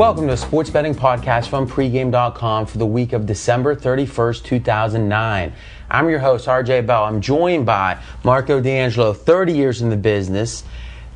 Welcome 0.00 0.28
to 0.28 0.32
a 0.32 0.36
sports 0.38 0.70
betting 0.70 0.94
podcast 0.94 1.48
from 1.48 1.68
pregame.com 1.68 2.64
for 2.64 2.78
the 2.78 2.86
week 2.86 3.12
of 3.12 3.26
December 3.26 3.76
31st, 3.76 4.42
2009. 4.44 5.52
I'm 5.90 6.08
your 6.08 6.20
host, 6.20 6.46
RJ 6.46 6.86
Bell. 6.86 7.04
I'm 7.04 7.20
joined 7.20 7.66
by 7.66 8.02
Marco 8.24 8.62
D'Angelo, 8.62 9.12
30 9.12 9.52
years 9.52 9.82
in 9.82 9.90
the 9.90 9.98
business, 9.98 10.64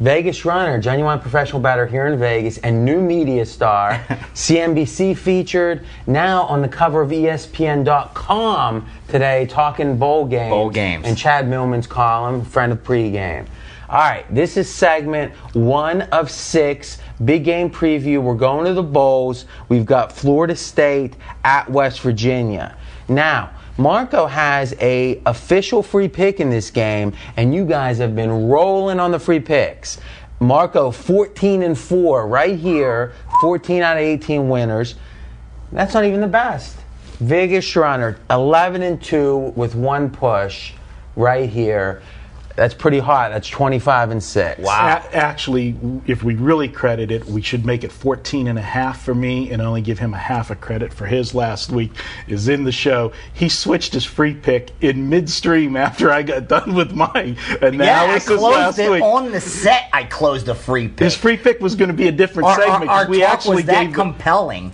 Vegas 0.01 0.45
runner, 0.45 0.79
genuine 0.79 1.19
professional 1.19 1.63
batter 1.63 1.87
here 1.87 2.09
in 2.09 2.19
Vegas, 2.19 2.59
and 2.59 2.85
new 2.85 3.01
media 3.01 3.47
star, 3.47 3.93
CNBC 4.35 5.17
featured, 5.17 5.87
now 6.07 6.43
on 6.43 6.61
the 6.61 6.69
cover 6.69 7.01
of 7.01 7.09
ESPN.com 7.09 8.87
today, 9.09 9.47
talking 9.47 9.97
bowl 9.97 10.27
games. 10.27 10.51
Bowl 10.51 10.69
games. 10.69 11.07
And 11.07 11.17
Chad 11.17 11.49
Millman's 11.49 11.87
column, 11.87 12.45
friend 12.45 12.71
of 12.71 12.85
pregame. 12.85 13.47
All 13.87 13.99
right, 13.99 14.25
this 14.35 14.57
is 14.57 14.73
segment 14.73 15.35
one 15.53 16.03
of 16.03 16.31
six. 16.31 16.99
Big 17.23 17.45
game 17.45 17.71
preview. 17.71 18.23
We're 18.23 18.35
going 18.35 18.65
to 18.65 18.73
the 18.73 18.83
Bowls. 18.83 19.45
We've 19.69 19.85
got 19.85 20.11
Florida 20.11 20.57
State 20.57 21.17
at 21.45 21.71
West 21.71 22.01
Virginia. 22.01 22.79
Now, 23.09 23.51
Marco 23.77 24.27
has 24.27 24.75
a 24.81 25.21
official 25.27 25.83
free 25.83 26.09
pick 26.09 26.41
in 26.41 26.49
this 26.49 26.71
game, 26.71 27.13
and 27.37 27.55
you 27.55 27.67
guys 27.67 27.99
have 27.99 28.17
been 28.17 28.49
rolling 28.49 28.99
on 29.01 29.11
the 29.11 29.19
free 29.19 29.41
picks. 29.41 30.01
Marco, 30.41 30.91
14 30.91 31.63
and 31.63 31.79
4 31.79 32.27
right 32.27 32.59
here, 32.59 33.13
14 33.43 33.83
out 33.83 33.99
of 33.99 34.03
18 34.03 34.49
winners. 34.49 34.95
That's 35.73 35.93
not 35.93 36.05
even 36.05 36.23
the 36.23 36.27
best. 36.27 36.77
Vegas 37.21 37.77
runner, 37.77 38.19
11 38.31 38.83
and 38.83 39.03
2 39.03 39.53
with 39.57 39.75
one 39.75 40.09
push 40.09 40.73
right 41.17 41.49
here. 41.49 42.03
That's 42.57 42.73
pretty 42.75 43.01
hot. 43.01 43.33
That's 43.33 43.49
25 43.49 44.11
and 44.13 44.23
6. 44.23 44.61
Wow. 44.61 45.03
A- 45.11 45.17
actually, 45.17 45.77
if 46.07 46.23
we 46.23 46.35
really 46.37 46.69
credit 46.69 47.11
it, 47.11 47.25
we 47.25 47.43
should 47.43 47.65
make 47.67 47.83
it 47.83 47.91
14 47.91 48.47
and 48.47 48.57
a 48.59 48.63
half 48.63 49.03
for 49.03 49.13
me 49.15 49.51
and 49.51 49.61
only 49.61 49.83
give 49.83 49.99
him 49.99 50.15
a 50.15 50.19
half 50.19 50.51
a 50.51 50.55
credit 50.55 50.95
for 50.95 51.07
his 51.07 51.35
last 51.35 51.71
week 51.73 51.91
is 52.29 52.47
in 52.49 52.63
the 52.63 52.71
show. 52.71 53.13
He 53.33 53.49
switched 53.49 53.93
his 53.95 54.05
free 54.05 54.35
pick 54.35 54.71
in 54.81 55.09
midstream 55.09 55.77
after 55.77 56.13
I 56.13 56.23
got 56.23 56.47
done 56.47 56.75
with 56.75 56.93
my 56.93 57.37
analysis 57.61 57.79
Yeah, 57.81 58.03
I 58.15 58.19
closed 58.21 58.43
last 58.43 58.79
it 58.79 58.91
week. 58.91 59.03
on 59.03 59.33
the 59.33 59.41
set. 59.41 59.89
I 59.93 60.05
closed 60.05 60.49
a 60.49 60.55
free 60.55 60.87
pick. 60.87 61.01
his 61.01 61.17
free 61.17 61.37
pick 61.37 61.61
was 61.61 61.75
going 61.75 61.89
to 61.91 61.95
be 61.95 62.07
a 62.07 62.13
different 62.13 62.49
our, 62.49 62.57
segment. 62.57 62.89
our, 62.91 63.01
'cause 63.03 63.09
we 63.09 63.21
talk 63.21 63.31
actually 63.33 63.57
was 63.57 63.65
that 63.67 63.85
gave 63.87 63.95
compelling. 63.95 64.67
It 64.69 64.73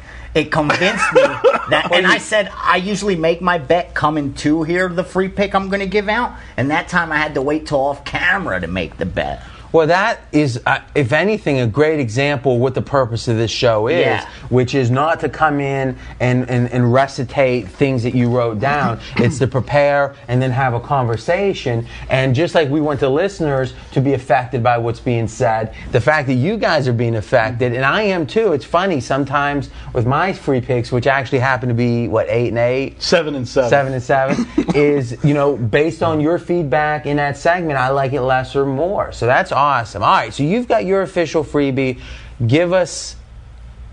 convinced 0.50 1.12
me 1.12 1.23
that, 1.70 1.91
and 1.92 2.06
I 2.06 2.19
said 2.19 2.50
I 2.55 2.77
usually 2.77 3.17
make 3.17 3.41
my 3.41 3.59
bet 3.59 3.95
coming 3.95 4.34
to 4.34 4.62
here 4.62 4.89
the 4.89 5.05
free 5.05 5.28
pick 5.28 5.55
I'm 5.55 5.69
going 5.69 5.81
to 5.81 5.86
give 5.86 6.09
out, 6.09 6.34
and 6.56 6.70
that 6.70 6.89
time 6.89 7.12
I 7.12 7.17
had 7.17 7.34
to 7.34 7.42
wait 7.42 7.67
till 7.67 7.81
off 7.81 8.05
camera 8.05 8.61
to 8.61 8.67
make 8.67 8.97
the 8.97 9.06
bet. 9.06 9.42
Well, 9.72 9.86
that 9.86 10.20
is, 10.32 10.60
uh, 10.66 10.80
if 10.94 11.12
anything, 11.12 11.60
a 11.60 11.66
great 11.66 12.00
example 12.00 12.54
of 12.54 12.60
what 12.60 12.74
the 12.74 12.82
purpose 12.82 13.28
of 13.28 13.36
this 13.36 13.50
show 13.50 13.86
is, 13.86 14.00
Yeah. 14.00 14.28
which 14.48 14.74
is 14.74 14.90
not 14.90 15.20
to 15.20 15.28
come 15.28 15.60
in 15.60 15.96
and, 16.18 16.48
and, 16.50 16.70
and 16.72 16.92
recitate 16.92 17.68
things 17.68 18.02
that 18.02 18.14
you 18.14 18.28
wrote 18.28 18.58
down. 18.58 19.00
it's 19.16 19.38
to 19.38 19.46
prepare 19.46 20.14
and 20.28 20.42
then 20.42 20.50
have 20.50 20.74
a 20.74 20.80
conversation. 20.80 21.86
And 22.08 22.34
just 22.34 22.55
like 22.55 22.68
we 22.68 22.80
want 22.80 23.00
the 23.00 23.08
listeners 23.08 23.74
to 23.92 24.00
be 24.00 24.14
affected 24.14 24.62
by 24.62 24.78
what's 24.78 25.00
being 25.00 25.28
said, 25.28 25.74
the 25.92 26.00
fact 26.00 26.27
that 26.28 26.34
you 26.34 26.56
guys 26.56 26.89
are 26.89 26.92
being 26.92 27.16
affected, 27.16 27.72
and 27.74 27.84
I 27.84 28.02
am 28.02 28.27
too. 28.27 28.52
It's 28.52 28.64
funny 28.64 29.00
sometimes 29.00 29.70
with 29.92 30.06
my 30.06 30.33
free 30.33 30.61
picks, 30.61 30.90
which 30.90 31.06
actually 31.06 31.39
happen 31.40 31.68
to 31.68 31.74
be, 31.74 32.08
what, 32.08 32.28
eight 32.28 32.48
and 32.48 32.58
eight? 32.58 33.00
seven 33.00 33.34
and 33.34 33.46
seven. 33.48 33.70
seven 33.70 33.92
and 33.92 34.02
seven 34.02 34.46
is 34.74 35.16
you 35.24 35.34
know 35.34 35.56
based 35.56 36.02
on 36.02 36.20
your 36.20 36.39
feedback 36.39 37.06
in 37.06 37.16
that 37.16 37.36
segment 37.36 37.78
i 37.78 37.89
like 37.89 38.12
it 38.12 38.20
less 38.22 38.55
or 38.55 38.64
more 38.66 39.11
so 39.12 39.27
that's 39.27 39.52
awesome 39.60 40.02
all 40.02 40.08
right 40.10 40.32
so 40.32 40.42
you've 40.42 40.66
got 40.66 40.84
your 40.86 41.02
official 41.02 41.44
freebie 41.44 42.00
give 42.46 42.72
us 42.72 43.16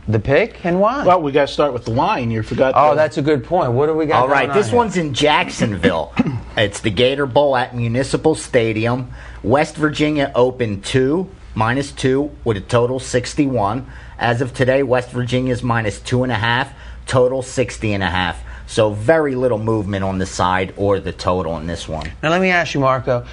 the 0.08 0.20
pick 0.20 0.66
and 0.66 0.80
why 0.80 1.06
Well, 1.06 1.22
we 1.22 1.34
got 1.34 1.48
to 1.50 1.54
start 1.54 1.74
with 1.74 1.84
the 1.84 1.92
line. 1.92 2.32
You 2.32 2.42
forgot. 2.42 2.74
oh 2.78 2.92
the- 2.92 2.96
that's 2.96 3.18
a 3.18 3.22
good 3.22 3.44
point 3.44 3.74
what 3.74 3.88
do 3.88 3.94
we 3.94 4.06
got 4.06 4.22
All 4.22 4.30
right, 4.30 4.44
going 4.48 4.52
on 4.52 4.58
this 4.58 4.68
here? 4.70 4.78
one's 4.78 4.96
in 4.96 5.14
Jacksonville. 5.14 6.14
it's 6.58 6.80
the 6.80 6.90
Gator 6.90 7.26
Bowl 7.26 7.58
at 7.58 7.76
Municipal 7.76 8.34
Stadium. 8.34 9.12
West 9.44 9.76
Virginia 9.76 10.32
opened 10.34 10.86
two, 10.86 11.30
minus 11.56 11.92
two, 11.92 12.32
with 12.46 12.56
a 12.56 12.62
total 12.62 13.00
61. 13.02 13.86
As 14.18 14.40
of 14.40 14.54
today, 14.54 14.82
West 14.82 15.12
Virginia's 15.12 15.62
minus 15.62 16.00
two 16.00 16.24
and 16.24 16.32
a 16.32 16.36
half, 16.36 16.72
total 17.06 17.42
60 17.42 17.92
and 17.94 18.02
a 18.02 18.08
half. 18.10 18.42
So 18.66 18.92
very 18.92 19.36
little 19.36 19.60
movement 19.60 20.06
on 20.06 20.20
the 20.20 20.26
side 20.26 20.74
or 20.78 21.00
the 21.02 21.12
total 21.12 21.58
in 21.58 21.68
this 21.68 21.86
one. 21.86 22.10
now 22.24 22.30
let 22.30 22.40
me 22.40 22.50
ask 22.50 22.74
you 22.74 22.80
marco 22.80 23.26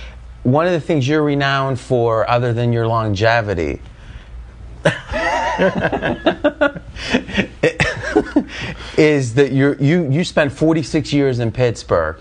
one 0.45 0.67
of 0.67 0.73
the 0.73 0.81
things 0.81 1.07
you're 1.09 1.23
renowned 1.23 1.81
for 1.81 2.29
other 2.31 2.53
than 2.53 2.73
your 2.73 2.87
longevity 2.87 3.81
is 8.97 9.35
that 9.35 9.53
you're, 9.53 9.75
you 9.77 10.11
you 10.11 10.25
spent 10.25 10.53
46 10.53 11.13
years 11.13 11.39
in 11.39 11.51
Pittsburgh, 11.53 12.17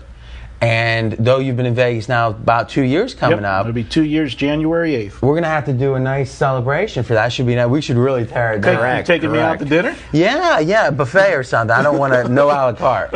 and 0.60 1.12
though 1.12 1.38
you've 1.38 1.56
been 1.56 1.66
in 1.66 1.74
Vegas 1.74 2.08
now 2.08 2.30
about 2.30 2.68
two 2.68 2.82
years 2.82 3.14
coming 3.14 3.38
Yep, 3.40 3.46
up, 3.46 3.60
It'll 3.66 3.72
be 3.74 3.84
two 3.84 4.04
years, 4.04 4.34
January 4.34 4.94
eighth. 4.94 5.20
we're 5.22 5.34
gonna 5.34 5.46
have 5.48 5.66
to 5.66 5.72
do 5.72 5.94
a 5.94 6.00
nice 6.00 6.30
celebration 6.30 7.02
for 7.04 7.14
that. 7.14 7.32
Should 7.32 7.46
be 7.46 7.62
we 7.66 7.80
should 7.80 7.96
really 7.96 8.24
tear 8.26 8.54
it 8.54 8.60
down. 8.62 8.72
you 8.74 8.78
Correct, 8.78 9.06
taking 9.06 9.30
me 9.32 9.38
out 9.38 9.58
to 9.58 9.64
dinner? 9.64 9.94
Yeah, 10.12 10.58
yeah, 10.60 10.90
buffet 10.90 11.34
or 11.34 11.42
something. 11.42 11.76
I 11.76 11.82
don't 11.82 11.98
want 11.98 12.12
to 12.14 12.28
no 12.28 12.46
a 12.46 12.48
la 12.48 12.72
carte, 12.72 13.10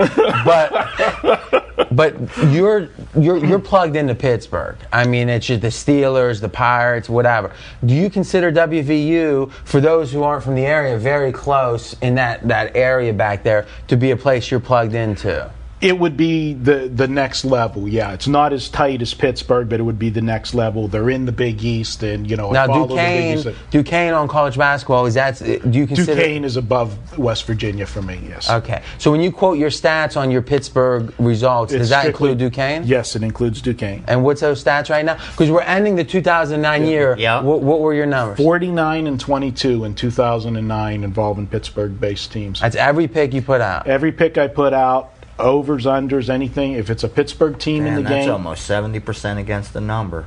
but 0.45 1.65
but 1.93 2.17
you're 2.49 2.89
you're 3.17 3.45
you're 3.45 3.59
plugged 3.59 3.97
into 3.97 4.15
Pittsburgh. 4.15 4.77
I 4.93 5.07
mean, 5.07 5.29
it's 5.29 5.47
just 5.47 5.63
the 5.63 5.69
Steelers, 5.69 6.41
the 6.41 6.49
Pirates, 6.49 7.09
whatever. 7.09 7.53
Do 7.85 7.95
you 7.95 8.11
consider 8.11 8.51
WVU 8.51 9.51
for 9.65 9.81
those 9.81 10.13
who 10.13 10.23
aren't 10.23 10.45
from 10.45 10.55
the 10.55 10.67
area 10.67 10.99
very 10.99 11.33
close 11.33 11.95
in 12.01 12.15
that 12.17 12.47
that 12.49 12.77
area 12.77 13.13
back 13.13 13.43
there 13.43 13.67
to 13.89 13.97
be 13.97 14.11
a 14.11 14.17
place 14.17 14.51
you're 14.51 14.61
plugged 14.61 14.95
into? 14.95 15.51
It 15.81 15.99
would 15.99 16.17
be 16.17 16.55
the 16.55 16.91
the 16.93 17.07
next 17.07 17.45
level. 17.45 17.87
Yeah, 17.87 18.13
it's 18.13 18.27
not 18.27 18.53
as 18.53 18.69
tight 18.69 19.01
as 19.01 19.15
Pittsburgh, 19.15 19.69
but 19.69 19.79
it 19.79 19.85
would 19.85 19.99
be 19.99 20.11
the 20.11 20.21
next 20.23 20.53
level. 20.55 20.89
They're 20.89 21.11
in 21.11 21.25
the 21.25 21.33
Big 21.33 21.63
East, 21.63 22.03
and 22.03 22.29
you 22.29 22.37
know, 22.37 22.51
Now, 22.51 22.67
follow 22.67 22.89
the 22.89 22.95
Big 22.97 23.37
Duquesne, 23.37 23.53
East. 23.53 23.61
Duquesne 23.71 24.13
on 24.15 24.27
college 24.29 24.57
basketball 24.59 25.07
is 25.07 25.15
that? 25.15 25.39
Do 25.39 25.79
you 25.79 25.87
consider? 25.87 26.15
Duquesne 26.17 26.45
is 26.45 26.57
above 26.57 27.19
West 27.19 27.45
Virginia 27.47 27.87
for 27.87 28.03
me. 28.03 28.19
Yes. 28.29 28.51
Okay, 28.51 28.83
so 28.99 29.13
when 29.13 29.21
you 29.21 29.31
quote 29.31 29.59
your 29.59 29.71
stats 29.71 30.17
on 30.17 30.31
your 30.33 30.43
Pittsburgh 30.43 31.15
results, 31.19 31.73
It's 31.73 31.83
does 31.83 31.89
that 31.91 32.01
strictly- 32.01 32.31
include 32.33 32.51
Duquesne? 32.51 32.83
Yes, 32.85 33.15
it 33.15 33.23
includes 33.23 33.63
Duquesne. 33.63 34.03
And 34.09 34.25
what's 34.25 34.41
those 34.41 34.63
stats 34.65 34.91
right 34.91 35.05
now? 35.05 35.15
Because 35.31 35.51
we're 35.51 35.61
ending 35.63 35.95
the 35.97 36.05
2009 36.05 36.87
year. 36.87 37.15
Yeah. 37.19 37.41
What, 37.41 37.61
what 37.63 37.81
were 37.81 37.95
your 37.95 38.07
numbers? 38.07 38.39
49 38.39 39.07
and 39.07 39.21
22 39.21 39.85
in 39.85 39.95
2009 39.95 41.05
involving 41.05 41.47
Pittsburgh-based 41.47 42.33
teams. 42.33 42.61
That's 42.61 42.77
every 42.77 43.09
pick 43.09 43.33
you 43.33 43.43
put 43.43 43.61
out. 43.61 43.87
Every 43.87 44.13
pick 44.13 44.39
I 44.39 44.49
put 44.49 44.73
out, 44.73 45.13
overs, 45.39 45.87
unders, 45.87 46.29
anything. 46.29 46.73
If 46.73 46.91
it's 46.91 47.05
a 47.05 47.09
Pittsburgh 47.09 47.59
team 47.59 47.87
in 47.87 47.95
And 47.95 47.99
the 47.99 48.09
that's 48.09 48.27
game, 48.27 48.33
almost 48.33 48.69
70% 48.69 49.39
against 49.39 49.73
the 49.73 49.81
number. 49.81 50.27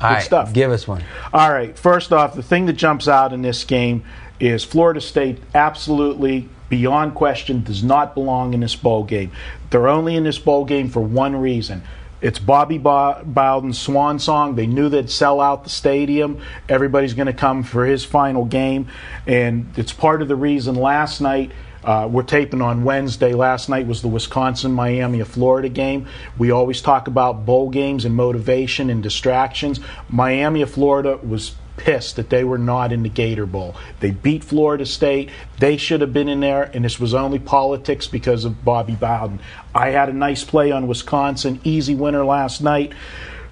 All 0.00 0.10
right, 0.10 0.22
stuff. 0.22 0.52
Give 0.52 0.70
us 0.70 0.86
one. 0.86 1.02
All 1.32 1.50
right. 1.50 1.76
First 1.76 2.12
off, 2.12 2.34
the 2.34 2.42
thing 2.42 2.66
that 2.66 2.74
jumps 2.74 3.08
out 3.08 3.32
in 3.32 3.42
this 3.42 3.64
game 3.64 4.04
is 4.38 4.62
Florida 4.62 5.00
State 5.00 5.38
absolutely, 5.54 6.48
beyond 6.68 7.14
question, 7.14 7.64
does 7.64 7.82
not 7.82 8.14
belong 8.14 8.54
in 8.54 8.60
this 8.60 8.76
bowl 8.76 9.02
game. 9.02 9.32
They're 9.70 9.88
only 9.88 10.14
in 10.14 10.22
this 10.22 10.38
bowl 10.38 10.64
game 10.64 10.88
for 10.88 11.00
one 11.00 11.34
reason. 11.34 11.82
It's 12.20 12.38
Bobby 12.38 12.78
Bo- 12.78 13.22
Bowden's 13.24 13.78
swan 13.78 14.18
song. 14.18 14.56
They 14.56 14.66
knew 14.66 14.88
they'd 14.88 15.10
sell 15.10 15.40
out 15.40 15.64
the 15.64 15.70
stadium. 15.70 16.40
Everybody's 16.68 17.14
going 17.14 17.26
to 17.26 17.32
come 17.32 17.62
for 17.62 17.84
his 17.86 18.04
final 18.04 18.44
game. 18.44 18.88
And 19.26 19.72
it's 19.76 19.92
part 19.92 20.20
of 20.22 20.28
the 20.28 20.34
reason 20.36 20.74
last 20.74 21.20
night 21.20 21.52
uh, 21.84 22.08
we're 22.10 22.22
taping 22.22 22.62
on 22.62 22.84
Wednesday. 22.84 23.34
Last 23.34 23.68
night 23.68 23.86
was 23.86 24.02
the 24.02 24.08
Wisconsin, 24.08 24.72
Miami, 24.72 25.20
of 25.20 25.28
Florida 25.28 25.68
game. 25.68 26.06
We 26.36 26.50
always 26.50 26.80
talk 26.82 27.06
about 27.06 27.46
bowl 27.46 27.70
games 27.70 28.04
and 28.04 28.14
motivation 28.14 28.90
and 28.90 29.02
distractions. 29.02 29.80
Miami 30.08 30.62
of 30.62 30.70
Florida 30.70 31.16
was 31.16 31.54
pissed 31.76 32.16
that 32.16 32.28
they 32.28 32.44
were 32.44 32.58
not 32.58 32.92
in 32.92 33.02
the 33.04 33.08
Gator 33.08 33.46
Bowl. 33.46 33.74
They 34.00 34.10
beat 34.10 34.44
Florida 34.44 34.84
State. 34.84 35.30
They 35.58 35.76
should 35.76 36.00
have 36.00 36.12
been 36.12 36.28
in 36.28 36.40
there, 36.40 36.64
and 36.74 36.84
this 36.84 37.00
was 37.00 37.14
only 37.14 37.38
politics 37.38 38.06
because 38.06 38.44
of 38.44 38.64
Bobby 38.64 38.94
Bowden. 38.94 39.40
I 39.74 39.90
had 39.90 40.08
a 40.08 40.12
nice 40.12 40.44
play 40.44 40.70
on 40.72 40.88
Wisconsin, 40.88 41.60
easy 41.64 41.94
winner 41.94 42.24
last 42.24 42.60
night. 42.60 42.92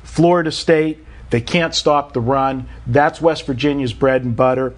Florida 0.02 0.50
State, 0.52 1.04
they 1.30 1.40
can't 1.40 1.74
stop 1.74 2.12
the 2.12 2.20
run. 2.20 2.68
That's 2.86 3.20
West 3.20 3.46
Virginia's 3.46 3.92
bread 3.92 4.24
and 4.24 4.36
butter. 4.36 4.74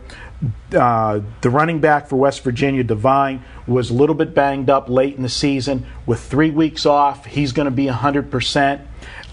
Uh, 0.73 1.21
the 1.41 1.51
running 1.51 1.81
back 1.81 2.09
for 2.09 2.17
West 2.17 2.45
Virginia, 2.45 2.85
Devine, 2.85 3.43
was 3.67 3.91
a 3.91 3.95
little 3.95 4.15
bit 4.15 4.35
banged 4.35 4.71
up 4.71 4.89
late 4.89 5.17
in 5.17 5.23
the 5.23 5.29
season. 5.29 5.87
With 6.07 6.21
three 6.21 6.51
weeks 6.51 6.87
off, 6.87 7.27
he's 7.27 7.53
going 7.53 7.67
to 7.67 7.73
be 7.73 7.87
100%. 7.87 8.87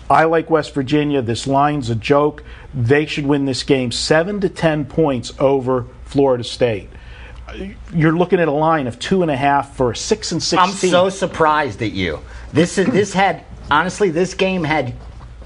I 0.10 0.24
like 0.26 0.50
West 0.50 0.74
Virginia. 0.74 1.22
This 1.22 1.46
line's 1.46 1.90
a 1.90 1.96
joke. 1.96 2.44
They 2.74 3.06
should 3.06 3.26
win 3.26 3.46
this 3.46 3.64
game 3.64 3.92
7 3.92 4.42
to 4.42 4.50
10 4.50 4.86
points 4.86 5.34
over 5.40 5.88
Florida 6.06 6.44
State. 6.44 6.90
You're 7.94 8.16
looking 8.18 8.40
at 8.40 8.48
a 8.48 8.52
line 8.52 8.88
of 8.88 8.98
two 9.00 9.22
and 9.22 9.30
a 9.30 9.36
half 9.36 9.76
for 9.76 9.92
a 9.92 9.96
six 9.96 10.32
and 10.32 10.42
sixteen. 10.42 10.70
I'm 10.70 10.76
so 10.76 11.10
surprised 11.10 11.82
at 11.84 11.92
you. 11.92 12.20
This 12.52 12.78
is 12.78 12.88
this 12.88 13.14
had 13.14 13.46
honestly 13.70 14.10
this 14.10 14.34
game 14.34 14.64
had 14.64 14.96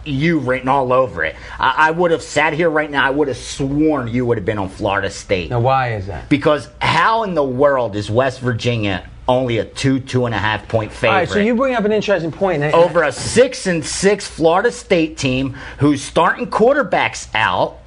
you 0.06 0.40
written 0.40 0.68
all 0.68 0.92
over 0.94 1.24
it. 1.24 1.36
I, 1.60 1.76
I 1.78 1.92
would 1.92 2.12
have 2.12 2.22
sat 2.22 2.54
here 2.54 2.70
right 2.70 2.90
now. 2.90 3.06
I 3.06 3.10
would 3.10 3.28
have 3.28 3.38
sworn 3.38 4.08
you 4.08 4.26
would 4.26 4.38
have 4.38 4.46
been 4.46 4.58
on 4.58 4.70
Florida 4.70 5.10
State. 5.10 5.50
Now, 5.50 5.60
why 5.60 5.94
is 5.94 6.08
that? 6.08 6.30
Because 6.30 6.70
how 6.82 7.24
in 7.24 7.34
the 7.34 7.44
world 7.44 7.96
is 7.96 8.10
West 8.10 8.40
Virginia 8.40 9.08
only 9.28 9.60
a 9.60 9.66
two 9.66 10.00
two 10.00 10.26
and 10.26 10.34
a 10.34 10.38
half 10.38 10.68
point 10.68 10.92
favorite? 10.92 11.10
All 11.10 11.16
right, 11.16 11.30
so 11.30 11.40
you 11.40 11.56
bring 11.56 11.76
up 11.76 11.86
an 11.86 11.92
interesting 11.92 12.32
point. 12.32 12.64
Eh? 12.64 12.72
over 12.72 13.04
a 13.04 13.12
six 13.12 13.68
and 13.68 13.86
six 13.86 14.28
Florida 14.28 14.72
State 14.72 15.18
team 15.18 15.54
whose 15.80 16.02
starting 16.02 16.50
quarterback's 16.50 17.28
out, 17.36 17.78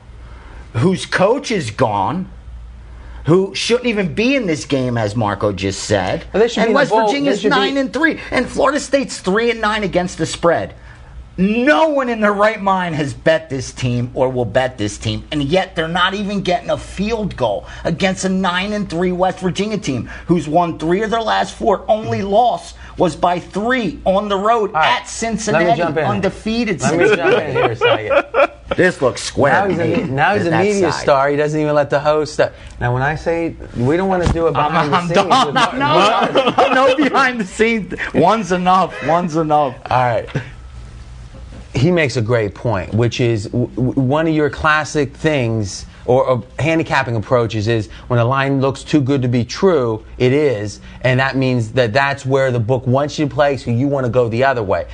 whose 0.74 1.04
coach 1.06 1.50
is 1.50 1.70
gone, 1.70 2.30
who 3.26 3.54
shouldn't 3.54 3.86
even 3.86 4.14
be 4.14 4.34
in 4.34 4.46
this 4.46 4.64
game, 4.64 4.96
as 4.98 5.14
Marco 5.14 5.52
just 5.52 5.84
said. 5.84 6.24
Well, 6.32 6.42
they 6.42 6.48
should 6.48 6.60
be 6.62 6.66
and 6.66 6.74
West 6.74 6.92
Virginia's 6.92 7.40
should 7.40 7.50
be- 7.50 7.56
nine 7.56 7.76
and 7.76 7.92
three, 7.92 8.20
and 8.30 8.48
Florida 8.48 8.80
State's 8.80 9.18
three 9.20 9.50
and 9.50 9.60
nine 9.60 9.82
against 9.84 10.18
the 10.18 10.26
spread. 10.26 10.74
No 11.38 11.88
one 11.88 12.08
in 12.10 12.20
their 12.20 12.32
right 12.32 12.60
mind 12.60 12.94
has 12.94 13.14
bet 13.14 13.48
this 13.48 13.72
team 13.72 14.10
or 14.14 14.28
will 14.28 14.44
bet 14.44 14.76
this 14.76 14.98
team, 14.98 15.24
and 15.32 15.42
yet 15.42 15.74
they're 15.74 15.88
not 15.88 16.12
even 16.14 16.42
getting 16.42 16.68
a 16.70 16.76
field 16.76 17.36
goal 17.36 17.66
against 17.84 18.24
a 18.24 18.28
nine 18.28 18.72
and 18.74 18.88
three 18.88 19.12
West 19.12 19.38
Virginia 19.40 19.78
team 19.78 20.06
who's 20.26 20.46
won 20.46 20.78
three 20.78 21.02
of 21.02 21.10
their 21.10 21.22
last 21.22 21.54
four. 21.54 21.84
Only 21.88 22.20
loss 22.20 22.74
was 22.98 23.16
by 23.16 23.38
three 23.40 24.00
on 24.04 24.28
the 24.28 24.36
road 24.36 24.72
right, 24.72 25.00
at 25.00 25.08
Cincinnati, 25.08 25.64
Let 25.64 25.78
me 25.78 25.82
jump 25.82 25.96
in. 25.96 26.04
undefeated. 26.04 26.80
Let 26.82 26.98
me 26.98 27.16
jump 27.16 27.38
in 27.38 27.52
here 27.52 27.70
a 27.70 27.76
second. 27.76 28.48
This 28.76 29.02
looks 29.02 29.22
square. 29.22 29.52
Now 29.52 29.68
he's 29.68 29.78
a, 29.78 30.06
now 30.06 30.34
he's 30.34 30.46
a 30.46 30.50
media 30.50 30.92
side. 30.92 31.02
star. 31.02 31.28
He 31.28 31.36
doesn't 31.36 31.60
even 31.60 31.74
let 31.74 31.90
the 31.90 32.00
host. 32.00 32.40
Uh, 32.40 32.52
now, 32.80 32.94
when 32.94 33.02
I 33.02 33.16
say 33.16 33.54
we 33.76 33.98
don't 33.98 34.08
want 34.08 34.24
to 34.26 34.32
do 34.32 34.46
it 34.46 34.56
I'm, 34.56 34.70
behind 34.72 34.94
I'm 34.94 35.08
the 35.08 35.14
done. 35.14 35.30
scenes, 35.30 35.54
No, 35.78 36.32
with- 36.32 36.56
no, 36.56 36.72
no, 36.72 36.86
no 36.86 36.96
behind 36.96 37.38
the 37.38 37.44
scenes. 37.44 37.92
One's 38.14 38.50
enough. 38.50 38.94
One's 39.06 39.36
enough. 39.36 39.76
All 39.90 40.00
right. 40.02 40.26
He 41.74 41.90
makes 41.90 42.16
a 42.16 42.22
great 42.22 42.54
point, 42.54 42.92
which 42.92 43.20
is 43.20 43.44
w- 43.44 43.66
one 43.68 44.26
of 44.26 44.34
your 44.34 44.50
classic 44.50 45.16
things 45.16 45.86
or, 46.04 46.24
or 46.24 46.44
handicapping 46.58 47.16
approaches 47.16 47.68
is 47.68 47.88
when 48.08 48.18
a 48.18 48.24
line 48.24 48.60
looks 48.60 48.82
too 48.82 49.00
good 49.00 49.22
to 49.22 49.28
be 49.28 49.44
true, 49.44 50.04
it 50.18 50.32
is, 50.32 50.80
and 51.02 51.20
that 51.20 51.36
means 51.36 51.72
that 51.72 51.92
that's 51.92 52.26
where 52.26 52.50
the 52.50 52.60
book 52.60 52.86
wants 52.86 53.18
you 53.18 53.28
to 53.28 53.34
play, 53.34 53.56
so 53.56 53.70
you 53.70 53.88
want 53.88 54.04
to 54.04 54.12
go 54.12 54.28
the 54.28 54.44
other 54.44 54.62
way. 54.62 54.86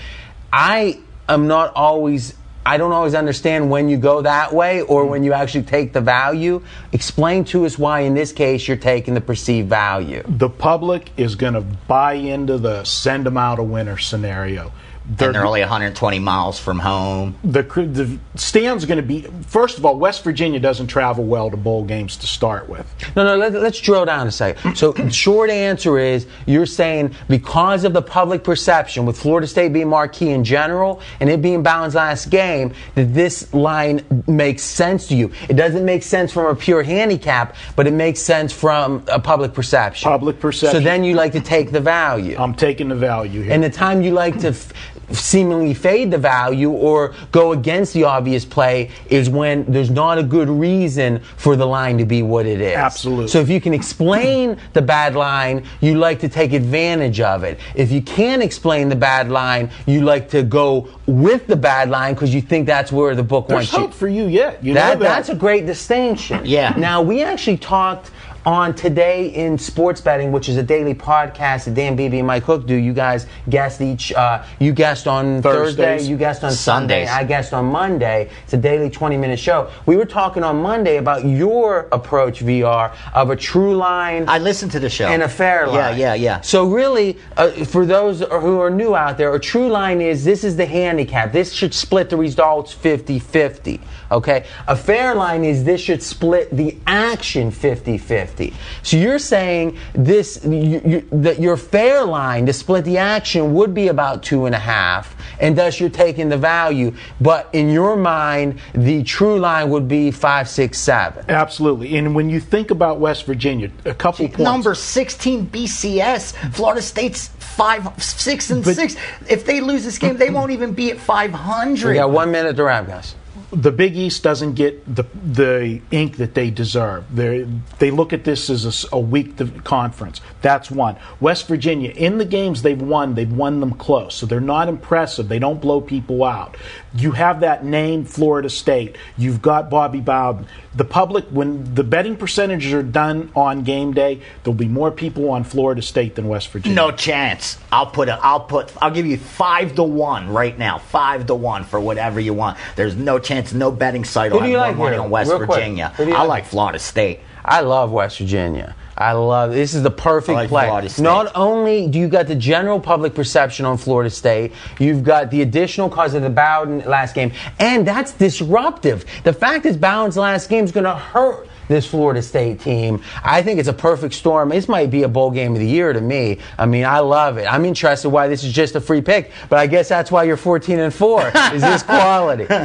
I 0.52 1.00
am 1.28 1.46
not 1.46 1.72
always. 1.74 2.34
I 2.66 2.76
don't 2.76 2.92
always 2.92 3.14
understand 3.14 3.70
when 3.70 3.88
you 3.88 3.96
go 3.96 4.20
that 4.22 4.52
way 4.52 4.82
or 4.82 5.06
when 5.06 5.24
you 5.24 5.32
actually 5.32 5.62
take 5.62 5.94
the 5.94 6.02
value. 6.02 6.62
Explain 6.92 7.44
to 7.46 7.64
us 7.64 7.78
why, 7.78 8.00
in 8.00 8.12
this 8.12 8.30
case, 8.30 8.68
you're 8.68 8.76
taking 8.76 9.14
the 9.14 9.22
perceived 9.22 9.70
value. 9.70 10.22
the 10.26 10.50
public 10.50 11.10
is 11.16 11.34
going 11.34 11.54
to 11.54 11.62
buy 11.62 12.12
into 12.12 12.58
the 12.58 12.84
send 12.84 13.24
them 13.24 13.38
out 13.38 13.58
a 13.58 13.62
winner 13.62 13.96
scenario. 13.96 14.70
And 15.08 15.16
they're 15.16 15.46
only 15.46 15.60
120 15.60 16.18
miles 16.18 16.58
from 16.60 16.78
home. 16.78 17.36
the, 17.42 17.62
the 17.62 18.18
stand's 18.38 18.84
going 18.84 18.96
to 18.98 19.02
be 19.02 19.22
first 19.46 19.78
of 19.78 19.84
all 19.84 19.98
west 19.98 20.22
virginia 20.22 20.60
doesn't 20.60 20.86
travel 20.86 21.24
well 21.24 21.50
to 21.50 21.56
bowl 21.56 21.84
games 21.84 22.16
to 22.18 22.26
start 22.26 22.68
with 22.68 22.86
No, 23.16 23.24
no, 23.24 23.36
let, 23.36 23.52
let's 23.52 23.80
drill 23.80 24.04
down 24.04 24.26
a 24.26 24.30
second. 24.30 24.76
So, 24.76 24.94
short 25.08 25.50
answer 25.50 25.98
is 25.98 26.26
you're 26.46 26.66
saying 26.66 27.14
because 27.28 27.84
of 27.84 27.92
the 27.92 28.02
public 28.02 28.44
perception, 28.44 29.06
with 29.06 29.18
Florida 29.18 29.46
State 29.46 29.72
being 29.72 29.88
marquee 29.88 30.30
in 30.30 30.44
general 30.44 31.00
and 31.20 31.28
it 31.30 31.40
being 31.42 31.62
Bowden's 31.62 31.94
last 31.94 32.30
game, 32.30 32.72
that 32.94 33.14
this 33.14 33.52
line 33.54 34.04
makes 34.26 34.62
sense 34.62 35.08
to 35.08 35.16
you. 35.16 35.30
It 35.48 35.54
doesn't 35.54 35.84
make 35.84 36.02
sense 36.02 36.32
from 36.32 36.46
a 36.46 36.54
pure 36.54 36.82
handicap, 36.82 37.56
but 37.76 37.86
it 37.86 37.92
makes 37.92 38.20
sense 38.20 38.52
from 38.52 39.02
a 39.08 39.18
public 39.18 39.54
perception. 39.54 40.10
Public 40.10 40.38
perception. 40.40 40.80
So 40.80 40.84
then 40.84 41.02
you 41.04 41.14
like 41.14 41.32
to 41.32 41.40
take 41.40 41.72
the 41.72 41.80
value. 41.80 42.36
i'm 42.38 42.54
taking 42.54 42.88
the 42.88 42.94
value 42.94 43.42
here 43.42 43.52
And 43.52 43.62
the 43.62 43.70
time 43.70 44.02
you 44.02 44.12
like 44.12 44.38
to 44.40 44.48
f- 44.48 44.72
seemingly 45.10 45.74
fade 45.74 46.10
the 46.10 46.18
value 46.18 46.70
or 46.70 47.14
go 47.32 47.52
against 47.52 47.94
the 47.94 48.04
obvious 48.04 48.44
play 48.44 48.90
is 49.08 49.28
when 49.30 49.64
there's 49.70 49.90
not 49.90 50.18
a 50.18 50.22
good 50.22 50.48
reason 50.48 51.20
for 51.36 51.56
the 51.56 51.66
line 51.66 51.98
to 51.98 52.04
be 52.04 52.22
what 52.22 52.46
it 52.46 52.60
is. 52.60 52.76
Absolutely. 52.76 53.28
So 53.28 53.40
if 53.40 53.48
you 53.48 53.60
can 53.60 53.72
explain 53.74 54.58
the 54.72 54.82
bad 54.82 55.14
line, 55.14 55.64
you 55.80 55.94
like 55.96 56.20
to 56.20 56.28
take 56.28 56.52
advantage 56.52 57.20
of 57.20 57.44
it. 57.44 57.58
If 57.74 57.90
you 57.90 58.02
can't 58.02 58.42
explain 58.42 58.88
the 58.88 58.96
bad 58.96 59.30
line, 59.30 59.70
you 59.86 60.02
like 60.02 60.28
to 60.30 60.42
go 60.42 60.88
with 61.06 61.46
the 61.46 61.56
bad 61.56 61.88
line 61.90 62.14
because 62.14 62.34
you 62.34 62.40
think 62.40 62.66
that's 62.66 62.92
where 62.92 63.14
the 63.14 63.22
book 63.22 63.48
there's 63.48 63.56
wants 63.70 63.72
you. 63.72 63.78
hope 63.80 63.94
for 63.94 64.08
you 64.08 64.24
yet 64.26 64.62
you 64.62 64.74
That, 64.74 64.98
know 64.98 65.04
that 65.04 65.08
that's 65.16 65.28
a 65.30 65.34
great 65.34 65.66
distinction. 65.66 66.42
Yeah. 66.44 66.74
Now 66.76 67.00
we 67.02 67.22
actually 67.22 67.56
talked 67.58 68.10
on 68.48 68.74
today 68.74 69.28
in 69.28 69.58
sports 69.58 70.00
betting, 70.00 70.32
which 70.32 70.48
is 70.48 70.56
a 70.56 70.62
daily 70.62 70.94
podcast 70.94 71.66
that 71.66 71.74
Dan 71.74 71.96
Beebe 71.96 72.18
and 72.18 72.26
Mike 72.26 72.44
Hook 72.44 72.66
do. 72.66 72.74
You 72.74 72.94
guys 72.94 73.26
guessed 73.50 73.82
each. 73.82 74.10
Uh, 74.10 74.42
you 74.58 74.72
guessed 74.72 75.06
on 75.06 75.42
Thursday. 75.42 76.00
You 76.00 76.16
guessed 76.16 76.42
on 76.42 76.52
Sunday. 76.52 77.06
I 77.06 77.24
guessed 77.24 77.52
on 77.52 77.66
Monday. 77.66 78.30
It's 78.44 78.54
a 78.54 78.56
daily 78.56 78.88
20-minute 78.88 79.38
show. 79.38 79.70
We 79.84 79.98
were 79.98 80.06
talking 80.06 80.42
on 80.42 80.62
Monday 80.62 80.96
about 80.96 81.26
your 81.26 81.88
approach 81.92 82.40
VR 82.40 82.96
of 83.12 83.28
a 83.28 83.36
true 83.36 83.76
line. 83.76 84.24
I 84.26 84.38
listened 84.38 84.72
to 84.72 84.80
the 84.80 84.88
show. 84.88 85.08
and 85.08 85.22
a 85.22 85.28
fair 85.28 85.66
line. 85.66 85.98
Yeah, 85.98 86.14
yeah, 86.14 86.14
yeah. 86.14 86.40
So 86.40 86.70
really, 86.70 87.18
uh, 87.36 87.50
for 87.66 87.84
those 87.84 88.20
who 88.20 88.60
are 88.60 88.70
new 88.70 88.96
out 88.96 89.18
there, 89.18 89.34
a 89.34 89.40
true 89.40 89.68
line 89.68 90.00
is 90.00 90.24
this 90.24 90.42
is 90.42 90.56
the 90.56 90.64
handicap. 90.64 91.32
This 91.32 91.52
should 91.52 91.74
split 91.74 92.08
the 92.08 92.16
results 92.16 92.74
50-50. 92.74 93.78
Okay? 94.10 94.46
A 94.66 94.74
fair 94.74 95.14
line 95.14 95.44
is 95.44 95.64
this 95.64 95.82
should 95.82 96.02
split 96.02 96.48
the 96.50 96.78
action 96.86 97.52
50-50. 97.52 98.37
So 98.82 98.96
you're 98.96 99.18
saying 99.18 99.76
this 99.94 100.44
you, 100.44 100.80
you, 100.84 101.08
that 101.12 101.40
your 101.40 101.56
fair 101.56 102.04
line 102.04 102.46
to 102.46 102.52
split 102.52 102.84
the 102.84 102.98
action 102.98 103.54
would 103.54 103.74
be 103.74 103.88
about 103.88 104.22
two 104.22 104.46
and 104.46 104.54
a 104.54 104.58
half, 104.58 105.16
and 105.40 105.56
thus 105.56 105.80
you're 105.80 105.90
taking 105.90 106.28
the 106.28 106.36
value. 106.38 106.94
But 107.20 107.48
in 107.52 107.68
your 107.70 107.96
mind, 107.96 108.60
the 108.74 109.02
true 109.02 109.38
line 109.38 109.70
would 109.70 109.88
be 109.88 110.10
five, 110.10 110.48
six, 110.48 110.78
seven. 110.78 111.24
absolutely 111.28 111.96
and 111.96 112.14
when 112.14 112.30
you 112.30 112.40
think 112.40 112.70
about 112.70 112.98
west 113.00 113.24
virginia 113.24 113.70
a 113.84 113.94
couple 113.94 114.26
points 114.26 114.38
Number 114.38 114.74
16 114.74 115.46
BCS. 115.48 116.32
Florida 116.54 116.82
State's 116.82 117.28
five, 117.28 118.02
six, 118.02 118.50
and 118.50 118.64
But- 118.64 118.76
six. 118.76 118.96
If 119.28 119.44
they 119.46 119.60
lose 119.60 119.84
this 119.84 119.98
game, 119.98 120.16
they 120.16 120.30
won't 120.30 120.52
even 120.52 120.72
be 120.72 120.90
at 120.90 120.98
500. 120.98 121.88
We 121.88 121.94
got 121.94 122.10
one 122.10 122.30
minute 122.30 122.56
to 122.56 122.64
wrap, 122.64 122.86
guys. 122.86 123.14
The 123.50 123.72
Big 123.72 123.96
East 123.96 124.22
doesn't 124.22 124.54
get 124.54 124.94
the 124.94 125.04
the 125.14 125.80
ink 125.90 126.18
that 126.18 126.34
they 126.34 126.50
deserve. 126.50 127.04
They 127.14 127.46
they 127.78 127.90
look 127.90 128.12
at 128.12 128.24
this 128.24 128.50
as 128.50 128.86
a 128.92 129.00
weak 129.00 129.36
conference. 129.64 130.20
That's 130.42 130.70
one. 130.70 130.96
West 131.20 131.48
Virginia 131.48 131.90
in 131.90 132.18
the 132.18 132.24
games 132.24 132.62
they've 132.62 132.80
won, 132.80 133.14
they've 133.14 133.32
won 133.32 133.60
them 133.60 133.72
close, 133.72 134.14
so 134.14 134.26
they're 134.26 134.40
not 134.40 134.68
impressive. 134.68 135.28
They 135.28 135.38
don't 135.38 135.60
blow 135.60 135.80
people 135.80 136.24
out. 136.24 136.56
You 136.94 137.12
have 137.12 137.40
that 137.40 137.64
name, 137.64 138.04
Florida 138.04 138.48
State. 138.48 138.96
You've 139.16 139.42
got 139.42 139.68
Bobby 139.68 140.00
Bowden. 140.00 140.46
The 140.74 140.84
public, 140.84 141.26
when 141.26 141.74
the 141.74 141.84
betting 141.84 142.16
percentages 142.16 142.72
are 142.72 142.82
done 142.82 143.30
on 143.36 143.62
game 143.62 143.92
day, 143.92 144.20
there'll 144.42 144.56
be 144.56 144.68
more 144.68 144.90
people 144.90 145.30
on 145.30 145.44
Florida 145.44 145.82
State 145.82 146.14
than 146.14 146.28
West 146.28 146.48
Virginia. 146.48 146.74
No 146.74 146.90
chance. 146.90 147.58
I'll 147.70 147.86
put 147.86 148.08
a. 148.08 148.18
I'll 148.24 148.40
put. 148.40 148.72
I'll 148.82 148.90
give 148.90 149.04
you 149.06 149.18
five 149.18 149.74
to 149.74 149.82
one 149.82 150.30
right 150.30 150.58
now. 150.58 150.78
Five 150.78 151.26
to 151.26 151.34
one 151.34 151.64
for 151.64 151.78
whatever 151.78 152.20
you 152.20 152.32
want. 152.32 152.56
There's 152.76 152.96
no 152.96 153.18
chance. 153.18 153.52
No 153.52 153.70
betting 153.70 154.04
site 154.04 154.30
Who 154.32 154.38
will 154.38 154.44
do 154.44 154.44
have 154.44 154.50
you 154.50 154.56
more 154.56 154.66
like 154.68 154.76
money 154.76 154.94
here? 154.96 155.02
on 155.02 155.10
West 155.10 155.28
Real 155.30 155.38
quick. 155.38 155.50
Virginia. 155.50 155.88
Who 155.96 156.04
do 156.04 156.10
you 156.12 156.16
I 156.16 156.20
like? 156.20 156.28
like 156.28 156.44
Florida 156.46 156.78
State. 156.78 157.20
I 157.44 157.60
love 157.60 157.90
West 157.90 158.18
Virginia. 158.18 158.74
I 158.98 159.12
love 159.12 159.52
this 159.52 159.74
is 159.74 159.84
the 159.84 159.92
perfect 159.92 160.34
like 160.34 160.48
play. 160.48 160.88
Not 160.98 161.30
only 161.36 161.86
do 161.86 162.00
you 162.00 162.08
got 162.08 162.26
the 162.26 162.34
general 162.34 162.80
public 162.80 163.14
perception 163.14 163.64
on 163.64 163.78
Florida 163.78 164.10
State, 164.10 164.52
you've 164.80 165.04
got 165.04 165.30
the 165.30 165.42
additional 165.42 165.88
cause 165.88 166.14
of 166.14 166.22
the 166.22 166.30
Bowden 166.30 166.80
last 166.80 167.14
game, 167.14 167.32
and 167.60 167.86
that's 167.86 168.12
disruptive. 168.12 169.04
The 169.22 169.32
fact 169.32 169.66
is 169.66 169.76
Bowden's 169.76 170.16
last 170.16 170.50
game 170.50 170.64
is 170.64 170.72
going 170.72 170.84
to 170.84 170.96
hurt 170.96 171.48
this 171.68 171.86
Florida 171.86 172.22
State 172.22 172.60
team. 172.60 173.02
I 173.22 173.42
think 173.42 173.60
it's 173.60 173.68
a 173.68 173.72
perfect 173.72 174.14
storm. 174.14 174.48
This 174.48 174.68
might 174.68 174.90
be 174.90 175.04
a 175.04 175.08
bowl 175.08 175.30
game 175.30 175.52
of 175.52 175.60
the 175.60 175.66
year 175.66 175.92
to 175.92 176.00
me. 176.00 176.38
I 176.58 176.66
mean, 176.66 176.84
I 176.84 176.98
love 176.98 177.38
it. 177.38 177.46
I'm 177.50 177.64
interested 177.64 178.08
why 178.08 178.28
this 178.28 178.42
is 178.42 178.52
just 178.52 178.74
a 178.74 178.80
free 178.80 179.00
pick, 179.00 179.30
but 179.48 179.58
I 179.58 179.66
guess 179.66 179.88
that's 179.88 180.10
why 180.10 180.24
you're 180.24 180.36
14 180.36 180.78
and 180.78 180.92
4. 180.92 181.28
is 181.52 181.62
this 181.62 181.82
quality? 181.84 182.44
All 182.48 182.58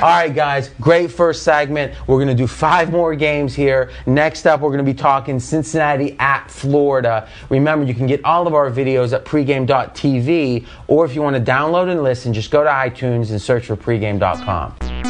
right, 0.00 0.32
guys, 0.34 0.70
great 0.80 1.10
first 1.10 1.42
segment. 1.42 1.94
We're 2.06 2.16
going 2.16 2.28
to 2.28 2.34
do 2.34 2.46
five 2.46 2.90
more 2.90 3.14
games 3.14 3.54
here. 3.54 3.90
Next 4.06 4.46
up, 4.46 4.60
we're 4.60 4.70
going 4.70 4.84
to 4.84 4.90
be 4.90 4.96
talking 4.96 5.40
Cincinnati 5.40 6.16
at 6.18 6.50
Florida. 6.50 7.28
Remember, 7.48 7.84
you 7.84 7.94
can 7.94 8.06
get 8.06 8.24
all 8.24 8.46
of 8.46 8.54
our 8.54 8.70
videos 8.70 9.12
at 9.12 9.24
pregame.tv, 9.24 10.66
or 10.86 11.04
if 11.04 11.14
you 11.14 11.22
want 11.22 11.36
to 11.36 11.42
download 11.42 11.90
and 11.90 12.02
listen, 12.02 12.32
just 12.32 12.50
go 12.50 12.62
to 12.62 12.70
iTunes 12.70 13.30
and 13.30 13.40
search 13.40 13.66
for 13.66 13.76
pregame.com. 13.76 15.09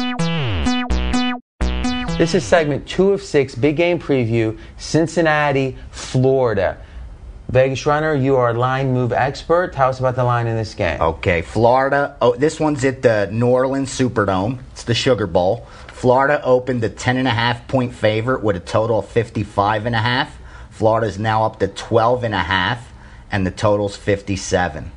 This 2.21 2.35
is 2.35 2.43
segment 2.43 2.87
two 2.87 3.13
of 3.13 3.23
six, 3.23 3.55
big 3.55 3.77
game 3.77 3.97
preview, 3.97 4.55
Cincinnati, 4.77 5.75
Florida. 5.89 6.77
Vegas 7.49 7.87
Runner, 7.87 8.13
you 8.13 8.35
are 8.35 8.51
a 8.51 8.53
line 8.53 8.93
move 8.93 9.11
expert. 9.11 9.73
Tell 9.73 9.89
us 9.89 9.97
about 9.97 10.15
the 10.15 10.23
line 10.23 10.45
in 10.45 10.55
this 10.55 10.75
game. 10.75 11.01
Okay, 11.01 11.41
Florida. 11.41 12.15
Oh, 12.21 12.35
this 12.35 12.59
one's 12.59 12.85
at 12.85 13.01
the 13.01 13.27
New 13.31 13.47
Orleans 13.47 13.89
Superdome. 13.89 14.59
It's 14.69 14.83
the 14.83 14.93
Sugar 14.93 15.25
Bowl. 15.25 15.65
Florida 15.87 16.39
opened 16.43 16.83
a 16.83 16.89
ten 16.89 17.17
and 17.17 17.27
a 17.27 17.31
half 17.31 17.67
point 17.67 17.91
favorite 17.91 18.43
with 18.43 18.55
a 18.55 18.59
total 18.59 18.99
of 18.99 19.07
fifty 19.07 19.41
five 19.41 19.87
and 19.87 19.95
a 19.95 20.01
half. 20.01 20.37
Florida's 20.69 21.17
now 21.17 21.43
up 21.43 21.57
to 21.57 21.69
twelve 21.69 22.23
and 22.23 22.35
a 22.35 22.43
half, 22.43 22.93
and 23.31 23.47
the 23.47 23.51
total's 23.51 23.97
fifty 23.97 24.35
seven. 24.35 24.91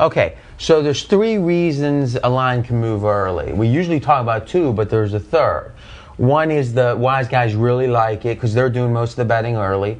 Okay, 0.00 0.36
so 0.58 0.82
there's 0.82 1.04
three 1.04 1.38
reasons 1.38 2.16
a 2.16 2.28
line 2.28 2.64
can 2.64 2.80
move 2.80 3.04
early. 3.04 3.52
We 3.52 3.68
usually 3.68 4.00
talk 4.00 4.22
about 4.22 4.48
two, 4.48 4.72
but 4.72 4.90
there's 4.90 5.14
a 5.14 5.20
third. 5.20 5.72
One 6.18 6.50
is 6.50 6.74
the 6.74 6.96
wise 6.98 7.28
guys 7.28 7.54
really 7.54 7.86
like 7.86 8.24
it 8.24 8.36
because 8.36 8.52
they're 8.52 8.70
doing 8.70 8.92
most 8.92 9.12
of 9.12 9.16
the 9.16 9.24
betting 9.24 9.56
early. 9.56 9.98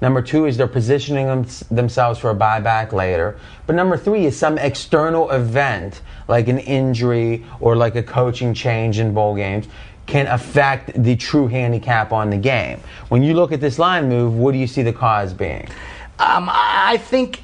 Number 0.00 0.22
two 0.22 0.46
is 0.46 0.56
they're 0.56 0.66
positioning 0.66 1.26
them, 1.26 1.46
themselves 1.70 2.18
for 2.18 2.30
a 2.30 2.34
buyback 2.34 2.92
later. 2.92 3.38
But 3.66 3.76
number 3.76 3.96
three 3.96 4.26
is 4.26 4.36
some 4.36 4.56
external 4.56 5.30
event, 5.30 6.02
like 6.26 6.48
an 6.48 6.58
injury 6.58 7.44
or 7.60 7.76
like 7.76 7.96
a 7.96 8.02
coaching 8.02 8.54
change 8.54 8.98
in 8.98 9.12
bowl 9.12 9.34
games, 9.34 9.66
can 10.06 10.26
affect 10.28 11.02
the 11.02 11.16
true 11.16 11.48
handicap 11.48 12.12
on 12.12 12.30
the 12.30 12.38
game. 12.38 12.80
When 13.08 13.22
you 13.22 13.34
look 13.34 13.52
at 13.52 13.60
this 13.60 13.78
line 13.78 14.08
move, 14.08 14.34
what 14.34 14.52
do 14.52 14.58
you 14.58 14.66
see 14.66 14.82
the 14.82 14.92
cause 14.92 15.34
being? 15.34 15.68
Um, 16.18 16.48
I 16.50 16.98
think 16.98 17.42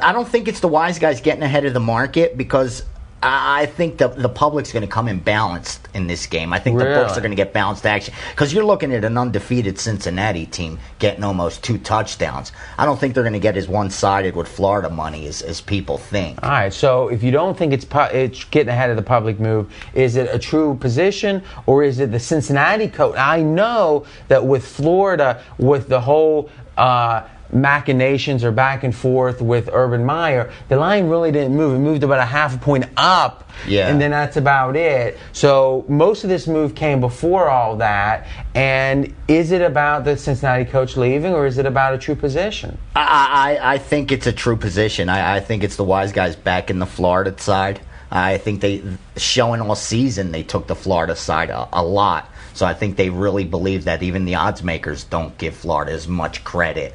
I 0.00 0.12
don't 0.12 0.26
think 0.26 0.48
it's 0.48 0.60
the 0.60 0.68
wise 0.68 0.98
guys 0.98 1.20
getting 1.20 1.42
ahead 1.42 1.64
of 1.64 1.74
the 1.74 1.80
market 1.80 2.36
because 2.36 2.84
I 3.26 3.66
think 3.66 3.96
the 3.96 4.08
the 4.08 4.28
public's 4.28 4.70
going 4.70 4.82
to 4.82 4.88
come 4.88 5.08
in 5.08 5.18
balanced 5.18 5.88
in 5.94 6.06
this 6.06 6.26
game. 6.26 6.52
I 6.52 6.58
think 6.58 6.78
the 6.78 6.84
books 6.84 7.16
are 7.16 7.20
going 7.20 7.30
to 7.30 7.36
get 7.36 7.54
balanced 7.54 7.86
action 7.86 8.12
because 8.30 8.52
you're 8.52 8.64
looking 8.64 8.92
at 8.92 9.02
an 9.04 9.16
undefeated 9.16 9.78
Cincinnati 9.78 10.44
team 10.44 10.78
getting 10.98 11.24
almost 11.24 11.64
two 11.64 11.78
touchdowns. 11.78 12.52
I 12.76 12.84
don't 12.84 13.00
think 13.00 13.14
they're 13.14 13.22
going 13.22 13.32
to 13.32 13.38
get 13.38 13.56
as 13.56 13.66
one 13.66 13.88
sided 13.88 14.36
with 14.36 14.46
Florida 14.46 14.90
money 14.90 15.26
as, 15.26 15.40
as 15.40 15.62
people 15.62 15.96
think. 15.96 16.42
All 16.42 16.50
right, 16.50 16.72
so 16.72 17.08
if 17.08 17.22
you 17.22 17.30
don't 17.30 17.56
think 17.56 17.72
it's 17.72 17.86
it's 18.12 18.44
getting 18.44 18.68
ahead 18.68 18.90
of 18.90 18.96
the 18.96 19.02
public 19.02 19.40
move, 19.40 19.72
is 19.94 20.16
it 20.16 20.28
a 20.34 20.38
true 20.38 20.76
position 20.76 21.42
or 21.64 21.82
is 21.82 22.00
it 22.00 22.12
the 22.12 22.20
Cincinnati 22.20 22.88
coach? 22.88 23.16
I 23.16 23.40
know 23.40 24.04
that 24.28 24.44
with 24.44 24.66
Florida, 24.66 25.42
with 25.56 25.88
the 25.88 26.00
whole 26.00 26.50
uh, 26.76 27.26
machinations 27.54 28.42
or 28.44 28.50
back 28.52 28.84
and 28.84 28.94
forth 28.94 29.40
with 29.40 29.70
Urban 29.72 30.04
Meyer, 30.04 30.50
the 30.68 30.76
line 30.76 31.08
really 31.08 31.30
didn't 31.32 31.54
move. 31.56 31.74
It 31.76 31.78
moved 31.78 32.02
about 32.02 32.18
a 32.18 32.24
half 32.24 32.54
a 32.56 32.58
point 32.58 32.86
up, 32.96 33.48
Yeah. 33.66 33.88
and 33.88 34.00
then 34.00 34.10
that's 34.10 34.36
about 34.36 34.76
it. 34.76 35.18
So 35.32 35.84
most 35.88 36.24
of 36.24 36.30
this 36.30 36.46
move 36.46 36.74
came 36.74 37.00
before 37.00 37.48
all 37.48 37.76
that. 37.76 38.26
And 38.54 39.14
is 39.28 39.52
it 39.52 39.62
about 39.62 40.04
the 40.04 40.16
Cincinnati 40.16 40.64
coach 40.64 40.96
leaving 40.96 41.32
or 41.32 41.46
is 41.46 41.58
it 41.58 41.66
about 41.66 41.94
a 41.94 41.98
true 41.98 42.16
position? 42.16 42.76
I, 42.96 43.58
I, 43.60 43.74
I 43.74 43.78
think 43.78 44.10
it's 44.12 44.26
a 44.26 44.32
true 44.32 44.56
position. 44.56 45.08
I, 45.08 45.36
I 45.36 45.40
think 45.40 45.62
it's 45.64 45.76
the 45.76 45.84
wise 45.84 46.12
guys 46.12 46.36
back 46.36 46.70
in 46.70 46.78
the 46.78 46.86
Florida 46.86 47.34
side. 47.38 47.80
I 48.10 48.38
think 48.38 48.60
they 48.60 48.82
showing 49.16 49.60
all 49.60 49.74
season 49.74 50.30
they 50.30 50.42
took 50.44 50.66
the 50.66 50.76
Florida 50.76 51.16
side 51.16 51.50
a, 51.50 51.68
a 51.72 51.82
lot. 51.82 52.28
So 52.52 52.64
I 52.64 52.74
think 52.74 52.96
they 52.96 53.10
really 53.10 53.44
believe 53.44 53.84
that 53.84 54.02
even 54.04 54.24
the 54.24 54.36
odds 54.36 54.62
makers 54.62 55.02
don't 55.02 55.36
give 55.38 55.56
Florida 55.56 55.90
as 55.90 56.06
much 56.06 56.44
credit 56.44 56.94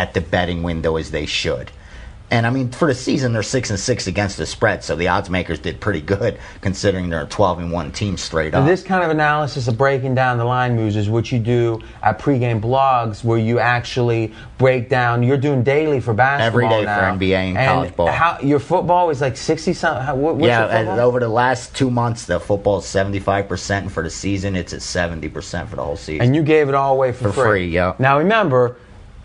at 0.00 0.14
the 0.14 0.20
betting 0.22 0.62
window 0.62 0.96
as 0.96 1.10
they 1.10 1.26
should. 1.26 1.70
And 2.32 2.46
I 2.46 2.50
mean, 2.50 2.70
for 2.70 2.86
the 2.86 2.94
season, 2.94 3.32
they're 3.32 3.42
six 3.42 3.70
and 3.70 3.78
six 3.78 4.06
against 4.06 4.36
the 4.36 4.46
spread, 4.46 4.84
so 4.84 4.94
the 4.94 5.08
odds 5.08 5.28
makers 5.28 5.58
did 5.58 5.80
pretty 5.80 6.00
good 6.00 6.38
considering 6.60 7.10
they're 7.10 7.24
a 7.24 7.26
twelve 7.26 7.58
and 7.58 7.72
one 7.72 7.90
team 7.90 8.16
straight 8.16 8.54
up. 8.54 8.64
this 8.64 8.84
kind 8.84 9.02
of 9.02 9.10
analysis 9.10 9.66
of 9.66 9.76
breaking 9.76 10.14
down 10.14 10.38
the 10.38 10.44
line 10.44 10.76
moves 10.76 10.94
is 10.94 11.10
what 11.10 11.32
you 11.32 11.40
do 11.40 11.80
at 12.04 12.20
pregame 12.20 12.60
blogs, 12.60 13.24
where 13.24 13.36
you 13.36 13.58
actually 13.58 14.32
break 14.58 14.88
down. 14.88 15.24
You're 15.24 15.38
doing 15.38 15.64
daily 15.64 15.98
for 15.98 16.14
basketball 16.14 16.46
Every 16.46 16.68
day 16.68 16.84
for. 16.84 17.18
NBA 17.18 17.34
and 17.36 17.56
college 17.56 17.96
ball. 17.96 18.06
How, 18.12 18.38
your 18.38 18.60
football 18.60 19.10
is 19.10 19.20
like 19.20 19.36
sixty 19.36 19.72
something. 19.72 20.16
What, 20.22 20.38
yeah, 20.38 20.66
and 20.66 20.88
over 21.00 21.18
the 21.18 21.28
last 21.28 21.74
two 21.74 21.90
months, 21.90 22.26
the 22.26 22.38
football 22.38 22.78
is 22.78 22.86
seventy 22.86 23.18
five 23.18 23.48
percent, 23.48 23.86
and 23.86 23.92
for 23.92 24.04
the 24.04 24.10
season, 24.10 24.54
it's 24.54 24.72
at 24.72 24.82
seventy 24.82 25.28
percent 25.28 25.68
for 25.68 25.74
the 25.74 25.82
whole 25.82 25.96
season. 25.96 26.24
and 26.24 26.36
you 26.36 26.44
gave 26.44 26.68
it 26.68 26.76
all 26.76 26.94
away 26.94 27.10
for, 27.10 27.32
For 27.32 27.42
free, 27.48 27.66
yeah. 27.66 27.96
Now 27.98 28.18
remember, 28.18 28.76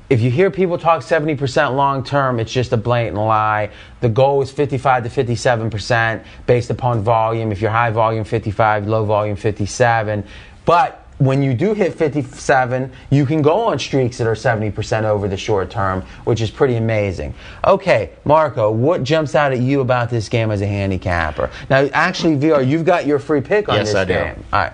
if 0.10 0.22
you 0.22 0.30
hear 0.30 0.52
people 0.52 0.78
talk 0.78 1.02
70% 1.02 1.76
long 1.76 2.04
term, 2.04 2.40
it's 2.40 2.52
just 2.52 2.72
a 2.74 2.78
blatant 2.78 3.18
lie. 3.18 3.72
The 4.02 4.10
goal 4.10 4.42
is 4.42 4.52
55 4.52 5.04
to 5.04 5.10
57% 5.10 6.24
based 6.46 6.70
upon 6.70 7.02
volume. 7.02 7.52
If 7.52 7.62
you're 7.62 7.72
high 7.72 7.90
volume, 7.90 8.24
55, 8.24 8.88
low 8.88 9.06
volume, 9.06 9.36
57. 9.36 10.24
But 10.66 11.06
when 11.18 11.42
you 11.42 11.54
do 11.54 11.74
hit 11.74 11.94
57, 11.94 12.92
you 13.10 13.26
can 13.26 13.42
go 13.42 13.62
on 13.62 13.80
streaks 13.80 14.18
that 14.18 14.28
are 14.28 14.36
70% 14.36 15.04
over 15.04 15.28
the 15.28 15.38
short 15.38 15.72
term, 15.72 16.02
which 16.26 16.42
is 16.42 16.52
pretty 16.52 16.76
amazing. 16.76 17.34
Okay, 17.66 18.12
Marco, 18.26 18.70
what 18.70 19.04
jumps 19.04 19.34
out 19.34 19.54
at 19.54 19.60
you 19.60 19.80
about 19.80 20.10
this 20.10 20.28
game 20.28 20.52
as 20.52 20.62
a 20.62 20.68
handicapper? 20.68 21.50
Now, 21.70 21.88
actually, 21.94 22.36
VR, 22.36 22.68
you've 22.68 22.86
got 22.86 23.08
your 23.08 23.20
free 23.20 23.42
pick 23.42 23.70
on 23.70 23.76
Yes, 23.76 23.88
this 23.88 23.96
I 23.96 24.06
do. 24.06 24.20
All 24.20 24.36
right. 24.52 24.74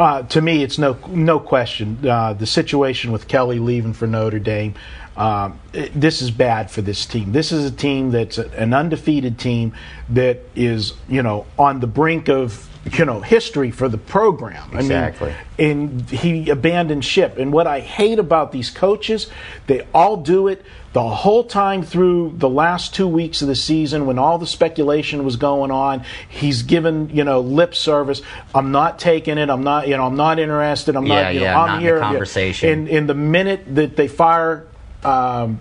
Uh, 0.00 0.22
to 0.22 0.40
me, 0.40 0.62
it's 0.62 0.78
no 0.78 0.96
no 1.08 1.38
question. 1.38 1.98
Uh, 2.08 2.32
the 2.32 2.46
situation 2.46 3.12
with 3.12 3.28
Kelly 3.28 3.58
leaving 3.58 3.92
for 3.92 4.06
Notre 4.06 4.38
Dame, 4.38 4.72
um, 5.14 5.60
it- 5.74 5.92
this 5.94 6.22
is 6.22 6.30
bad 6.30 6.70
for 6.70 6.80
this 6.80 7.04
team. 7.04 7.32
This 7.32 7.52
is 7.52 7.66
a 7.66 7.70
team 7.70 8.10
that's 8.10 8.38
a, 8.38 8.48
an 8.56 8.72
undefeated 8.72 9.38
team 9.38 9.74
that 10.08 10.38
is, 10.56 10.94
you 11.06 11.22
know, 11.22 11.44
on 11.58 11.80
the 11.80 11.86
brink 11.86 12.30
of, 12.30 12.66
you 12.84 13.04
know, 13.04 13.20
history 13.20 13.70
for 13.70 13.88
the 13.88 13.98
program. 13.98 14.74
Exactly. 14.74 15.32
I 15.58 15.62
mean, 15.62 15.90
and 15.90 16.10
he 16.10 16.48
abandoned 16.48 17.04
ship. 17.04 17.36
And 17.36 17.52
what 17.52 17.66
I 17.66 17.80
hate 17.80 18.18
about 18.18 18.52
these 18.52 18.70
coaches, 18.70 19.26
they 19.66 19.86
all 19.92 20.16
do 20.16 20.48
it 20.48 20.64
the 20.94 21.06
whole 21.06 21.44
time 21.44 21.82
through 21.82 22.32
the 22.36 22.48
last 22.48 22.94
two 22.94 23.06
weeks 23.06 23.42
of 23.42 23.48
the 23.48 23.54
season 23.54 24.06
when 24.06 24.18
all 24.18 24.38
the 24.38 24.46
speculation 24.46 25.24
was 25.24 25.36
going 25.36 25.70
on. 25.70 26.04
He's 26.28 26.62
given, 26.62 27.10
you 27.10 27.22
know, 27.22 27.40
lip 27.40 27.74
service. 27.74 28.22
I'm 28.54 28.72
not 28.72 28.98
taking 28.98 29.36
it. 29.36 29.50
I'm 29.50 29.62
not, 29.62 29.86
you 29.86 29.96
know, 29.96 30.06
I'm 30.06 30.16
not 30.16 30.38
interested. 30.38 30.96
I'm 30.96 31.06
Yeah, 31.06 31.22
not, 31.22 31.34
you 31.34 31.40
yeah, 31.42 31.52
know, 31.52 31.60
I'm 31.60 31.66
not 31.66 31.76
in 31.76 31.82
the 31.82 31.86
here. 31.90 32.00
conversation. 32.00 32.70
And 32.70 32.88
in 32.88 33.06
the 33.06 33.14
minute 33.14 33.74
that 33.74 33.94
they 33.94 34.08
fire 34.08 34.66
um, 35.04 35.60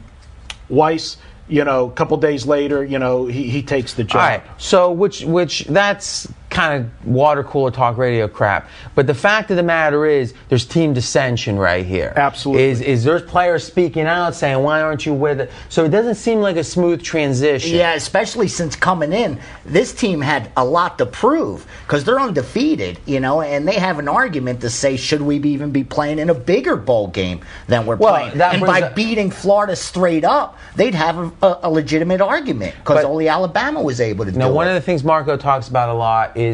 Weis, 0.69 1.17
you 1.49 1.63
know, 1.65 1.89
a 1.89 1.91
couple 1.91 2.15
days 2.17 2.45
later, 2.45 2.83
you 2.83 2.97
know, 2.97 3.25
he, 3.25 3.49
he 3.49 3.61
takes 3.61 3.93
the 3.95 4.03
job. 4.05 4.21
All 4.21 4.27
right. 4.27 4.43
So, 4.57 4.91
which 4.91 5.23
which 5.23 5.65
that's 5.65 6.31
kind 6.59 6.83
of 6.83 7.07
water 7.07 7.41
cooler 7.43 7.71
talk 7.71 7.95
radio 7.97 8.27
crap. 8.27 8.69
But 8.93 9.07
the 9.07 9.13
fact 9.13 9.49
of 9.49 9.55
the 9.55 9.63
matter 9.63 10.05
is, 10.05 10.33
there's 10.49 10.65
team 10.65 10.93
dissension 10.93 11.57
right 11.57 11.85
here. 11.85 12.11
Absolutely. 12.17 12.63
Is 12.65 12.81
is 12.81 13.03
there's 13.05 13.21
players 13.21 13.63
speaking 13.63 14.05
out 14.05 14.35
saying, 14.35 14.61
"Why 14.61 14.81
aren't 14.81 15.05
you 15.05 15.13
with 15.13 15.39
it?" 15.39 15.51
So 15.69 15.85
it 15.85 15.89
doesn't 15.89 16.15
seem 16.15 16.41
like 16.41 16.57
a 16.57 16.63
smooth 16.63 17.01
transition. 17.01 17.77
Yeah, 17.77 17.93
especially 17.93 18.49
since 18.49 18.75
coming 18.75 19.13
in, 19.13 19.39
this 19.65 19.93
team 19.93 20.19
had 20.19 20.51
a 20.57 20.65
lot 20.65 20.97
to 20.97 21.05
prove 21.05 21.65
because 21.87 22.03
they're 22.03 22.19
undefeated, 22.19 22.99
you 23.05 23.21
know, 23.21 23.41
and 23.41 23.65
they 23.67 23.75
have 23.75 23.97
an 23.99 24.09
argument 24.09 24.59
to 24.61 24.69
say, 24.69 24.97
should 24.97 25.21
we 25.21 25.39
be 25.39 25.51
even 25.51 25.71
be 25.71 25.85
playing 25.85 26.19
in 26.19 26.29
a 26.29 26.33
bigger 26.33 26.75
bowl 26.75 27.07
game 27.07 27.39
than 27.67 27.85
we're 27.85 27.95
Well, 27.95 28.15
playing? 28.15 28.37
that 28.39 28.55
And 28.55 28.65
by 28.65 28.81
up- 28.81 28.95
beating 28.95 29.31
Florida 29.31 29.75
straight 29.77 30.25
up, 30.25 30.57
they'd 30.75 30.95
have 30.95 31.17
a, 31.17 31.31
a, 31.47 31.59
a 31.63 31.69
legitimate 31.69 32.19
argument 32.21 32.75
because 32.79 33.05
only 33.05 33.29
Alabama 33.29 33.81
was 33.81 34.01
able 34.01 34.25
to 34.25 34.31
Now, 34.31 34.37
do 34.37 34.41
it. 34.45 34.49
Now, 34.49 34.55
one 34.55 34.67
of 34.67 34.73
the 34.73 34.81
things 34.81 35.05
Marco 35.05 35.37
talks 35.37 35.69
about 35.69 35.87
a 35.89 35.93
lot 35.93 36.35
is 36.35 36.48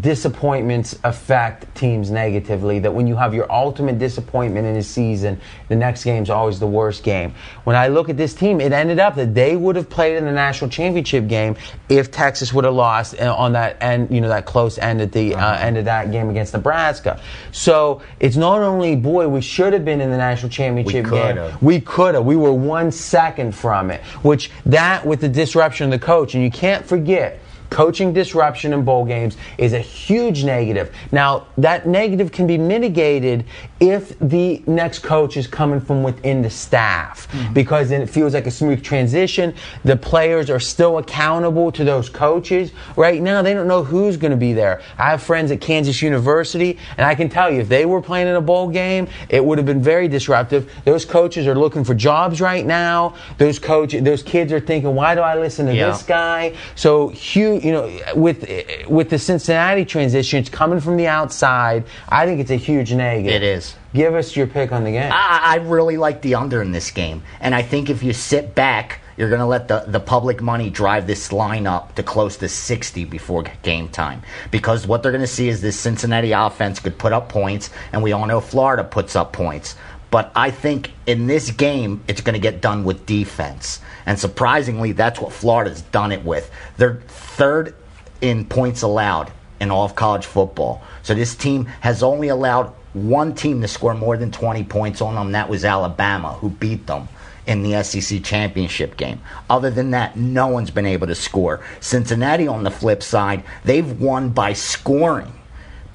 disappointments 0.00 0.98
affect 1.04 1.72
teams 1.76 2.10
negatively. 2.10 2.80
That 2.80 2.92
when 2.92 3.06
you 3.06 3.14
have 3.16 3.34
your 3.34 3.50
ultimate 3.50 3.98
disappointment 3.98 4.66
in 4.66 4.76
a 4.76 4.82
season, 4.82 5.40
the 5.68 5.76
next 5.76 6.02
game's 6.02 6.28
always 6.28 6.58
the 6.58 6.66
worst 6.66 7.04
game. 7.04 7.34
When 7.64 7.76
I 7.76 7.86
look 7.86 8.08
at 8.08 8.16
this 8.16 8.34
team, 8.34 8.60
it 8.60 8.72
ended 8.72 8.98
up 8.98 9.14
that 9.14 9.34
they 9.34 9.54
would 9.56 9.76
have 9.76 9.88
played 9.88 10.16
in 10.16 10.24
the 10.24 10.32
national 10.32 10.70
championship 10.70 11.28
game 11.28 11.56
if 11.88 12.10
Texas 12.10 12.52
would 12.52 12.64
have 12.64 12.74
lost 12.74 13.20
uh, 13.20 13.34
on 13.36 13.52
that 13.52 13.80
end, 13.80 14.10
you 14.10 14.20
know, 14.20 14.28
that 14.28 14.44
close 14.44 14.76
end 14.78 15.00
at 15.00 15.12
the 15.12 15.34
uh, 15.34 15.56
end 15.58 15.76
of 15.76 15.84
that 15.84 16.10
game 16.10 16.30
against 16.30 16.52
Nebraska. 16.52 17.20
So 17.52 18.02
it's 18.18 18.36
not 18.36 18.62
only 18.62 18.96
boy, 18.96 19.28
we 19.28 19.40
should 19.40 19.72
have 19.72 19.84
been 19.84 20.00
in 20.00 20.10
the 20.10 20.16
national 20.16 20.50
championship 20.50 21.04
game. 21.04 21.36
We 21.60 21.80
could 21.80 22.16
have. 22.16 22.24
We 22.24 22.36
were 22.36 22.52
one 22.52 22.90
second 22.90 23.54
from 23.54 23.90
it. 23.92 24.02
Which 24.22 24.50
that 24.66 25.06
with 25.06 25.20
the 25.20 25.28
disruption 25.28 25.92
of 25.92 26.00
the 26.00 26.04
coach, 26.04 26.34
and 26.34 26.42
you 26.42 26.50
can't 26.50 26.84
forget. 26.84 27.40
Coaching 27.70 28.12
disruption 28.12 28.72
in 28.72 28.84
bowl 28.84 29.04
games 29.04 29.36
is 29.58 29.72
a 29.72 29.78
huge 29.78 30.44
negative. 30.44 30.94
Now, 31.12 31.46
that 31.58 31.86
negative 31.86 32.32
can 32.32 32.46
be 32.46 32.58
mitigated 32.58 33.44
if 33.80 34.18
the 34.18 34.62
next 34.66 35.00
coach 35.00 35.36
is 35.36 35.46
coming 35.46 35.80
from 35.80 36.02
within 36.02 36.40
the 36.42 36.48
staff 36.48 37.28
mm-hmm. 37.30 37.52
because 37.52 37.90
then 37.90 38.00
it 38.00 38.08
feels 38.08 38.32
like 38.32 38.46
a 38.46 38.50
smooth 38.50 38.82
transition. 38.82 39.54
The 39.84 39.96
players 39.96 40.48
are 40.48 40.60
still 40.60 40.98
accountable 40.98 41.70
to 41.72 41.84
those 41.84 42.08
coaches. 42.08 42.72
Right 42.96 43.20
now, 43.20 43.42
they 43.42 43.52
don't 43.52 43.68
know 43.68 43.84
who's 43.84 44.16
going 44.16 44.30
to 44.30 44.36
be 44.36 44.52
there. 44.52 44.80
I 44.98 45.10
have 45.10 45.22
friends 45.22 45.50
at 45.50 45.60
Kansas 45.60 46.00
University, 46.00 46.78
and 46.96 47.06
I 47.06 47.14
can 47.14 47.28
tell 47.28 47.50
you, 47.50 47.60
if 47.60 47.68
they 47.68 47.84
were 47.84 48.00
playing 48.00 48.28
in 48.28 48.36
a 48.36 48.40
bowl 48.40 48.68
game, 48.68 49.08
it 49.28 49.44
would 49.44 49.58
have 49.58 49.66
been 49.66 49.82
very 49.82 50.08
disruptive. 50.08 50.72
Those 50.84 51.04
coaches 51.04 51.46
are 51.46 51.54
looking 51.54 51.84
for 51.84 51.94
jobs 51.94 52.40
right 52.40 52.64
now. 52.64 53.14
Those 53.38 53.58
coach, 53.58 53.92
those 53.92 54.22
kids 54.22 54.52
are 54.52 54.60
thinking, 54.60 54.94
why 54.94 55.14
do 55.14 55.20
I 55.20 55.38
listen 55.38 55.66
to 55.66 55.74
Yeah. 55.74 55.90
this 55.90 56.02
guy? 56.02 56.54
So 56.74 57.08
huge, 57.08 57.64
you 57.66 57.72
know, 57.72 58.14
with 58.14 58.48
with 58.86 59.10
the 59.10 59.18
Cincinnati 59.18 59.84
transition, 59.84 60.38
it's 60.38 60.48
coming 60.48 60.78
from 60.78 60.96
the 60.96 61.08
outside. 61.08 61.84
I 62.08 62.24
think 62.24 62.40
it's 62.40 62.52
a 62.52 62.56
huge 62.56 62.92
negative. 62.92 63.32
It 63.32 63.42
is. 63.42 63.74
Give 63.92 64.14
us 64.14 64.36
your 64.36 64.46
pick 64.46 64.70
on 64.70 64.84
the 64.84 64.92
game. 64.92 65.10
I, 65.12 65.40
I 65.42 65.54
really 65.56 65.96
like 65.96 66.22
the 66.22 66.36
under 66.36 66.62
in 66.62 66.70
this 66.70 66.92
game, 66.92 67.24
and 67.40 67.56
I 67.56 67.62
think 67.62 67.90
if 67.90 68.04
you 68.04 68.12
sit 68.12 68.54
back, 68.54 69.00
you're 69.16 69.30
going 69.30 69.40
to 69.40 69.46
let 69.46 69.66
the, 69.66 69.84
the 69.88 69.98
public 69.98 70.40
money 70.40 70.70
drive 70.70 71.08
this 71.08 71.32
line 71.32 71.66
up 71.66 71.94
to 71.96 72.02
close 72.02 72.36
to 72.36 72.48
60 72.48 73.04
before 73.06 73.44
game 73.62 73.88
time. 73.88 74.22
Because 74.50 74.86
what 74.86 75.02
they're 75.02 75.12
going 75.12 75.22
to 75.22 75.26
see 75.26 75.48
is 75.48 75.60
this 75.60 75.78
Cincinnati 75.78 76.32
offense 76.32 76.78
could 76.78 76.98
put 76.98 77.12
up 77.12 77.28
points, 77.28 77.70
and 77.92 78.00
we 78.00 78.12
all 78.12 78.26
know 78.26 78.40
Florida 78.40 78.84
puts 78.84 79.16
up 79.16 79.32
points. 79.32 79.74
But 80.10 80.30
I 80.34 80.50
think 80.50 80.92
in 81.06 81.26
this 81.26 81.50
game, 81.50 82.02
it's 82.08 82.20
going 82.20 82.34
to 82.34 82.40
get 82.40 82.60
done 82.60 82.84
with 82.84 83.06
defense. 83.06 83.80
And 84.06 84.18
surprisingly, 84.18 84.92
that's 84.92 85.20
what 85.20 85.32
Florida's 85.32 85.82
done 85.82 86.12
it 86.12 86.24
with. 86.24 86.50
They're 86.76 87.02
third 87.06 87.74
in 88.20 88.44
points 88.44 88.82
allowed 88.82 89.32
in 89.60 89.70
all 89.70 89.84
of 89.84 89.94
college 89.94 90.26
football. 90.26 90.82
So 91.02 91.14
this 91.14 91.34
team 91.34 91.66
has 91.80 92.02
only 92.02 92.28
allowed 92.28 92.72
one 92.92 93.34
team 93.34 93.60
to 93.60 93.68
score 93.68 93.94
more 93.94 94.16
than 94.16 94.30
20 94.30 94.64
points 94.64 95.00
on 95.00 95.14
them. 95.14 95.32
That 95.32 95.48
was 95.48 95.64
Alabama, 95.64 96.32
who 96.34 96.50
beat 96.50 96.86
them 96.86 97.08
in 97.46 97.62
the 97.62 97.82
SEC 97.82 98.22
championship 98.24 98.96
game. 98.96 99.20
Other 99.48 99.70
than 99.70 99.90
that, 99.92 100.16
no 100.16 100.48
one's 100.48 100.70
been 100.70 100.86
able 100.86 101.06
to 101.06 101.14
score. 101.14 101.64
Cincinnati, 101.80 102.48
on 102.48 102.64
the 102.64 102.70
flip 102.70 103.02
side, 103.02 103.44
they've 103.64 104.00
won 104.00 104.30
by 104.30 104.52
scoring. 104.52 105.32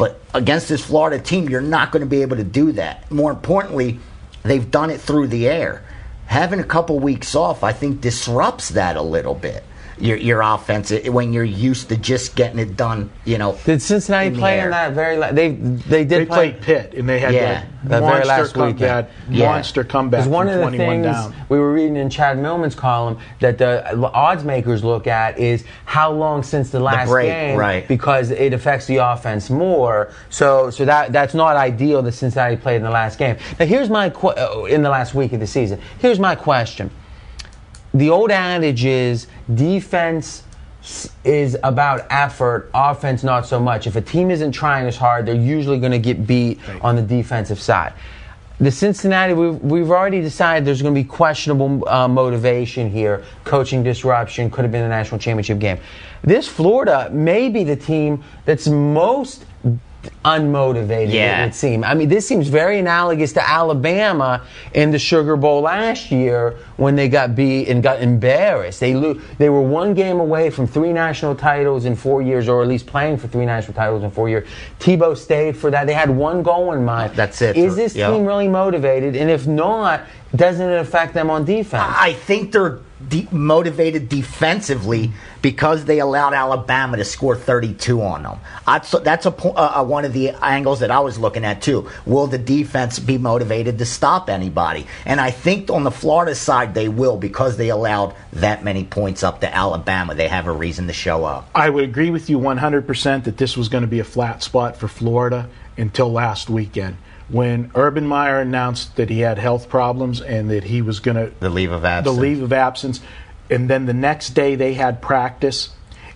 But 0.01 0.19
against 0.33 0.67
this 0.67 0.83
Florida 0.83 1.19
team, 1.23 1.47
you're 1.47 1.61
not 1.61 1.91
going 1.91 1.99
to 1.99 2.09
be 2.09 2.23
able 2.23 2.37
to 2.37 2.43
do 2.43 2.71
that. 2.71 3.11
More 3.11 3.29
importantly, 3.29 3.99
they've 4.41 4.71
done 4.71 4.89
it 4.89 4.99
through 4.99 5.27
the 5.27 5.47
air. 5.47 5.85
Having 6.25 6.59
a 6.59 6.63
couple 6.63 6.97
weeks 6.97 7.35
off, 7.35 7.63
I 7.63 7.71
think, 7.71 8.01
disrupts 8.01 8.69
that 8.69 8.97
a 8.97 9.01
little 9.03 9.35
bit. 9.35 9.63
Your, 10.01 10.17
your 10.17 10.41
offense 10.41 10.91
when 11.07 11.31
you're 11.31 11.43
used 11.43 11.89
to 11.89 11.97
just 11.97 12.35
getting 12.35 12.57
it 12.59 12.75
done, 12.75 13.11
you 13.23 13.37
know. 13.37 13.57
Did 13.65 13.81
Cincinnati 13.81 14.27
in 14.27 14.35
play 14.35 14.59
air. 14.59 14.65
in 14.65 14.71
that 14.71 14.93
very? 14.93 15.15
La- 15.17 15.31
they 15.31 15.49
they 15.51 16.03
did 16.05 16.09
They 16.09 16.25
play. 16.25 16.51
played 16.51 16.61
Pitt, 16.61 16.93
and 16.95 17.07
they 17.07 17.19
had 17.19 17.33
Yeah, 17.35 17.41
that, 17.41 17.65
that 17.83 17.99
very 17.99 18.01
monster, 18.01 18.27
last 18.27 18.53
come, 18.53 18.65
weekend. 18.67 18.79
that 18.81 19.09
Yeah. 19.29 19.45
monster 19.51 19.83
comeback 19.83 20.21
Because 20.21 20.27
one 20.27 20.47
from 20.47 20.55
of 20.55 20.59
the 20.71 20.77
21 20.77 21.03
things 21.03 21.05
down. 21.15 21.35
we 21.49 21.59
were 21.59 21.71
reading 21.71 21.97
in 21.97 22.09
Chad 22.09 22.39
Millman's 22.39 22.73
column 22.73 23.17
that 23.41 23.59
the 23.59 23.95
odds 24.13 24.43
makers 24.43 24.83
look 24.83 25.05
at 25.05 25.37
is 25.37 25.63
how 25.85 26.11
long 26.11 26.41
since 26.41 26.71
the 26.71 26.79
last 26.79 27.07
break, 27.09 27.29
game, 27.29 27.57
right. 27.57 27.87
Because 27.87 28.31
it 28.31 28.53
affects 28.53 28.87
the 28.87 28.97
offense 28.97 29.49
more. 29.51 30.09
So, 30.31 30.71
so 30.71 30.83
that 30.85 31.11
that's 31.13 31.33
not 31.35 31.55
ideal 31.57 32.01
that 32.01 32.13
Cincinnati 32.13 32.55
played 32.57 32.77
in 32.77 32.83
the 32.83 32.89
last 32.89 33.19
game. 33.19 33.37
Now, 33.59 33.65
here's 33.67 33.89
my 33.89 34.09
que- 34.09 34.29
uh, 34.35 34.63
in 34.65 34.81
the 34.81 34.89
last 34.89 35.13
week 35.13 35.31
of 35.33 35.39
the 35.39 35.47
season. 35.47 35.79
Here's 35.99 36.19
my 36.19 36.33
question: 36.35 36.89
The 37.93 38.09
old 38.09 38.31
adage 38.31 38.85
is 38.85 39.27
defense 39.53 40.43
is 41.23 41.57
about 41.63 42.07
effort, 42.09 42.71
offense 42.73 43.23
not 43.23 43.45
so 43.45 43.59
much. 43.59 43.85
If 43.85 43.95
a 43.95 44.01
team 44.01 44.31
isn't 44.31 44.51
trying 44.51 44.87
as 44.87 44.97
hard, 44.97 45.25
they're 45.25 45.35
usually 45.35 45.79
going 45.79 45.91
to 45.91 45.99
get 45.99 46.25
beat 46.25 46.59
on 46.81 46.95
the 46.95 47.01
defensive 47.01 47.59
side. 47.59 47.93
The 48.59 48.71
Cincinnati, 48.71 49.33
we've, 49.33 49.59
we've 49.61 49.89
already 49.89 50.21
decided 50.21 50.65
there's 50.65 50.83
going 50.83 50.93
to 50.93 50.99
be 50.99 51.07
questionable 51.07 51.87
uh, 51.87 52.07
motivation 52.07 52.91
here, 52.91 53.23
coaching 53.43 53.83
disruption, 53.83 54.51
could 54.51 54.63
have 54.63 54.71
been 54.71 54.83
a 54.83 54.89
national 54.89 55.19
championship 55.19 55.57
game. 55.57 55.79
This 56.23 56.47
Florida 56.47 57.09
may 57.11 57.49
be 57.49 57.63
the 57.63 57.75
team 57.75 58.23
that's 58.45 58.67
most 58.67 59.45
unmotivated, 60.25 61.11
Yeah. 61.13 61.41
it 61.41 61.45
would 61.45 61.55
seem. 61.55 61.83
I 61.83 61.93
mean, 61.93 62.09
this 62.09 62.27
seems 62.27 62.47
very 62.47 62.79
analogous 62.79 63.33
to 63.33 63.47
Alabama 63.49 64.41
in 64.73 64.91
the 64.91 64.99
Sugar 64.99 65.35
Bowl 65.35 65.61
last 65.61 66.11
year 66.11 66.55
when 66.77 66.95
they 66.95 67.07
got 67.09 67.35
beat 67.35 67.67
and 67.67 67.81
got 67.81 68.01
embarrassed. 68.01 68.79
They 68.79 68.93
lo- 68.93 69.17
they 69.37 69.49
were 69.49 69.61
one 69.61 69.93
game 69.93 70.19
away 70.19 70.49
from 70.49 70.67
three 70.67 70.93
national 70.93 71.35
titles 71.35 71.85
in 71.85 71.95
four 71.95 72.21
years, 72.21 72.47
or 72.47 72.61
at 72.61 72.67
least 72.67 72.85
playing 72.87 73.17
for 73.17 73.27
three 73.27 73.45
national 73.45 73.73
titles 73.73 74.03
in 74.03 74.11
four 74.11 74.29
years. 74.29 74.47
Tebow 74.79 75.17
stayed 75.17 75.57
for 75.57 75.71
that. 75.71 75.87
They 75.87 75.93
had 75.93 76.09
one 76.09 76.43
goal 76.43 76.73
in 76.73 76.85
mind. 76.85 77.13
That's 77.15 77.41
it. 77.41 77.57
Is 77.57 77.75
this 77.75 77.95
Yeah. 77.95 78.11
team 78.11 78.25
really 78.25 78.47
motivated? 78.47 79.15
And 79.15 79.29
if 79.29 79.47
not, 79.47 80.01
doesn't 80.35 80.69
it 80.69 80.79
affect 80.79 81.13
them 81.13 81.29
on 81.29 81.45
defense? 81.45 81.83
I 81.95 82.13
think 82.13 82.51
they're 82.51 82.79
de- 83.07 83.27
motivated 83.31 84.07
defensively 84.07 85.11
because 85.41 85.85
they 85.85 85.99
allowed 85.99 86.33
Alabama 86.33 86.97
to 86.97 87.03
score 87.05 87.35
32 87.35 88.01
on 88.01 88.23
them. 88.23 88.39
That's, 88.65 88.91
that's 88.91 89.25
a, 89.25 89.35
uh, 89.35 89.81
uh, 89.81 89.83
one 89.83 90.05
of 90.05 90.13
the 90.13 90.29
angles 90.41 90.79
that 90.79 90.91
I 90.91 90.99
was 90.99 91.19
looking 91.19 91.43
at 91.43 91.61
too. 91.61 91.89
Will 92.05 92.27
the 92.27 92.37
defense 92.37 92.99
be 92.99 93.17
motivated 93.17 93.77
to 93.79 93.85
stop 93.85 94.29
anybody? 94.29 94.87
And 95.05 95.19
I 95.19 95.31
think 95.31 95.69
on 95.69 95.83
the 95.83 95.91
Florida 95.91 96.35
side 96.35 96.73
they 96.73 96.87
will 96.87 97.17
because 97.17 97.57
they 97.57 97.69
allowed 97.69 98.15
that 98.33 98.63
many 98.63 98.85
points 98.85 99.23
up 99.23 99.41
to 99.41 99.53
Alabama. 99.53 100.15
They 100.15 100.27
have 100.27 100.47
a 100.47 100.51
reason 100.51 100.87
to 100.87 100.93
show 100.93 101.25
up. 101.25 101.49
I 101.53 101.69
would 101.69 101.83
agree 101.83 102.09
with 102.09 102.29
you 102.29 102.39
100% 102.39 103.23
that 103.25 103.37
this 103.37 103.57
was 103.57 103.67
going 103.67 103.81
to 103.81 103.87
be 103.87 103.99
a 103.99 104.05
flat 104.05 104.43
spot 104.43 104.77
for 104.77 104.87
Florida 104.87 105.49
until 105.77 106.11
last 106.11 106.49
weekend 106.49 106.97
when 107.31 107.71
Urban 107.75 108.05
Meyer 108.05 108.39
announced 108.39 108.95
that 108.97 109.09
he 109.09 109.21
had 109.21 109.37
health 109.37 109.69
problems 109.69 110.21
and 110.21 110.49
that 110.51 110.65
he 110.65 110.81
was 110.81 110.99
going 110.99 111.15
to 111.15 111.31
The 111.39 111.49
leave 111.49 111.71
of 111.71 111.85
absence. 111.85 112.15
the 112.15 112.21
leave 112.21 112.41
of 112.41 112.51
absence. 112.53 112.99
And 113.49 113.69
then 113.69 113.85
the 113.85 113.93
next 113.93 114.31
day 114.31 114.55
they 114.55 114.73
had 114.75 115.01
practice, 115.01 115.69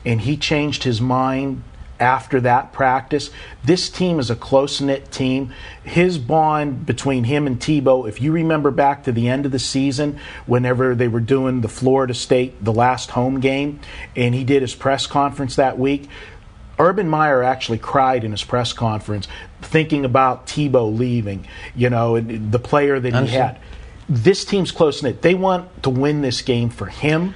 and 0.05 0.21
he 0.21 0.37
changed 0.37 0.83
his 0.83 1.01
mind 1.01 1.63
after 1.99 2.41
that 2.41 2.73
practice. 2.73 3.29
This 3.63 3.89
team 3.89 4.19
is 4.19 4.29
a 4.29 4.35
close 4.35 4.81
knit 4.81 5.11
team. 5.11 5.53
His 5.83 6.17
bond 6.17 6.85
between 6.85 7.23
him 7.23 7.47
and 7.47 7.57
Tebow, 7.59 8.07
if 8.07 8.21
you 8.21 8.33
remember 8.33 8.69
back 8.71 9.03
to 9.05 9.13
the 9.13 9.29
end 9.29 9.45
of 9.45 9.53
the 9.53 9.59
season, 9.59 10.19
whenever 10.45 10.93
they 10.95 11.07
were 11.07 11.21
doing 11.21 11.61
the 11.61 11.69
Florida 11.69 12.13
State, 12.13 12.61
the 12.63 12.73
last 12.73 13.11
home 13.11 13.39
game, 13.39 13.79
and 14.15 14.35
he 14.35 14.43
did 14.43 14.61
his 14.61 14.75
press 14.75 15.07
conference 15.07 15.55
that 15.55 15.79
week. 15.79 16.09
Urban 16.77 17.07
Meyer 17.07 17.41
actually 17.41 17.77
cried 17.77 18.25
in 18.25 18.31
his 18.31 18.43
press 18.43 18.73
conference, 18.73 19.29
thinking 19.65 20.05
about 20.05 20.47
Tebow 20.47 20.97
leaving, 20.97 21.47
you 21.75 21.89
know, 21.89 22.15
and 22.15 22.51
the 22.51 22.59
player 22.59 22.99
that 22.99 23.13
he 23.25 23.35
had 23.35 23.59
this 24.07 24.45
team's 24.45 24.71
close 24.71 25.01
knit. 25.01 25.21
They 25.21 25.35
want 25.35 25.83
to 25.83 25.89
win 25.89 26.21
this 26.21 26.41
game 26.41 26.69
for 26.69 26.85
him, 26.85 27.33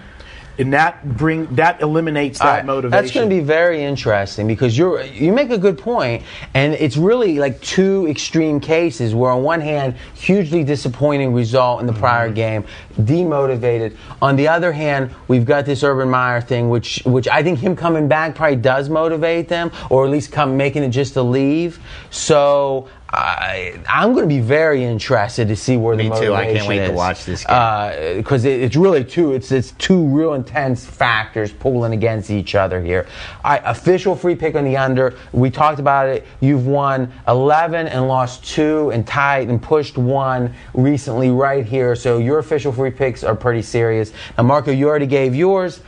and 0.59 0.73
that 0.73 1.17
bring 1.17 1.47
that 1.55 1.81
eliminates 1.81 2.39
that 2.39 2.45
right, 2.57 2.65
motivation. 2.65 2.91
That's 2.91 3.13
going 3.13 3.29
to 3.29 3.35
be 3.35 3.41
very 3.41 3.83
interesting 3.83 4.45
because 4.45 4.77
you're 4.77 5.01
you 5.03 5.31
make 5.31 5.49
a 5.49 5.57
good 5.57 5.77
point, 5.77 6.23
and 6.53 6.73
it's 6.73 6.97
really 6.97 7.39
like 7.39 7.59
two 7.61 8.05
extreme 8.07 8.59
cases 8.59 9.15
where 9.15 9.31
on 9.31 9.41
one 9.41 9.61
hand, 9.61 9.95
hugely 10.13 10.63
disappointing 10.63 11.33
result 11.33 11.81
in 11.81 11.87
the 11.87 11.93
prior 11.93 12.19
Mm-hmm. 12.19 12.33
game, 12.33 12.65
demotivated. 12.99 13.95
On 14.21 14.35
the 14.35 14.47
other 14.49 14.73
hand, 14.73 15.15
we've 15.29 15.45
got 15.45 15.65
this 15.65 15.83
Urban 15.83 16.09
Meyer 16.09 16.41
thing, 16.41 16.69
which 16.69 17.01
which 17.05 17.27
I 17.29 17.41
think 17.41 17.59
him 17.59 17.75
coming 17.75 18.07
back 18.07 18.35
probably 18.35 18.57
does 18.57 18.89
motivate 18.89 19.47
them, 19.47 19.71
or 19.89 20.05
at 20.05 20.11
least 20.11 20.31
come 20.31 20.57
making 20.57 20.83
it 20.83 20.89
just 20.89 21.13
to 21.13 21.23
leave. 21.23 21.79
So. 22.09 22.89
I, 23.11 23.81
I'm 23.89 24.13
going 24.13 24.23
to 24.23 24.33
be 24.33 24.39
very 24.39 24.83
interested 24.83 25.47
to 25.47 25.55
see 25.55 25.77
where 25.77 25.95
the 25.95 26.09
motivation 26.09 26.25
is. 26.25 26.29
Me 26.29 26.35
too. 26.35 26.35
I 26.35 26.53
can't 26.53 26.67
wait 26.67 26.87
to 26.87 26.93
watch 26.93 27.25
this 27.25 27.43
uh, 27.47 27.91
game. 27.91 28.17
because 28.17 28.45
it, 28.45 28.61
it's 28.61 28.75
really 28.75 29.03
two. 29.03 29.33
It's 29.33 29.51
it's 29.51 29.71
two 29.73 30.05
real 30.05 30.35
intense 30.35 30.85
factors 30.85 31.51
pulling 31.51 31.93
against 31.93 32.29
each 32.29 32.53
other 32.53 32.81
here. 32.81 33.07
I, 33.43 33.57
official 33.57 34.15
free 34.15 34.35
pick 34.35 34.55
on 34.55 34.63
the 34.63 34.77
under. 34.77 35.17
We 35.31 35.49
talked 35.49 35.79
about 35.79 36.07
it. 36.07 36.27
You've 36.39 36.67
won 36.67 37.11
11 37.27 37.87
and 37.87 38.07
lost 38.07 38.45
two, 38.45 38.91
and 38.91 39.07
tied 39.07 39.49
and 39.49 39.61
pushed 39.61 39.97
one 39.97 40.53
recently 40.75 41.31
right 41.31 41.65
here. 41.65 41.95
So 41.95 42.19
your 42.19 42.37
official 42.37 42.71
free 42.71 42.91
picks 42.91 43.23
are 43.23 43.35
pretty 43.35 43.63
serious. 43.63 44.13
Now, 44.37 44.43
Marco, 44.43 44.71
you 44.71 44.87
already 44.87 45.07
gave 45.07 45.33
yours. 45.33 45.81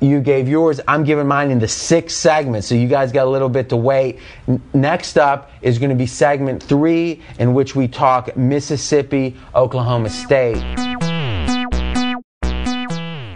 You 0.00 0.20
gave 0.20 0.48
yours. 0.48 0.80
I'm 0.86 1.04
giving 1.04 1.26
mine 1.26 1.50
in 1.50 1.58
the 1.58 1.68
sixth 1.68 2.16
segment, 2.16 2.64
so 2.64 2.74
you 2.74 2.88
guys 2.88 3.12
got 3.12 3.26
a 3.26 3.30
little 3.30 3.48
bit 3.48 3.68
to 3.70 3.76
wait. 3.76 4.18
N- 4.46 4.60
next 4.74 5.16
up 5.16 5.50
is 5.62 5.78
going 5.78 5.90
to 5.90 5.96
be 5.96 6.06
segment 6.06 6.62
three, 6.62 7.22
in 7.38 7.54
which 7.54 7.74
we 7.74 7.88
talk 7.88 8.36
Mississippi, 8.36 9.36
Oklahoma 9.54 10.10
State. 10.10 10.62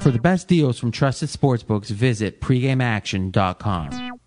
For 0.02 0.10
the 0.10 0.20
best 0.20 0.48
deals 0.48 0.78
from 0.78 0.90
trusted 0.90 1.28
sportsbooks, 1.28 1.88
visit 1.88 2.40
pregameaction.com. 2.40 4.18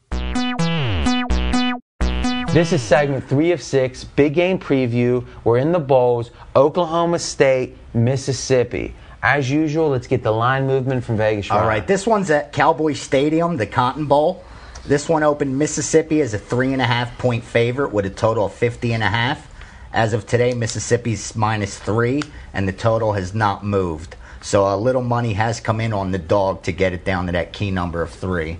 This 2.53 2.73
is 2.73 2.81
segment 2.81 3.23
three 3.29 3.53
of 3.53 3.61
six, 3.61 4.03
big 4.03 4.33
game 4.33 4.59
preview. 4.59 5.25
We're 5.45 5.59
in 5.59 5.71
the 5.71 5.79
bowls, 5.79 6.31
Oklahoma 6.55 7.17
State, 7.19 7.77
Mississippi. 7.93 8.93
As 9.23 9.51
usual, 9.51 9.89
let's 9.89 10.07
get 10.07 10.23
the 10.23 10.31
line 10.31 10.65
movement 10.65 11.03
from 11.03 11.17
Vegas. 11.17 11.51
All 11.51 11.67
right, 11.67 11.85
this 11.85 12.07
one's 12.07 12.31
at 12.31 12.53
Cowboy 12.53 12.93
Stadium, 12.93 13.57
the 13.57 13.67
Cotton 13.67 14.05
Bowl. 14.05 14.43
This 14.85 15.07
one 15.07 15.21
opened 15.21 15.59
Mississippi 15.59 16.21
as 16.21 16.33
a 16.33 16.39
three 16.39 16.73
and 16.73 16.81
a 16.81 16.85
half 16.85 17.15
point 17.19 17.43
favorite 17.43 17.93
with 17.93 18.07
a 18.07 18.09
total 18.09 18.45
of 18.45 18.53
50 18.53 18.93
and 18.93 19.03
a 19.03 19.07
half. 19.07 19.47
As 19.93 20.13
of 20.13 20.25
today, 20.25 20.55
Mississippi's 20.55 21.35
minus 21.35 21.77
three, 21.77 22.23
and 22.51 22.67
the 22.67 22.71
total 22.71 23.13
has 23.13 23.35
not 23.35 23.63
moved. 23.63 24.15
So 24.41 24.73
a 24.73 24.75
little 24.75 25.03
money 25.03 25.33
has 25.33 25.59
come 25.59 25.79
in 25.79 25.93
on 25.93 26.11
the 26.11 26.17
dog 26.17 26.63
to 26.63 26.71
get 26.71 26.93
it 26.93 27.05
down 27.05 27.27
to 27.27 27.31
that 27.33 27.53
key 27.53 27.69
number 27.69 28.01
of 28.01 28.09
three. 28.09 28.57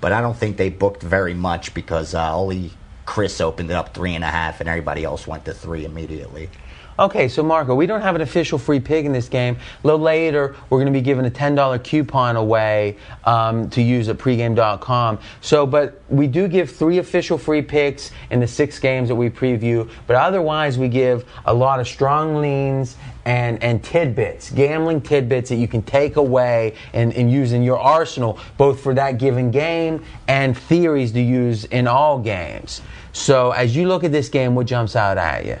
But 0.00 0.12
I 0.12 0.20
don't 0.20 0.36
think 0.36 0.56
they 0.56 0.68
booked 0.68 1.02
very 1.02 1.34
much 1.34 1.74
because 1.74 2.12
uh, 2.12 2.34
only 2.34 2.72
CRIS 3.06 3.40
opened 3.40 3.70
it 3.70 3.74
up 3.74 3.94
three 3.94 4.16
and 4.16 4.24
a 4.24 4.30
half, 4.30 4.58
and 4.58 4.68
everybody 4.68 5.04
else 5.04 5.28
went 5.28 5.44
to 5.44 5.54
three 5.54 5.84
immediately. 5.84 6.50
Okay, 6.98 7.26
so 7.28 7.42
Marco, 7.42 7.74
we 7.74 7.86
don't 7.86 8.02
have 8.02 8.14
an 8.14 8.20
official 8.20 8.58
free 8.58 8.78
pig 8.78 9.06
in 9.06 9.12
this 9.12 9.26
game. 9.26 9.56
A 9.82 9.86
little 9.86 10.00
later, 10.00 10.54
we're 10.68 10.76
going 10.76 10.92
to 10.92 10.98
be 10.98 11.00
giving 11.00 11.24
a 11.24 11.30
$10 11.30 11.82
coupon 11.82 12.36
away 12.36 12.98
um, 13.24 13.70
to 13.70 13.80
use 13.80 14.10
at 14.10 14.18
pregame.com. 14.18 15.18
So, 15.40 15.66
but 15.66 16.02
we 16.10 16.26
do 16.26 16.48
give 16.48 16.70
three 16.70 16.98
official 16.98 17.38
free 17.38 17.62
picks 17.62 18.10
in 18.30 18.40
the 18.40 18.46
six 18.46 18.78
games 18.78 19.08
that 19.08 19.14
we 19.14 19.30
preview, 19.30 19.88
but 20.06 20.16
otherwise, 20.16 20.78
we 20.78 20.88
give 20.88 21.24
a 21.46 21.54
lot 21.54 21.80
of 21.80 21.88
strong 21.88 22.36
leans 22.36 22.96
and, 23.24 23.62
and 23.62 23.82
tidbits, 23.82 24.50
gambling 24.50 25.00
tidbits 25.00 25.48
that 25.48 25.56
you 25.56 25.68
can 25.68 25.82
take 25.82 26.16
away 26.16 26.74
and, 26.92 27.14
and 27.14 27.32
use 27.32 27.52
in 27.52 27.62
your 27.62 27.78
arsenal, 27.78 28.38
both 28.58 28.80
for 28.80 28.92
that 28.92 29.12
given 29.16 29.50
game 29.50 30.04
and 30.28 30.58
theories 30.58 31.12
to 31.12 31.22
use 31.22 31.64
in 31.64 31.86
all 31.86 32.18
games. 32.18 32.82
So, 33.14 33.52
as 33.52 33.74
you 33.74 33.88
look 33.88 34.04
at 34.04 34.12
this 34.12 34.28
game, 34.28 34.54
what 34.54 34.66
jumps 34.66 34.94
out 34.94 35.16
at 35.16 35.46
you? 35.46 35.58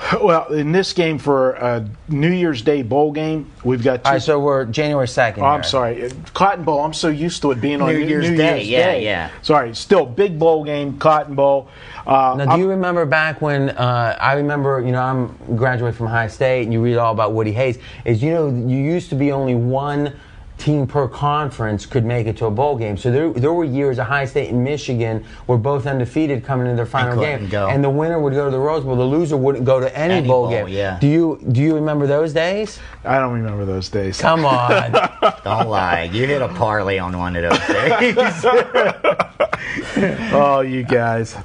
Well, 0.20 0.46
in 0.52 0.72
this 0.72 0.92
game 0.92 1.18
for 1.18 1.52
a 1.52 1.88
New 2.08 2.30
Year's 2.30 2.62
Day 2.62 2.82
bowl 2.82 3.12
game, 3.12 3.50
we've 3.64 3.82
got 3.82 4.02
two. 4.02 4.08
All 4.08 4.12
right, 4.14 4.22
so 4.22 4.40
we're 4.40 4.64
January 4.64 5.06
2nd. 5.06 5.38
Oh, 5.38 5.44
I'm 5.44 5.62
sorry, 5.62 6.10
Cotton 6.34 6.64
Bowl. 6.64 6.84
I'm 6.84 6.92
so 6.92 7.08
used 7.08 7.42
to 7.42 7.50
it 7.52 7.60
being 7.60 7.80
on 7.80 7.92
New 7.92 8.00
New, 8.00 8.06
Year's 8.06 8.30
New 8.30 8.36
Day, 8.36 8.56
Year's 8.58 8.68
yeah, 8.68 8.90
Day. 8.92 9.04
yeah. 9.04 9.30
Sorry, 9.42 9.74
still 9.74 10.06
big 10.06 10.38
bowl 10.38 10.64
game, 10.64 10.98
Cotton 10.98 11.34
Bowl. 11.34 11.68
Uh, 12.06 12.34
Now, 12.38 12.56
do 12.56 12.60
you 12.62 12.68
remember 12.68 13.04
back 13.06 13.40
when 13.40 13.70
uh, 13.70 14.16
I 14.20 14.34
remember, 14.34 14.80
you 14.80 14.90
know, 14.92 15.02
I'm 15.02 15.56
graduated 15.56 15.96
from 15.96 16.06
Ohio 16.06 16.28
State, 16.28 16.64
and 16.64 16.72
you 16.72 16.82
read 16.82 16.96
all 16.96 17.12
about 17.12 17.32
Woody 17.32 17.52
Hayes. 17.52 17.78
Is 18.04 18.22
you 18.22 18.32
know, 18.32 18.48
you 18.48 18.78
used 18.78 19.10
to 19.10 19.14
be 19.14 19.32
only 19.32 19.54
one 19.54 20.18
team 20.60 20.86
per 20.86 21.08
conference 21.08 21.86
could 21.86 22.04
make 22.04 22.26
it 22.26 22.36
to 22.36 22.46
a 22.46 22.50
bowl 22.50 22.76
game. 22.76 22.96
So 22.96 23.10
there, 23.10 23.30
there 23.32 23.52
were 23.52 23.64
years 23.64 23.98
at 23.98 24.06
Ohio 24.06 24.26
State 24.26 24.50
and 24.50 24.62
Michigan 24.62 25.24
were 25.46 25.56
both 25.56 25.86
undefeated 25.86 26.44
coming 26.44 26.66
into 26.66 26.76
their 26.76 26.86
final 26.86 27.14
couldn't 27.16 27.40
game, 27.40 27.48
go. 27.48 27.68
and 27.68 27.82
the 27.82 27.90
winner 27.90 28.20
would 28.20 28.34
go 28.34 28.44
to 28.44 28.50
the 28.50 28.58
Rose 28.58 28.84
Bowl. 28.84 28.96
The 28.96 29.04
loser 29.04 29.36
wouldn't 29.36 29.64
go 29.64 29.80
to 29.80 29.96
any, 29.98 30.14
Any 30.14 30.28
bowl, 30.28 30.42
bowl, 30.44 30.50
game. 30.50 30.68
yeah. 30.68 30.98
Do 31.00 31.06
you 31.06 31.40
do 31.50 31.60
you 31.62 31.74
remember 31.74 32.06
those 32.06 32.32
days? 32.32 32.78
I 33.04 33.18
don't 33.18 33.32
remember 33.32 33.64
those 33.64 33.88
days. 33.88 34.20
Come 34.20 34.44
on. 34.44 34.92
Don't 35.44 35.68
lie. 35.68 36.10
You 36.12 36.26
hit 36.26 36.42
a 36.42 36.48
parlay 36.48 36.98
on 36.98 37.16
one 37.16 37.34
of 37.36 37.42
those 37.50 37.66
days. 37.66 38.16
oh, 40.32 40.60
you 40.60 40.82
guys. 40.82 41.36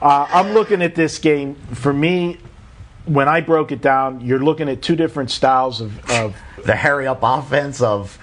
Uh, 0.00 0.26
I'm 0.30 0.52
looking 0.52 0.82
at 0.82 0.94
this 0.94 1.18
game. 1.18 1.54
For 1.72 1.92
me, 1.92 2.38
when 3.06 3.28
I 3.28 3.40
broke 3.40 3.72
it 3.72 3.80
down, 3.82 4.20
you're 4.20 4.42
looking 4.42 4.68
at 4.68 4.82
two 4.82 4.96
different 4.96 5.30
styles 5.30 5.80
of, 5.80 6.10
of 6.10 6.36
the 6.64 6.76
hurry 6.76 7.06
up 7.06 7.20
offense 7.22 7.80
of 7.80 8.18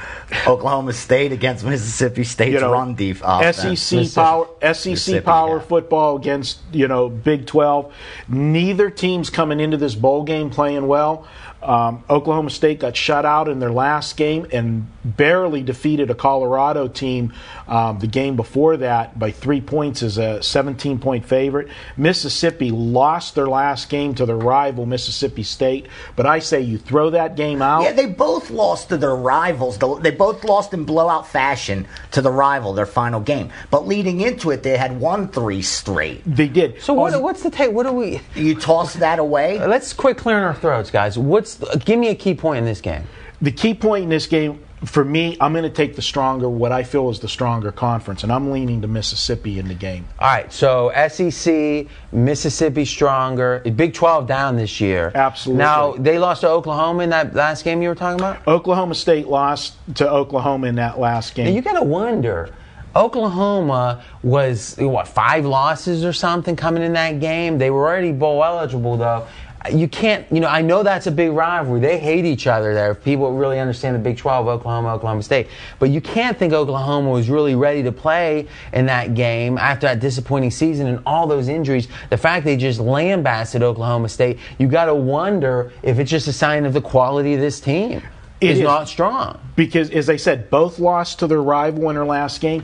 Oklahoma 0.48 0.94
State 0.94 1.32
against 1.32 1.64
Mississippi 1.64 2.24
State's 2.24 2.54
you 2.54 2.60
know, 2.60 2.72
run 2.72 2.96
deep 2.96 3.18
offense. 3.24 3.82
SEC 3.82 4.14
power 4.14 4.48
SEC 4.74 5.24
power 5.24 5.58
yeah. 5.58 5.64
football 5.64 6.18
against 6.18 6.60
you 6.72 6.88
know 6.88 7.10
Big 7.10 7.46
Twelve. 7.46 7.94
Neither 8.28 8.90
team's 8.90 9.30
coming 9.30 9.60
into 9.60 9.78
this 9.78 9.96
bowl 9.96 10.24
game 10.24 10.50
playing 10.50 10.88
well. 10.88 11.28
Um, 11.62 12.04
Oklahoma 12.10 12.50
State 12.50 12.80
got 12.80 12.96
shut 12.96 13.26
out 13.26 13.48
in 13.48 13.60
their 13.60 13.72
last 13.72 14.18
game 14.18 14.48
and 14.52 14.88
barely 15.04 15.64
defeated 15.64 16.10
a 16.10 16.16
Colorado 16.16 16.88
team 16.88 17.34
um, 17.68 18.00
the 18.00 18.08
game 18.08 18.36
before 18.36 18.78
that 18.78 19.18
by 19.18 19.32
three 19.32 19.62
points 19.62 20.04
as 20.04 20.18
a 20.18 20.42
17 20.42 21.00
point 21.00 21.26
favorite. 21.26 21.70
Mississippi 21.98 22.72
lost 22.72 23.36
their 23.36 23.48
last 23.48 23.90
game 23.90 24.14
to 24.16 24.26
their 24.26 24.36
rival 24.36 24.86
Mississippi 24.86 25.44
State, 25.44 25.88
but 26.16 26.26
I 26.26 26.40
say 26.40 26.62
you 26.62 26.78
throw 26.78 27.12
that 27.12 27.36
game 27.36 27.62
out. 27.62 27.84
Yeah, 27.84 27.94
they 27.94 28.08
both 28.08 28.50
lost 28.50 28.90
to 28.90 28.98
their 28.98 29.16
rivals. 29.16 29.78
They 30.02 30.12
both 30.12 30.44
lost 30.44 30.74
in 30.74 30.84
blowout 30.84 31.28
fashion 31.28 31.88
to 32.12 32.22
the 32.22 32.32
rival 32.32 32.74
their 32.74 32.86
final 32.86 33.20
game. 33.20 33.52
But 33.70 33.88
leading 33.88 34.22
into 34.22 34.52
it, 34.52 34.64
they 34.64 34.78
had 34.78 35.00
won 35.00 35.28
three 35.28 35.62
straight. 35.62 36.22
They 36.26 36.48
did. 36.48 36.82
so 36.82 36.94
what, 36.94 37.22
what's 37.22 37.44
the 37.44 37.52
take? 37.52 37.72
What 37.72 37.86
do 37.86 37.92
we? 37.92 38.22
You 38.36 38.56
toss 38.56 38.94
that 38.96 39.20
away. 39.20 39.66
Let's 39.72 39.94
quit 39.94 40.18
clearing 40.18 40.44
our 40.44 40.54
throats, 40.54 40.92
guys. 40.92 41.18
What's 41.18 41.56
the, 41.56 41.82
give 41.84 42.00
me 42.00 42.10
a 42.10 42.16
key 42.16 42.34
point 42.34 42.60
in 42.60 42.66
this 42.66 42.82
game? 42.82 43.04
the 43.42 43.52
key 43.52 43.74
point 43.74 44.04
in 44.04 44.10
this 44.10 44.28
game 44.28 44.64
for 44.86 45.06
me, 45.06 45.38
I'm 45.40 45.54
going 45.54 45.64
to 45.64 45.70
take 45.70 45.96
the 45.96 46.02
stronger, 46.02 46.50
what 46.50 46.72
I 46.72 46.84
feel 46.84 47.10
is 47.10 47.20
the 47.20 47.28
stronger 47.28 47.72
conference, 47.72 48.24
and 48.24 48.32
I'm 48.32 48.52
leaning 48.52 48.82
to 48.82 48.88
Mississippi 48.88 49.60
in 49.60 49.68
the 49.68 49.76
game. 49.76 50.08
All 50.20 50.28
right, 50.28 50.52
so 50.52 50.92
SEC, 51.08 51.88
Mississippi 52.12 52.86
stronger, 52.86 53.60
Big 53.76 53.94
12 53.94 54.28
down 54.28 54.58
this 54.58 54.82
year. 54.82 55.12
Absolutely. 55.14 55.60
Now, 55.60 55.94
they 55.94 56.18
lost 56.18 56.42
to 56.42 56.50
Oklahoma 56.50 57.04
in 57.04 57.12
that 57.12 57.36
last 57.36 57.64
game 57.64 57.82
you 57.82 57.90
were 57.90 57.96
talking 57.96 58.20
about? 58.20 58.48
Oklahoma 58.48 58.96
State 58.96 59.28
lost 59.28 59.76
to 59.96 60.10
Oklahoma 60.10 60.68
in 60.68 60.76
that 60.76 61.00
last 61.00 61.36
game. 61.36 61.46
Now, 61.46 61.52
you 61.52 61.62
got 61.62 61.74
to 61.74 61.84
wonder. 61.84 62.50
Oklahoma 62.96 64.04
was, 64.22 64.76
what, 64.78 65.08
five 65.08 65.46
losses 65.46 66.04
or 66.04 66.12
something 66.12 66.56
coming 66.56 66.84
in 66.84 66.94
that 66.94 67.20
game? 67.20 67.58
They 67.58 67.70
were 67.70 67.88
already 67.88 68.12
bowl 68.12 68.44
eligible, 68.44 68.98
though. 68.98 69.28
You 69.70 69.88
can't, 69.88 70.26
you 70.32 70.40
know, 70.40 70.48
I 70.48 70.62
know 70.62 70.82
that's 70.82 71.06
a 71.06 71.12
big 71.12 71.32
rivalry. 71.32 71.80
They 71.80 72.00
hate 72.00 72.26
each 72.26 72.48
other 72.48 72.74
there. 72.74 72.92
If 72.92 73.04
people 73.04 73.32
really 73.34 73.60
understand 73.60 73.96
the 73.96 74.00
Big 74.00 74.18
12, 74.18 74.48
Oklahoma, 74.48 74.94
Oklahoma 74.96 75.22
State. 75.22 75.48
But 75.78 75.92
you 75.92 76.02
can't 76.02 76.38
think 76.38 76.52
Oklahoma 76.52 77.10
was 77.10 77.30
really 77.30 77.54
ready 77.54 77.84
to 77.84 77.92
play 77.92 78.48
in 78.74 78.88
that 78.88 79.14
game 79.14 79.60
after 79.60 79.86
that 79.86 80.00
disappointing 80.00 80.50
season 80.50 80.88
and 80.88 81.00
all 81.06 81.28
those 81.28 81.48
injuries. 81.48 81.88
The 82.10 82.18
fact 82.18 82.44
they 82.44 82.58
just 82.58 82.80
lambasted 82.80 83.62
Oklahoma 83.62 84.10
State, 84.10 84.40
you 84.58 84.68
got 84.68 84.86
to 84.86 84.96
wonder 84.96 85.72
if 85.84 86.00
it's 86.00 86.10
just 86.10 86.28
a 86.28 86.34
sign 86.34 86.66
of 86.66 86.74
the 86.74 86.82
quality 86.82 87.36
of 87.36 87.40
this 87.40 87.60
team. 87.60 88.02
It 88.42 88.50
is 88.50 88.58
is. 88.58 88.64
not 88.64 88.90
strong. 88.90 89.40
because, 89.56 89.92
as 89.92 90.10
I 90.10 90.16
said, 90.16 90.50
both 90.50 90.80
lost 90.80 91.20
to 91.20 91.28
their 91.28 91.44
rival 91.44 91.90
in 91.90 91.96
their 91.96 92.06
last 92.06 92.42
game. 92.42 92.64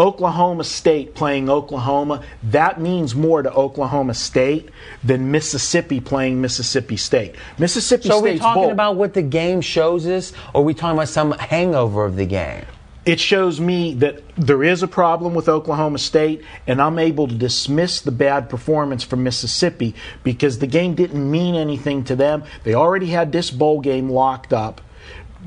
Oklahoma 0.00 0.64
State 0.64 1.14
playing 1.14 1.50
Oklahoma, 1.50 2.22
that 2.42 2.80
means 2.80 3.14
more 3.14 3.42
to 3.42 3.52
Oklahoma 3.52 4.14
State 4.14 4.70
than 5.04 5.30
Mississippi 5.30 6.00
playing 6.00 6.40
Mississippi 6.40 6.96
State. 6.96 7.34
Mississippi 7.58 8.08
So 8.08 8.18
are 8.18 8.22
we 8.22 8.38
talking 8.38 8.62
bowl- 8.62 8.72
about 8.72 8.96
what 8.96 9.12
the 9.12 9.20
game 9.22 9.60
shows 9.60 10.06
us, 10.06 10.32
or 10.54 10.62
are 10.62 10.64
we 10.64 10.72
talking 10.72 10.96
about 10.96 11.08
some 11.10 11.32
hangover 11.32 12.06
of 12.06 12.16
the 12.16 12.24
game? 12.26 12.64
it 13.06 13.18
shows 13.18 13.58
me 13.58 13.94
that 13.94 14.20
there 14.36 14.62
is 14.62 14.82
a 14.82 14.86
problem 14.86 15.34
with 15.34 15.48
Oklahoma 15.48 15.98
State, 15.98 16.44
and 16.66 16.82
I'm 16.82 16.98
able 16.98 17.26
to 17.28 17.34
dismiss 17.34 18.02
the 18.02 18.10
bad 18.12 18.50
performance 18.50 19.02
from 19.02 19.22
Mississippi 19.24 19.94
because 20.22 20.58
the 20.58 20.66
game 20.66 20.94
didn't 20.94 21.28
mean 21.30 21.54
anything 21.54 22.04
to 22.04 22.14
them. 22.14 22.44
They 22.62 22.74
already 22.74 23.06
had 23.06 23.32
this 23.32 23.50
bowl 23.50 23.80
game 23.80 24.10
locked 24.10 24.52
up. 24.52 24.82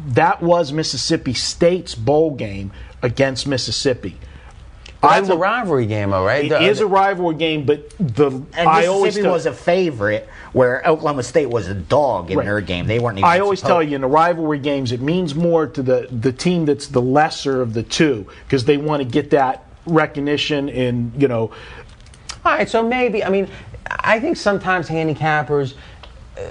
That 0.08 0.42
was 0.42 0.74
Mississippi 0.74 1.34
State's 1.36 1.94
bowl 1.94 2.32
game 2.32 2.72
against 3.04 3.46
Mississippi. 3.46 4.18
I 5.04 5.20
That's 5.20 5.30
a 5.32 5.36
rivalry 5.38 5.86
game, 5.86 6.12
though, 6.12 6.26
right? 6.26 6.46
It 6.46 6.50
The- 6.50 6.62
is 6.62 6.80
a 6.80 6.88
rivalry 6.88 7.36
game, 7.36 7.66
but 7.66 7.90
the 8.00 8.32
And 8.56 8.70
I 8.70 8.86
always 8.86 9.16
tell, 9.16 9.34
was 9.34 9.46
a 9.46 9.52
favorite, 9.52 10.30
where 10.54 10.82
Oklahoma 10.88 11.24
State 11.24 11.50
was 11.50 11.68
a 11.68 11.74
dog 11.74 12.32
in 12.32 12.38
Right. 12.38 12.46
their 12.46 12.62
game. 12.62 12.88
They 12.88 13.00
weren't. 13.00 13.18
Even 13.18 13.30
I 13.30 13.40
always 13.40 13.60
supposed- 13.60 13.70
tell 13.74 13.84
you 13.84 13.96
in 13.96 14.02
the 14.02 14.08
rivalry 14.08 14.60
games, 14.60 14.94
it 14.94 15.02
means 15.02 15.36
more 15.36 15.68
to 15.68 15.82
the, 15.84 16.08
the 16.10 16.32
team 16.32 16.66
that's 16.66 16.88
the 16.88 17.02
lesser 17.02 17.62
of 17.62 17.74
the 17.74 17.84
two 17.84 18.26
because 18.48 18.64
they 18.64 18.78
want 18.78 19.02
to 19.02 19.06
get 19.08 19.30
that 19.32 19.64
recognition 19.86 20.70
and 20.70 21.12
you 21.18 21.28
know 21.28 21.52
All 22.46 22.54
right, 22.54 22.70
so 22.70 22.82
maybe 22.82 23.24
I 23.26 23.30
mean, 23.30 23.50
I 23.90 24.20
think 24.22 24.38
sometimes 24.38 24.88
handicappers 24.88 25.74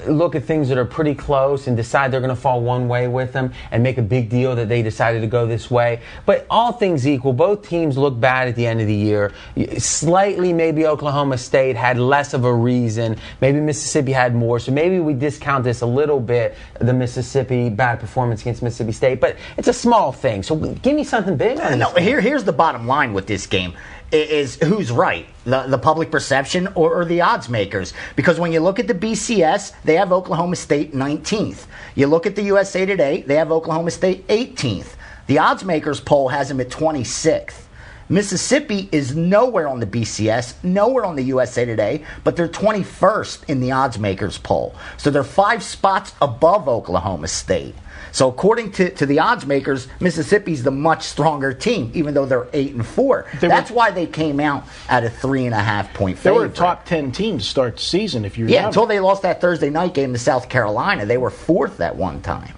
look 0.06 0.34
at 0.34 0.44
things 0.44 0.68
that 0.68 0.78
are 0.78 0.84
pretty 0.84 1.14
close 1.14 1.66
and 1.66 1.76
decide 1.76 2.12
they're 2.12 2.20
going 2.20 2.34
to 2.34 2.40
fall 2.40 2.60
one 2.60 2.86
way 2.88 3.08
with 3.08 3.32
them 3.32 3.52
and 3.70 3.82
make 3.82 3.98
a 3.98 4.02
big 4.02 4.28
deal 4.28 4.54
that 4.54 4.68
they 4.68 4.82
decided 4.82 5.20
to 5.20 5.26
go 5.26 5.46
this 5.46 5.70
way. 5.70 6.00
But 6.24 6.46
all 6.48 6.72
things 6.72 7.06
equal, 7.06 7.32
both 7.32 7.68
teams 7.68 7.98
look 7.98 8.18
bad 8.18 8.48
at 8.48 8.54
the 8.54 8.66
end 8.66 8.80
of 8.80 8.86
the 8.86 8.94
year. 8.94 9.32
Slightly, 9.78 10.52
maybe 10.52 10.86
Oklahoma 10.86 11.36
State 11.38 11.76
had 11.76 11.98
less 11.98 12.32
of 12.32 12.44
a 12.44 12.54
reason. 12.54 13.16
Maybe 13.40 13.60
Mississippi 13.60 14.12
had 14.12 14.34
more. 14.34 14.58
So 14.60 14.72
maybe 14.72 15.00
we 15.00 15.14
discount 15.14 15.64
this 15.64 15.80
a 15.80 15.86
little 15.86 16.20
bit, 16.20 16.56
the 16.78 16.92
Mississippi 16.92 17.68
bad 17.68 17.98
performance 17.98 18.42
against 18.42 18.62
Mississippi 18.62 18.92
State. 18.92 19.20
But 19.20 19.36
it's 19.56 19.68
a 19.68 19.72
small 19.72 20.12
thing. 20.12 20.42
So 20.42 20.56
give 20.56 20.94
me 20.94 21.04
something 21.04 21.36
big. 21.36 21.58
No, 21.58 21.90
here, 21.94 22.20
here's 22.20 22.44
the 22.44 22.52
bottom 22.52 22.86
line 22.86 23.12
with 23.12 23.26
this 23.26 23.46
game 23.46 23.74
is 24.12 24.56
who's 24.56 24.92
right, 24.92 25.26
the, 25.44 25.62
the 25.62 25.78
public 25.78 26.10
perception 26.10 26.68
or, 26.74 26.94
or 26.94 27.04
the 27.04 27.20
odds 27.20 27.48
makers. 27.48 27.92
Because 28.16 28.38
when 28.38 28.52
you 28.52 28.60
look 28.60 28.78
at 28.78 28.86
the 28.86 28.94
BCS, 28.94 29.72
they 29.84 29.96
have 29.96 30.12
Oklahoma 30.12 30.56
State 30.56 30.92
19th. 30.92 31.66
You 31.94 32.06
look 32.06 32.26
at 32.26 32.36
the 32.36 32.42
USA 32.42 32.86
Today, 32.86 33.22
they 33.22 33.36
have 33.36 33.50
Oklahoma 33.50 33.90
State 33.90 34.26
18th. 34.28 34.94
The 35.26 35.38
odds 35.38 35.64
makers 35.64 36.00
poll 36.00 36.28
has 36.28 36.48
them 36.48 36.60
at 36.60 36.68
26th. 36.68 37.62
Mississippi 38.08 38.90
is 38.92 39.16
nowhere 39.16 39.66
on 39.66 39.80
the 39.80 39.86
BCS, 39.86 40.62
nowhere 40.62 41.04
on 41.04 41.16
the 41.16 41.22
USA 41.22 41.64
Today, 41.64 42.04
but 42.24 42.36
they're 42.36 42.48
21st 42.48 43.48
in 43.48 43.60
the 43.60 43.72
odds 43.72 43.98
makers 43.98 44.36
poll. 44.36 44.74
So 44.98 45.10
they're 45.10 45.24
five 45.24 45.62
spots 45.62 46.12
above 46.20 46.68
Oklahoma 46.68 47.28
State. 47.28 47.74
So 48.12 48.28
according 48.28 48.72
to, 48.72 48.90
to 48.90 49.06
the 49.06 49.18
odds 49.20 49.46
makers, 49.46 49.88
Mississippi's 49.98 50.62
the 50.62 50.70
much 50.70 51.02
stronger 51.04 51.52
team, 51.52 51.90
even 51.94 52.14
though 52.14 52.26
they're 52.26 52.46
eight 52.52 52.74
and 52.74 52.86
four. 52.86 53.26
They 53.40 53.48
were- 53.48 53.54
That's 53.54 53.70
why 53.70 53.90
they 53.90 54.06
came 54.06 54.38
out 54.38 54.64
at 54.88 55.02
a 55.02 55.10
three 55.10 55.46
and 55.46 55.54
a 55.54 55.58
half 55.60 55.92
point 55.94 56.18
favorite. 56.18 56.22
they 56.22 56.38
favorite. 56.44 56.48
were 56.48 56.52
a 56.52 56.56
top 56.56 56.84
ten 56.84 57.10
team 57.10 57.38
to 57.38 57.44
start 57.44 57.76
the 57.76 57.82
season. 57.82 58.24
If 58.24 58.36
you 58.38 58.46
yeah, 58.46 58.66
until 58.66 58.86
they 58.86 59.00
lost 59.00 59.22
that 59.22 59.40
Thursday 59.40 59.70
night 59.70 59.94
game 59.94 60.12
to 60.12 60.18
South 60.18 60.48
Carolina, 60.48 61.06
they 61.06 61.16
were 61.18 61.30
fourth 61.30 61.80
at 61.80 61.96
one 61.96 62.20
time. 62.20 62.52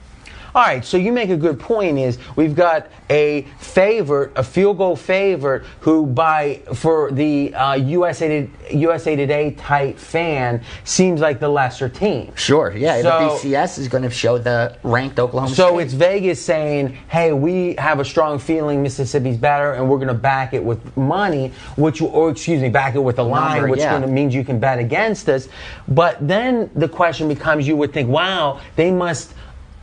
All 0.54 0.62
right, 0.62 0.84
so 0.84 0.96
you 0.96 1.10
make 1.10 1.30
a 1.30 1.36
good 1.36 1.58
point. 1.58 1.98
Is 1.98 2.16
we've 2.36 2.54
got 2.54 2.86
a 3.10 3.42
favorite, 3.58 4.30
a 4.36 4.44
field 4.44 4.78
goal 4.78 4.94
favorite, 4.94 5.64
who 5.80 6.06
by 6.06 6.62
for 6.74 7.10
the 7.10 7.52
uh, 7.54 7.74
USA 7.74 8.48
USA 8.70 9.16
Today 9.16 9.50
type 9.52 9.98
fan 9.98 10.62
seems 10.84 11.20
like 11.20 11.40
the 11.40 11.48
lesser 11.48 11.88
team. 11.88 12.32
Sure, 12.36 12.72
yeah. 12.72 13.02
So- 13.02 13.40
the 13.42 13.48
BCS 13.48 13.78
is 13.78 13.88
going 13.88 14.04
to 14.04 14.10
show 14.10 14.38
the 14.38 14.76
ranked 14.84 15.18
Oklahoma 15.18 15.52
So 15.52 15.70
State. 15.74 15.82
it's 15.86 15.94
Vegas 15.94 16.40
saying, 16.44 16.98
"Hey, 17.08 17.32
we 17.32 17.74
have 17.78 17.98
a 17.98 18.04
strong 18.04 18.38
feeling 18.38 18.80
Mississippi's 18.80 19.36
better, 19.36 19.72
and 19.72 19.90
we're 19.90 19.98
going 19.98 20.06
to 20.06 20.14
back 20.14 20.54
it 20.54 20.62
with 20.62 20.96
money, 20.96 21.52
which, 21.76 22.00
or 22.00 22.30
excuse 22.30 22.62
me, 22.62 22.68
back 22.68 22.94
it 22.94 23.00
with 23.00 23.18
a 23.18 23.24
line, 23.24 23.56
Number, 23.56 23.70
which 23.70 23.80
yeah. 23.80 23.98
gonna 23.98 24.06
means 24.06 24.36
you 24.36 24.44
can 24.44 24.60
bet 24.60 24.78
against 24.78 25.28
us." 25.28 25.48
But 25.88 26.16
then 26.20 26.70
the 26.76 26.88
question 26.88 27.26
becomes, 27.26 27.66
you 27.66 27.76
would 27.76 27.92
think, 27.92 28.08
"Wow, 28.08 28.60
they 28.76 28.92
must." 28.92 29.34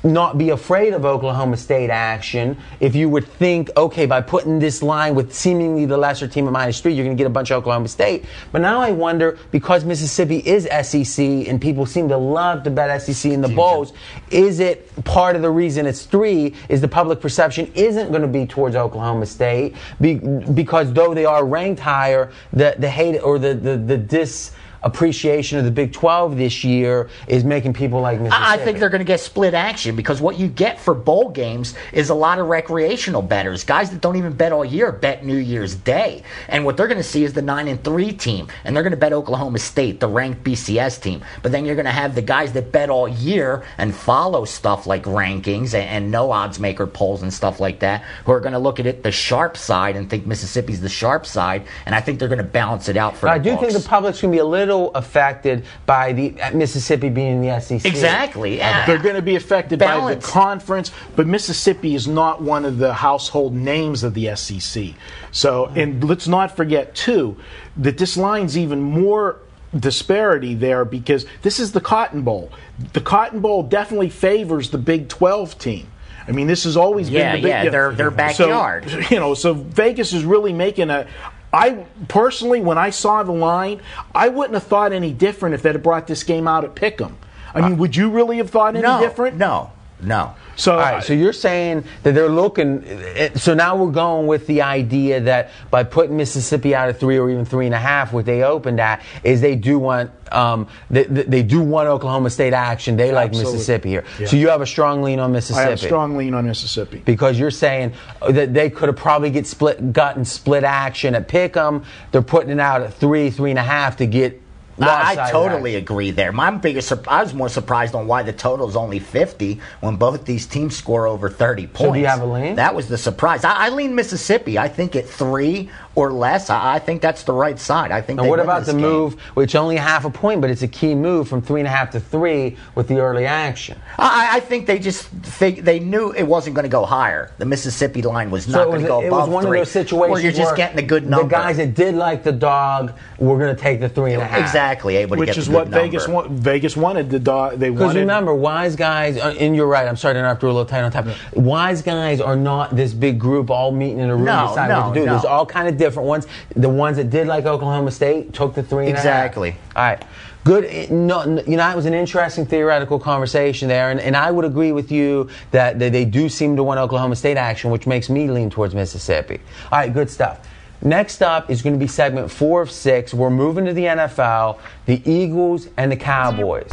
Not 0.04 0.38
be 0.38 0.50
afraid 0.50 0.94
of 0.94 1.06
Oklahoma 1.06 1.58
State 1.58 1.90
action. 1.90 2.58
If 2.80 2.96
you 2.96 3.08
would 3.10 3.28
think, 3.28 3.70
okay, 3.78 4.06
by 4.06 4.22
putting 4.22 4.58
this 4.58 4.82
line 4.82 5.14
with 5.14 5.34
seemingly 5.34 5.86
the 5.86 5.98
lesser 5.98 6.28
team 6.28 6.48
at 6.48 6.54
minus 6.54 6.80
three, 6.80 6.94
you're 6.94 7.06
going 7.06 7.16
to 7.16 7.22
get 7.22 7.28
a 7.28 7.32
bunch 7.32 7.52
of 7.52 7.58
Oklahoma 7.58 7.88
State. 7.88 8.26
But 8.52 8.62
now 8.62 8.82
I 8.82 8.92
wonder 8.92 9.38
because 9.52 9.86
Mississippi 9.86 10.38
is 10.38 10.64
SEC 10.88 11.24
and 11.48 11.62
people 11.62 11.86
seem 11.86 12.10
to 12.10 12.18
love 12.18 12.64
to 12.64 12.72
bet 12.72 13.02
SEC 13.02 13.32
in 13.32 13.42
the 13.42 13.48
bowls, 13.50 13.94
is 14.32 14.60
it 14.60 14.92
part 15.04 15.36
of 15.36 15.42
the 15.42 15.52
reason 15.52 15.86
it's 15.86 16.06
three 16.06 16.56
is 16.68 16.82
the 16.82 16.88
public 16.88 17.22
perception 17.22 17.72
isn't 17.76 18.10
going 18.10 18.22
to 18.22 18.28
be 18.28 18.46
towards 18.46 18.76
Oklahoma 18.76 19.26
State 19.26 19.76
be, 20.00 20.16
because 20.16 20.92
though 20.94 21.14
they 21.14 21.26
are 21.26 21.46
ranked 21.46 21.80
higher, 21.80 22.32
the 22.54 22.76
the 22.80 22.90
hate 22.90 23.20
or 23.20 23.38
the 23.38 23.54
the, 23.54 23.78
the 23.78 23.98
dis 23.98 24.52
appreciation 24.84 25.60
of 25.60 25.66
the 25.66 25.72
Big 25.72 25.94
12 25.94 26.38
this 26.38 26.64
year 26.64 27.10
is 27.28 27.44
making 27.44 27.74
people 27.74 28.02
like 28.02 28.20
Mississippi. 28.20 28.46
I 28.46 28.58
think 28.58 28.80
they're 28.80 28.90
going 28.90 29.00
to 29.00 29.06
get 29.06 29.20
split 29.20 29.54
action 29.54 29.96
because 29.96 30.22
what 30.22 30.40
you 30.40 30.48
get 30.48 30.80
for 30.80 30.94
bowl 30.94 31.30
games 31.30 31.76
is 31.94 32.10
a 32.10 32.16
lot 32.16 32.40
of 32.40 32.48
recreational 32.48 33.22
bettors, 33.22 33.64
guys 33.64 33.92
that 33.92 34.02
don't 34.02 34.16
even 34.16 34.34
bet 34.34 34.52
all 34.52 34.66
year 34.66 34.92
bet 34.92 35.24
New 35.24 35.38
Year's 35.38 35.76
Day, 35.76 36.24
and 36.48 36.66
what 36.66 36.78
they're 36.78 36.88
going 36.88 36.98
to 36.98 37.04
see 37.04 37.24
is 37.24 37.34
the 37.34 37.42
nine 37.42 37.68
and 37.68 37.84
three 37.84 38.12
team, 38.12 38.48
and 38.64 38.76
they're 38.76 38.84
going 38.84 38.92
to 38.92 38.98
bet 38.98 39.14
Oklahoma 39.14 39.60
State, 39.60 40.00
the 40.00 40.08
ranked 40.08 40.44
BCS 40.44 41.02
team. 41.02 41.22
But 41.44 41.52
then 41.52 41.66
you're 41.66 41.76
going 41.76 41.86
to 41.86 41.92
have 41.92 42.16
the 42.16 42.22
guys 42.22 42.54
that 42.54 42.72
bet 42.72 42.90
all 42.90 43.08
year 43.08 43.64
and 43.78 43.94
follow 43.94 44.46
stuff 44.46 44.88
like 44.88 45.04
rankings 45.04 45.74
and, 45.74 45.88
and 45.88 46.12
no 46.12 46.32
odds 46.32 46.60
maker 46.60 46.88
polls 46.88 47.22
and 47.22 47.34
stuff 47.34 47.60
like 47.60 47.80
that, 47.80 48.04
who 48.26 48.32
are 48.32 48.40
going 48.40 48.54
to 48.54 48.60
look 48.60 48.80
at 48.80 48.86
it 48.86 49.04
the 49.04 49.12
sharp 49.12 49.58
side 49.58 49.96
and 49.96 50.10
think 50.10 50.26
Mississippi's 50.26 50.82
the 50.82 50.90
sharp 50.90 51.26
side, 51.26 51.66
and 51.86 51.94
I 51.94 52.02
think 52.02 52.20
they're 52.20 52.28
going 52.28 52.38
to 52.38 52.44
balance 52.44 52.90
it 52.90 52.98
out 52.98 53.16
for. 53.16 53.30
I 53.30 53.38
do 53.38 53.56
think 53.58 53.74
the 53.74 53.80
public's 53.80 54.22
going 54.22 54.32
to 54.32 54.36
be 54.36 54.40
a 54.40 54.46
little 54.46 54.71
affected 54.80 55.66
by 55.86 56.14
the 56.14 56.40
uh, 56.42 56.52
Mississippi 56.52 57.10
being 57.10 57.42
in 57.44 57.48
the 57.48 57.60
SEC. 57.60 57.86
exactly. 57.86 58.58
Yeah. 58.58 58.86
They're 58.86 58.98
going 58.98 59.16
to 59.16 59.22
be 59.22 59.36
affected 59.36 59.80
Balance. 59.80 60.16
by 60.16 60.22
the 60.22 60.28
conference, 60.28 60.92
but 61.16 61.28
Mississippi 61.28 61.96
is 61.96 62.08
not 62.08 62.42
one 62.42 62.66
of 62.66 62.78
the 62.78 62.94
household 62.94 63.54
names 63.54 64.04
of 64.04 64.14
the 64.14 64.36
SEC. 64.36 64.94
So, 65.32 65.68
and 65.68 66.04
let's 66.04 66.28
not 66.28 66.56
forget 66.56 66.96
too 66.96 67.38
that 67.78 67.98
this 67.98 68.18
line's 68.18 68.58
even 68.58 68.82
more 68.82 69.40
disparity 69.78 70.54
there 70.54 70.84
because 70.84 71.26
this 71.44 71.60
is 71.60 71.72
the 71.72 71.80
Cotton 71.82 72.24
Bowl. 72.24 72.52
The 72.94 73.02
Cotton 73.02 73.40
Bowl 73.40 73.64
definitely 73.64 74.10
favors 74.10 74.70
the 74.70 74.78
Big 74.78 75.08
12 75.08 75.58
team. 75.58 75.88
I 76.28 76.34
mean, 76.34 76.48
this 76.48 76.66
has 76.66 76.78
always 76.78 77.10
Yeah, 77.10 77.32
been 77.34 77.42
the 77.42 77.48
big, 77.48 77.50
yeah, 77.66 77.70
their- 77.70 77.92
their 77.94 78.12
backyard. 78.12 78.90
So, 78.90 79.00
you 79.10 79.20
know, 79.20 79.34
so 79.34 79.54
Vegas 79.54 80.14
is 80.14 80.24
really 80.24 80.54
making 80.54 80.90
a. 80.90 81.08
I 81.54 81.86
personally, 82.08 82.62
when 82.62 82.78
I 82.78 82.92
saw 82.92 83.24
the 83.24 83.32
line, 83.32 83.82
I 84.16 84.30
wouldn't 84.30 84.54
have 84.54 84.64
thought 84.64 84.94
any 84.94 85.12
different 85.12 85.56
if 85.56 85.62
they'd 85.62 85.74
have 85.74 85.84
brought 85.84 86.08
this 86.08 86.24
game 86.24 86.48
out 86.48 86.64
at 86.64 86.76
Pick'em. 86.76 87.16
I 87.54 87.62
mean, 87.62 87.74
uh, 87.74 87.78
would 87.78 87.96
you 87.96 88.10
really 88.10 88.38
have 88.38 88.50
thought 88.50 88.76
any 88.76 88.84
no, 88.84 89.02
different? 89.02 89.38
No, 89.38 89.72
no. 90.02 90.34
So, 90.56 90.74
All 90.74 90.80
right, 90.80 91.04
so 91.04 91.14
you're 91.14 91.34
saying 91.34 91.84
that 92.04 92.14
they're 92.14 92.30
looking. 92.30 92.84
eh, 92.86 93.30
So 93.36 93.54
now 93.54 93.76
we're 93.76 93.92
going 93.92 94.28
with 94.28 94.48
the 94.48 94.62
idea 94.62 95.20
that 95.22 95.50
by 95.72 95.84
putting 95.84 96.18
Mississippi 96.18 96.76
out 96.76 96.90
of 96.90 97.00
three 97.00 97.18
or 97.18 97.30
even 97.30 97.46
three 97.46 97.66
and 97.66 97.76
a 97.76 97.80
half, 97.80 98.14
what 98.14 98.26
they 98.26 98.44
opened 98.44 98.80
at 98.80 99.02
is 99.24 99.42
they 99.42 99.56
do 99.56 99.80
want 99.80 100.12
um, 100.32 100.68
they, 100.90 101.04
they 101.04 101.44
do 101.44 101.62
want 101.62 101.90
Oklahoma 101.90 102.30
State 102.30 102.54
action. 102.54 102.96
They 102.96 103.12
like 103.12 103.30
Absolutely. 103.30 103.54
Mississippi 103.54 103.90
here. 103.90 104.06
Yeah. 104.20 104.28
So 104.28 104.38
you 104.38 104.48
have 104.50 104.62
a 104.62 104.66
strong 104.66 105.02
lean 105.02 105.20
on 105.20 105.32
Mississippi. 105.34 105.60
I 105.60 105.70
have 105.70 105.74
a 105.74 105.78
strong 105.78 106.16
lean 106.16 106.34
on 106.34 106.46
Mississippi. 106.46 107.02
because 107.04 107.38
you're 107.38 107.52
saying 107.52 107.94
that 108.30 108.54
they 108.54 108.70
could 108.70 108.88
have 108.88 108.96
probably 108.96 109.30
get 109.30 109.46
split, 109.46 109.92
gotten 109.92 110.24
split 110.24 110.64
action 110.64 111.16
at 111.16 111.28
Pick'em. 111.28 111.84
They're 112.12 112.22
putting 112.22 112.50
it 112.50 112.60
out 112.60 112.82
at 112.82 112.94
three, 112.94 113.30
three 113.30 113.50
and 113.50 113.60
a 113.60 113.64
half 113.64 113.98
to 113.98 114.06
get. 114.06 114.41
I, 114.80 115.28
I 115.28 115.32
totally 115.32 115.76
agree 115.76 116.12
there. 116.12 116.32
My 116.32 116.50
biggest, 116.52 116.88
sur- 116.90 117.04
I 117.08 117.22
was 117.24 117.34
more 117.34 117.50
surprised 117.50 117.94
on 117.94 118.08
why 118.08 118.24
the 118.24 118.34
total 118.34 118.68
is 118.70 118.76
only 118.76 119.00
fifty 119.00 119.60
when 119.82 119.96
both 119.98 120.26
these 120.26 120.46
teams 120.46 120.76
score 120.76 121.08
over 121.08 121.30
thirty 121.30 121.68
points. 121.68 121.80
So 121.82 121.94
do 121.94 122.00
you 122.00 122.06
have 122.08 122.22
a 122.22 122.26
lean? 122.26 122.56
That 122.56 122.74
was 122.76 122.88
the 122.88 122.98
surprise. 122.98 123.44
I, 123.44 123.68
I 123.68 123.70
lean 123.70 123.96
Mississippi. 123.96 124.58
I 124.58 124.68
think 124.68 124.96
at 124.96 125.08
three 125.08 125.70
or 125.96 126.12
less, 126.12 126.50
I, 126.50 126.76
I 126.76 126.80
think 126.80 127.02
that's 127.02 127.24
the 127.24 127.34
right 127.34 127.60
side. 127.60 127.92
I 127.92 128.02
think. 128.02 128.20
And 128.20 128.26
they 128.26 128.30
what 128.30 128.40
about 128.40 128.66
the 128.66 128.72
game. 128.72 128.82
move, 128.82 129.20
which 129.36 129.56
only 129.56 129.76
half 129.76 130.06
a 130.06 130.10
point, 130.10 130.40
but 130.42 130.50
it's 130.50 130.62
a 130.62 130.68
key 130.68 130.96
move 130.96 131.28
from 131.28 131.42
three 131.42 131.60
and 131.60 131.68
a 131.68 131.72
half 131.72 131.92
to 131.92 132.00
three 132.00 132.56
with 132.76 132.88
the 132.88 133.00
early 133.00 133.26
action? 133.26 133.78
I, 133.98 134.38
I 134.38 134.40
think 134.40 134.68
they 134.68 134.80
just 134.80 135.08
fig- 135.24 135.64
they 135.64 135.80
knew 135.80 136.12
it 136.12 136.24
wasn't 136.24 136.56
going 136.56 136.64
to 136.64 136.70
go 136.70 136.86
higher. 136.86 137.32
The 137.38 137.46
Mississippi 137.46 138.02
line 138.02 138.32
was 138.32 138.48
not 138.48 138.64
it 138.68 138.72
going 138.72 138.82
to 138.82 138.88
go 138.88 139.02
it 139.02 139.08
above 139.08 139.28
was 139.28 139.30
one 139.30 139.44
three. 139.46 139.60
of 139.60 139.66
those 139.66 139.72
situations 139.72 140.12
where 140.12 140.22
you're 140.22 140.32
just 140.32 140.52
where 140.52 140.58
getting 140.58 140.80
a 140.80 140.88
good 140.88 141.06
number. 141.08 141.24
The 141.28 141.30
guys 141.30 141.58
that 141.58 141.74
did 141.74 141.96
like 141.96 142.24
the 142.24 142.32
dog 142.32 142.94
were 143.20 143.38
going 143.38 143.56
to 143.56 143.62
take 143.62 143.80
the 143.80 143.90
three 143.90 144.14
and 144.14 144.22
a 144.22 144.26
half. 144.26 144.40
exactly 144.40 144.96
able 144.96 145.16
to 145.18 145.20
Which 145.20 145.28
get 145.28 145.38
is 145.38 145.46
the 145.48 145.52
good 145.52 145.58
what 145.58 145.68
Vegas 145.68 146.08
number. 146.08 146.16
want, 146.30 146.32
Vegas 146.32 146.78
wanted. 146.78 147.10
The 147.10 147.20
dog 147.20 147.60
they 147.60 147.70
Because 147.70 147.96
remember, 147.96 148.34
wise 148.34 148.76
guys, 148.76 149.18
uh, 149.18 149.36
and 149.40 149.56
you're 149.56 149.68
right. 149.68 149.88
I'm 149.88 149.98
sorry 149.98 150.14
to 150.16 150.20
interrupt. 150.20 150.42
We're 150.42 150.50
a 150.50 150.54
little 150.54 150.66
tight 150.66 150.84
on 150.84 150.92
time. 150.92 151.12
Wise 151.34 151.82
guys 151.82 152.22
are 152.22 152.36
not 152.36 152.76
this 152.76 152.94
big 152.94 153.20
group 153.20 153.50
all 153.50 153.72
meeting 153.72 154.00
in 154.00 154.10
a 154.10 154.16
room 154.16 154.26
No, 154.26 154.48
deciding 154.50 154.78
what 154.78 154.94
to 154.94 155.00
do. 155.00 155.06
no. 155.06 155.12
There's 155.14 155.26
all 155.26 155.46
kind 155.46 155.68
of 155.68 155.78
different 155.82 156.08
ones. 156.08 156.28
The 156.56 156.70
ones 156.70 156.98
that 156.98 157.10
did 157.10 157.28
like 157.28 157.46
Oklahoma 157.46 157.92
State 157.92 158.34
took 158.34 158.54
the 158.54 158.62
three 158.64 158.88
and 158.88 158.94
a 158.94 158.98
half. 158.98 159.06
Exactly. 159.06 159.56
All 159.76 159.84
right. 159.84 160.04
Good. 160.44 160.66
eh, 160.66 160.88
No, 160.90 161.24
you 161.48 161.58
know, 161.58 161.70
it 161.70 161.76
was 161.76 161.86
an 161.86 161.94
interesting 161.94 162.46
theoretical 162.46 163.00
conversation 163.00 163.68
there, 163.68 163.90
and, 163.92 164.00
and 164.00 164.16
I 164.16 164.32
would 164.32 164.46
agree 164.46 164.72
with 164.72 164.92
you 164.92 165.30
that 165.52 165.80
they, 165.80 165.90
they 165.90 166.06
do 166.06 166.30
seem 166.30 166.56
to 166.56 166.64
want 166.64 166.80
Oklahoma 166.80 167.16
State 167.16 167.38
action, 167.38 167.72
which 167.72 167.86
makes 167.88 168.10
me 168.10 168.30
lean 168.30 168.50
towards 168.50 168.74
Mississippi. 168.76 169.40
All 169.72 169.80
right, 169.80 169.92
good 169.94 170.10
stuff. 170.10 170.48
Next 170.84 171.22
up 171.22 171.50
is 171.52 171.62
going 171.62 171.74
to 171.74 171.80
be 171.80 171.88
segment 171.88 172.32
four 172.32 172.62
of 172.62 172.72
six. 172.72 173.14
We're 173.14 173.30
moving 173.30 173.66
to 173.66 173.74
the 173.74 173.84
NFL, 173.86 174.58
the 174.88 175.02
Eagles 175.10 175.68
and 175.78 175.92
the 175.92 175.96
Cowboys. 175.98 176.70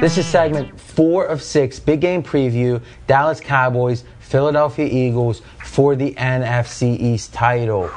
This 0.00 0.16
is 0.16 0.26
segment 0.26 0.78
four 0.80 1.26
of 1.26 1.42
six, 1.42 1.78
big 1.78 2.00
game 2.00 2.22
preview, 2.22 2.80
Dallas 3.06 3.38
Cowboys, 3.40 4.04
Philadelphia 4.30 4.86
Eagles 4.86 5.42
for 5.58 5.96
the 5.96 6.14
NFC 6.14 6.96
East 7.00 7.32
title. 7.34 7.90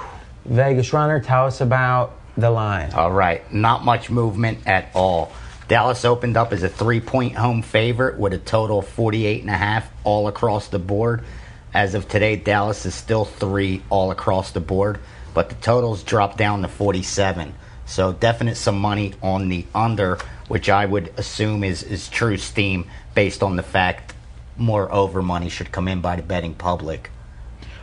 Vegas 0.45 0.91
Runner, 0.91 1.19
tell 1.19 1.45
us 1.45 1.61
about 1.61 2.17
the 2.35 2.49
line. 2.49 2.91
All 2.93 3.11
right, 3.11 3.53
not 3.53 3.85
much 3.85 4.09
movement 4.09 4.65
at 4.65 4.89
all. 4.95 5.31
Dallas 5.67 6.03
opened 6.03 6.35
up 6.35 6.51
as 6.51 6.63
a 6.63 6.69
three-point 6.69 7.35
home 7.35 7.61
favorite 7.61 8.17
with 8.17 8.33
a 8.33 8.39
total 8.39 8.79
of 8.79 8.87
48 8.87 9.41
and 9.41 9.49
a 9.51 9.53
half 9.53 9.87
all 10.03 10.27
across 10.27 10.69
the 10.69 10.79
board. 10.79 11.23
As 11.71 11.93
of 11.93 12.07
today, 12.07 12.35
Dallas 12.35 12.87
is 12.87 12.95
still 12.95 13.25
three 13.25 13.83
all 13.91 14.09
across 14.09 14.51
the 14.51 14.59
board, 14.59 14.99
but 15.35 15.49
the 15.49 15.55
totals 15.55 16.01
dropped 16.01 16.39
down 16.39 16.63
to 16.63 16.67
47. 16.67 17.53
So 17.85 18.11
definite 18.11 18.55
some 18.55 18.79
money 18.79 19.13
on 19.21 19.49
the 19.49 19.67
under, 19.75 20.17
which 20.47 20.67
I 20.67 20.87
would 20.87 21.13
assume 21.15 21.63
is, 21.63 21.83
is 21.83 22.09
true 22.09 22.37
steam 22.37 22.89
based 23.13 23.43
on 23.43 23.55
the 23.55 23.63
fact 23.63 24.12
more 24.57 24.91
over 24.91 25.21
money 25.21 25.49
should 25.49 25.71
come 25.71 25.87
in 25.87 26.01
by 26.01 26.15
the 26.15 26.21
betting 26.21 26.53
public. 26.53 27.09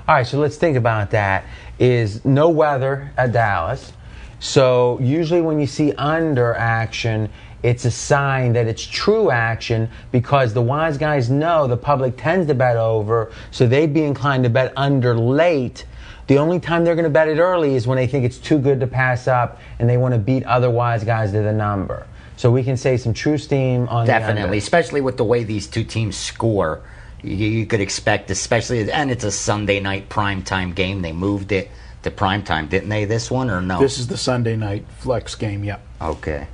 All 0.08 0.14
right, 0.14 0.26
so 0.26 0.38
let's 0.38 0.56
think 0.56 0.76
about 0.76 1.10
that. 1.12 1.44
Is 1.78 2.24
no 2.24 2.48
weather 2.48 3.12
at 3.16 3.32
Dallas. 3.32 3.92
So 4.38 4.98
usually 5.00 5.40
when 5.40 5.60
you 5.60 5.66
see 5.66 5.92
under 5.92 6.54
action, 6.54 7.30
it's 7.62 7.84
a 7.84 7.90
sign 7.90 8.54
that 8.54 8.66
it's 8.66 8.82
true 8.82 9.30
action 9.30 9.90
because 10.12 10.54
the 10.54 10.62
wise 10.62 10.96
guys 10.96 11.30
know 11.30 11.66
the 11.66 11.76
public 11.76 12.16
tends 12.16 12.46
to 12.46 12.54
bet 12.54 12.76
over, 12.76 13.32
so 13.50 13.66
they'd 13.66 13.92
be 13.92 14.02
inclined 14.02 14.44
to 14.44 14.50
bet 14.50 14.72
under 14.76 15.14
late. 15.14 15.84
The 16.26 16.38
only 16.38 16.58
time 16.58 16.84
they're 16.84 16.94
going 16.94 17.04
to 17.04 17.10
bet 17.10 17.28
it 17.28 17.38
early 17.38 17.74
is 17.74 17.86
when 17.86 17.96
they 17.96 18.06
think 18.06 18.24
it's 18.24 18.38
too 18.38 18.58
good 18.58 18.80
to 18.80 18.86
pass 18.86 19.28
up 19.28 19.60
and 19.78 19.88
they 19.88 19.96
want 19.96 20.14
to 20.14 20.18
beat 20.18 20.44
other 20.44 20.70
wise 20.70 21.04
guys 21.04 21.32
to 21.32 21.42
the 21.42 21.52
number. 21.52 22.06
So 22.40 22.50
we 22.50 22.62
can 22.64 22.78
say 22.78 22.96
some 22.96 23.12
true 23.12 23.36
steam 23.36 23.86
on 23.88 24.06
the. 24.06 24.12
Definitely, 24.12 24.56
especially 24.56 25.02
with 25.02 25.18
the 25.18 25.24
way 25.24 25.44
these 25.44 25.66
two 25.66 25.84
teams 25.84 26.16
score, 26.16 26.80
you, 27.22 27.34
you 27.36 27.66
could 27.66 27.82
expect, 27.82 28.30
especially, 28.30 28.90
and 28.90 29.10
it's 29.10 29.24
a 29.24 29.30
Sunday 29.30 29.78
night 29.78 30.08
primetime 30.08 30.74
game. 30.74 31.02
They 31.02 31.12
moved 31.12 31.52
it 31.52 31.70
to 32.02 32.10
primetime, 32.10 32.70
didn't 32.70 32.88
they? 32.88 33.04
This 33.04 33.30
one 33.30 33.50
or 33.50 33.60
no? 33.60 33.78
This 33.78 33.98
is 33.98 34.06
the 34.06 34.16
Sunday 34.16 34.56
night 34.56 34.86
flex 35.00 35.34
game. 35.34 35.64
Yep. 35.64 35.86
okay. 36.00 36.46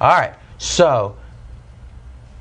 All 0.00 0.16
right, 0.18 0.32
so 0.56 1.14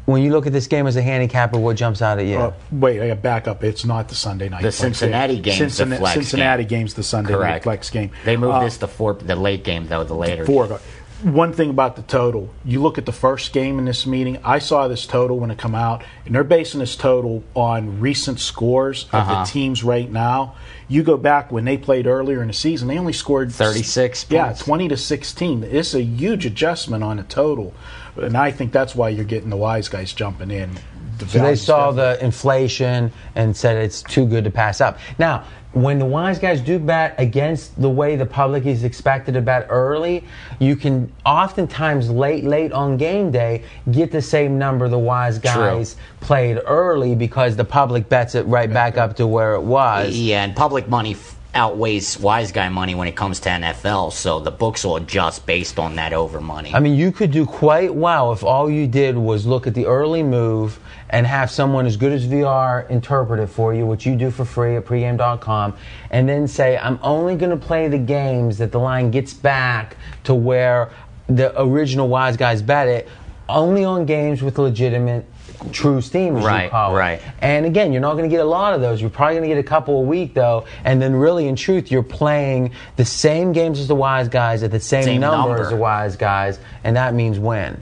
when 0.05 0.21
you 0.23 0.31
look 0.31 0.47
at 0.47 0.53
this 0.53 0.67
game 0.67 0.87
as 0.87 0.95
a 0.95 1.01
handicapper, 1.01 1.59
what 1.59 1.75
jumps 1.75 2.01
out 2.01 2.19
at 2.19 2.25
you? 2.25 2.37
Uh, 2.37 2.53
wait, 2.71 3.01
I 3.01 3.09
got 3.09 3.21
back 3.21 3.47
up. 3.49 3.65
It's 3.65 3.83
not 3.83 4.07
the 4.07 4.15
Sunday 4.15 4.47
night. 4.47 4.61
The 4.61 4.71
flex 4.71 4.77
Cincinnati 4.99 5.35
game. 5.35 5.43
game's 5.43 5.59
the 5.59 5.69
Cincinnati, 5.69 5.99
flex 5.99 6.13
Cincinnati 6.13 6.63
game. 6.63 6.79
game's 6.79 6.93
the 6.93 7.03
Sunday 7.03 7.33
night 7.37 7.63
flex 7.63 7.89
game. 7.89 8.11
They 8.23 8.37
moved 8.37 8.53
Uh, 8.55 8.63
this 8.63 8.77
to 8.77 8.87
four, 8.87 9.15
the 9.15 9.35
late 9.35 9.65
game 9.65 9.87
though, 9.87 10.05
the 10.05 10.13
later. 10.13 10.45
four. 10.45 10.79
One 11.23 11.53
thing 11.53 11.69
about 11.69 11.95
the 11.95 12.01
total, 12.01 12.49
you 12.65 12.81
look 12.81 12.97
at 12.97 13.05
the 13.05 13.11
first 13.11 13.53
game 13.53 13.79
in 13.79 13.85
this 13.85 14.05
meeting. 14.05 14.37
I 14.43 14.59
saw 14.59 14.87
this 14.87 15.05
total 15.05 15.39
when 15.39 15.51
it 15.51 15.57
come 15.57 15.73
out, 15.75 16.03
and 16.25 16.35
they're 16.35 16.43
basing 16.43 16.79
this 16.81 16.95
total 16.95 17.43
on 17.55 17.99
recent 17.99 18.39
scores 18.39 19.05
of 19.05 19.13
Uh-huh. 19.21 19.43
the 19.43 19.49
teams 19.49 19.83
right 19.83 20.11
now. 20.11 20.55
You 20.87 21.01
go 21.03 21.17
back 21.17 21.51
when 21.51 21.65
they 21.65 21.77
played 21.77 22.07
earlier 22.07 22.41
in 22.41 22.47
the 22.49 22.53
season, 22.53 22.87
they 22.87 22.97
only 22.99 23.13
scored 23.13 23.51
36 23.51 24.25
Yeah, 24.29 24.53
twenty 24.53 24.87
to 24.89 24.97
sixteen. 24.97 25.63
It's 25.63 25.93
a 25.93 26.01
huge 26.03 26.45
adjustment 26.45 27.03
on 27.03 27.19
a 27.19 27.23
total, 27.23 27.73
and 28.21 28.35
I 28.37 28.51
think 28.51 28.71
that's 28.71 28.93
why 28.95 29.09
you're 29.09 29.25
getting 29.25 29.49
the 29.49 29.57
wise 29.57 29.87
guys 29.87 30.11
jumping 30.13 30.51
in. 30.51 30.71
The 31.19 31.27
So 31.27 31.39
they 31.39 31.55
saw 31.55 31.91
definitely- 31.91 32.17
the 32.17 32.25
inflation 32.25 33.11
and 33.35 33.55
said 33.55 33.77
it's 33.77 34.01
too 34.01 34.25
good 34.25 34.43
to 34.43 34.51
pass 34.51 34.81
up. 34.81 34.97
Now, 35.17 35.43
when 35.73 35.97
the 35.97 36.05
wise 36.05 36.37
guys 36.37 36.61
do 36.61 36.77
bet 36.77 37.15
against 37.17 37.79
the 37.81 37.89
way 37.89 38.15
the 38.15 38.25
public 38.25 38.65
is 38.65 38.83
expected 38.83 39.33
to 39.33 39.41
bet 39.41 39.65
early, 39.69 40.23
you 40.59 40.75
can 40.75 41.11
oftentimes 41.25 42.09
late, 42.11 42.43
late 42.43 42.71
on 42.71 42.95
game 42.95 43.31
day 43.31 43.63
get 43.91 44.11
the 44.11 44.21
same 44.21 44.59
number 44.59 44.87
the 44.87 44.99
wise 44.99 45.39
guys 45.39 45.95
played 46.21 46.59
early 46.65 47.15
because 47.15 47.55
the 47.55 47.65
public 47.65 48.07
bets 48.07 48.35
it 48.35 48.45
right 48.45 48.71
back 48.71 48.97
up 48.97 49.15
to 49.15 49.25
where 49.25 49.55
it 49.55 49.61
was. 49.61 50.15
Yeah, 50.15 50.43
and 50.43 50.55
public 50.55 50.87
money 50.87 51.13
f- 51.13 51.35
outweighs 51.55 52.19
wise 52.19 52.51
guy 52.51 52.69
money 52.69 52.93
when 52.95 53.07
it 53.07 53.15
comes 53.15 53.39
to 53.41 53.49
NFL, 53.49 54.11
so 54.13 54.39
the 54.39 54.51
books 54.51 54.83
will 54.83 54.97
adjust 54.97 55.45
based 55.45 55.79
on 55.79 55.95
that 55.95 56.13
over 56.13 56.39
money. 56.39 56.73
I 56.73 56.79
mean, 56.79 56.95
you 56.95 57.11
could 57.11 57.31
do 57.31 57.45
quite 57.45 57.93
well 57.93 58.31
if 58.31 58.43
all 58.43 58.69
you 58.69 58.87
did 58.87 59.17
was 59.17 59.45
look 59.45 59.65
at 59.67 59.73
the 59.73 59.85
early 59.85 60.23
move 60.23 60.79
and 61.13 61.25
have 61.27 61.49
someone 61.51 61.85
as 61.85 61.95
good 61.95 62.11
as 62.11 62.25
VR 62.25 62.89
interpret 62.89 63.39
it 63.39 63.47
for 63.47 63.73
you, 63.73 63.85
which 63.85 64.05
you 64.05 64.15
do 64.15 64.31
for 64.31 64.43
free 64.45 64.75
at 64.75 64.83
pregame.com, 64.83 65.75
and 66.09 66.27
then 66.27 66.47
say, 66.47 66.75
I'm 66.77 66.99
only 67.03 67.35
going 67.35 67.51
to 67.57 67.65
play 67.65 67.87
the 67.87 67.99
games 67.99 68.57
that 68.57 68.71
the 68.71 68.79
line 68.79 69.11
gets 69.11 69.31
back 69.33 69.95
to 70.25 70.33
where 70.33 70.89
the 71.27 71.53
original 71.61 72.09
wise 72.09 72.35
guys 72.35 72.61
bet 72.63 72.87
it, 72.87 73.07
only 73.47 73.83
on 73.85 74.05
games 74.05 74.41
with 74.41 74.57
legitimate 74.57 75.25
true 75.71 76.01
steam, 76.01 76.35
as 76.35 76.41
you 76.41 76.47
Right, 76.47 76.71
call 76.71 76.95
it. 76.95 76.99
right. 76.99 77.21
And 77.41 77.65
again, 77.65 77.91
you're 77.93 78.01
not 78.01 78.13
going 78.13 78.27
to 78.27 78.35
get 78.35 78.41
a 78.41 78.49
lot 78.49 78.73
of 78.73 78.81
those. 78.81 78.99
You're 78.99 79.09
probably 79.11 79.35
going 79.37 79.47
to 79.49 79.55
get 79.55 79.59
a 79.63 79.67
couple 79.67 79.99
a 79.99 80.01
week, 80.01 80.33
though. 80.33 80.65
And 80.83 80.99
then, 81.01 81.15
really, 81.15 81.47
in 81.47 81.55
truth, 81.55 81.91
you're 81.91 82.03
playing 82.03 82.71
the 82.95 83.05
same 83.05 83.53
games 83.53 83.79
as 83.79 83.87
the 83.87 83.95
wise 83.95 84.27
guys 84.27 84.63
at 84.63 84.71
the 84.71 84.79
same, 84.79 85.03
Same 85.03 85.21
number, 85.21 85.49
number. 85.49 85.61
as 85.63 85.69
the 85.69 85.75
wise 85.77 86.15
guys, 86.17 86.59
and 86.83 86.95
that 86.97 87.13
means 87.13 87.37
win. 87.39 87.79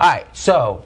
All 0.00 0.06
right, 0.08 0.34
so 0.34 0.82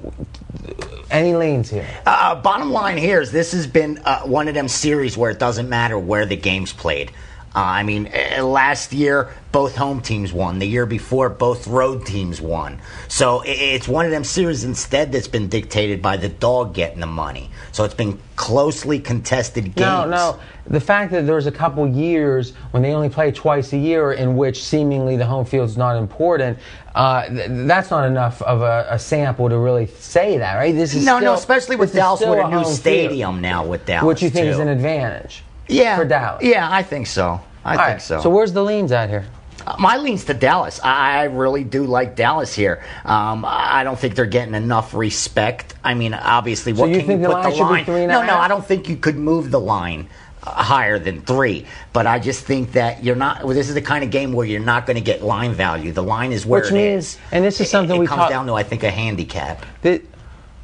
any 1.09 1.37
lanes 1.37 1.71
here? 1.71 1.87
Uh, 2.05 2.35
bottom 2.35 2.73
line 2.73 2.99
here 2.99 3.21
is 3.21 3.31
this 3.31 3.53
has 3.53 3.65
been 3.65 3.99
uh, 3.99 4.23
one 4.23 4.49
of 4.49 4.55
them 4.55 4.67
series 4.67 5.17
where 5.17 5.31
it 5.31 5.39
doesn't 5.39 5.69
matter 5.69 5.97
where 5.97 6.27
the 6.27 6.35
game's 6.35 6.73
played. 6.73 7.13
Uh, 7.55 7.61
I 7.61 7.83
mean, 7.85 8.11
uh, 8.13 8.43
last 8.45 8.93
year 8.93 9.31
both 9.53 9.77
home 9.77 10.01
teams 10.01 10.33
won. 10.33 10.59
The 10.59 10.67
year 10.67 10.87
before 10.87 11.29
both 11.29 11.69
road 11.69 12.05
teams 12.05 12.41
won. 12.41 12.81
So 13.07 13.43
it's 13.47 13.87
one 13.87 14.05
of 14.05 14.11
them 14.11 14.25
series 14.25 14.65
instead 14.65 15.13
that's 15.13 15.29
been 15.29 15.49
dictated 15.49 16.03
by 16.03 16.17
the 16.17 16.29
dog 16.29 16.75
getting 16.75 16.99
the 16.99 17.07
money. 17.07 17.51
So 17.71 17.85
it's 17.85 17.95
been 17.95 18.19
closely 18.35 18.99
contested 18.99 19.77
games. 19.77 19.79
No, 19.79 20.05
no. 20.07 20.41
The 20.67 20.81
fact 20.81 21.13
that 21.13 21.27
there's 21.27 21.47
a 21.47 21.53
couple 21.53 21.87
years 21.87 22.55
when 22.73 22.83
they 22.83 22.93
only 22.93 23.09
play 23.09 23.31
twice 23.31 23.73
a 23.73 23.77
year, 23.79 24.13
in 24.13 24.35
which 24.37 24.65
seemingly 24.65 25.17
the 25.17 25.27
home 25.27 25.45
field's 25.45 25.77
not 25.77 25.97
important, 25.97 26.59
uh, 26.97 27.29
th- 27.29 27.49
that's 27.69 27.91
not 27.91 28.05
enough 28.07 28.43
of 28.43 28.63
a, 28.63 28.87
a 28.91 28.99
sample 28.99 29.49
to 29.49 29.59
really 29.59 29.87
say 29.87 30.39
that, 30.39 30.57
right? 30.57 30.75
This 30.75 30.95
is 30.95 31.05
No, 31.05 31.19
still, 31.19 31.33
no, 31.33 31.35
especially 31.35 31.77
with 31.77 31.93
Dallas 31.95 32.21
with 32.21 32.31
a 32.31 32.49
new 32.49 32.63
field, 32.63 32.75
stadium 32.75 33.41
now 33.41 33.65
with 33.65 33.87
Dallas. 33.87 34.07
which 34.07 34.23
you 34.23 34.31
think 34.31 34.47
is 34.47 34.59
an 34.59 34.69
advantage. 34.69 35.45
Yeah, 35.69 35.97
for 35.97 36.05
Dallas. 36.05 36.43
Yeah, 36.43 36.69
I 36.71 36.83
think 36.83 37.07
so. 37.07 37.41
I 37.65 37.71
All 37.73 37.77
think 37.79 37.89
right, 37.95 38.03
so. 38.03 38.21
So 38.21 38.31
where's 38.31 38.53
the 38.53 38.63
leans 38.63 38.93
at 38.93 39.09
here? 39.09 39.25
Uh, 39.67 39.77
My 39.79 39.97
leans 39.97 40.25
to 40.25 40.35
Dallas. 40.35 40.79
I, 40.85 41.21
I 41.21 41.25
really 41.25 41.65
do 41.65 41.85
like 41.85 42.17
Dallas 42.17 42.53
here. 42.55 42.85
Um, 43.05 43.45
I 43.47 43.83
don't 43.85 43.99
think 43.99 44.15
they're 44.15 44.27
getting 44.27 44.55
enough 44.55 44.93
respect. 44.93 45.75
I 45.83 45.95
mean, 45.95 46.13
obviously, 46.13 46.73
what 46.75 46.91
you 46.91 46.99
can 46.99 47.07
think 47.07 47.21
you 47.23 47.29
the 47.29 47.33
line 47.33 47.43
the 47.45 47.51
should 47.51 47.57
be 47.59 47.63
line? 47.71 47.85
three 47.87 48.03
and 48.03 48.13
a 48.13 48.15
no, 48.15 48.27
no. 48.27 48.37
I 48.37 48.49
don't 48.49 48.65
think 48.65 48.89
you 48.89 48.97
could 48.97 49.17
move 49.17 49.51
the 49.51 49.61
line 49.61 50.09
uh, 50.43 50.51
higher 50.63 50.99
than 50.99 51.23
three. 51.23 51.65
But 51.95 52.07
I 52.07 52.19
just 52.19 52.45
think 52.45 52.73
that 52.73 53.03
you're 53.03 53.17
not. 53.17 53.43
Well, 53.45 53.55
this 53.55 53.69
is 53.71 53.75
the 53.75 53.81
kind 53.81 54.05
of 54.05 54.11
game 54.11 54.33
where 54.35 54.47
you're 54.47 54.61
not 54.61 54.85
going 54.85 54.97
to 54.97 55.03
get 55.03 55.23
line 55.23 55.55
value. 55.55 55.93
The 55.93 56.03
line 56.03 56.33
is 56.33 56.45
where 56.45 56.61
Which 56.61 56.71
it 56.71 56.75
means- 56.75 57.05
is. 57.15 57.19
and 57.33 57.43
this 57.43 57.59
is 57.61 57.71
something 57.71 57.97
it, 57.97 58.01
we 58.01 58.07
comes 58.07 58.19
talk- 58.19 58.31
down 58.31 58.47
to, 58.49 58.55
I 58.55 58.65
think, 58.65 58.83
a 58.83 58.91
handicap. 58.91 59.65
That, 59.81 60.03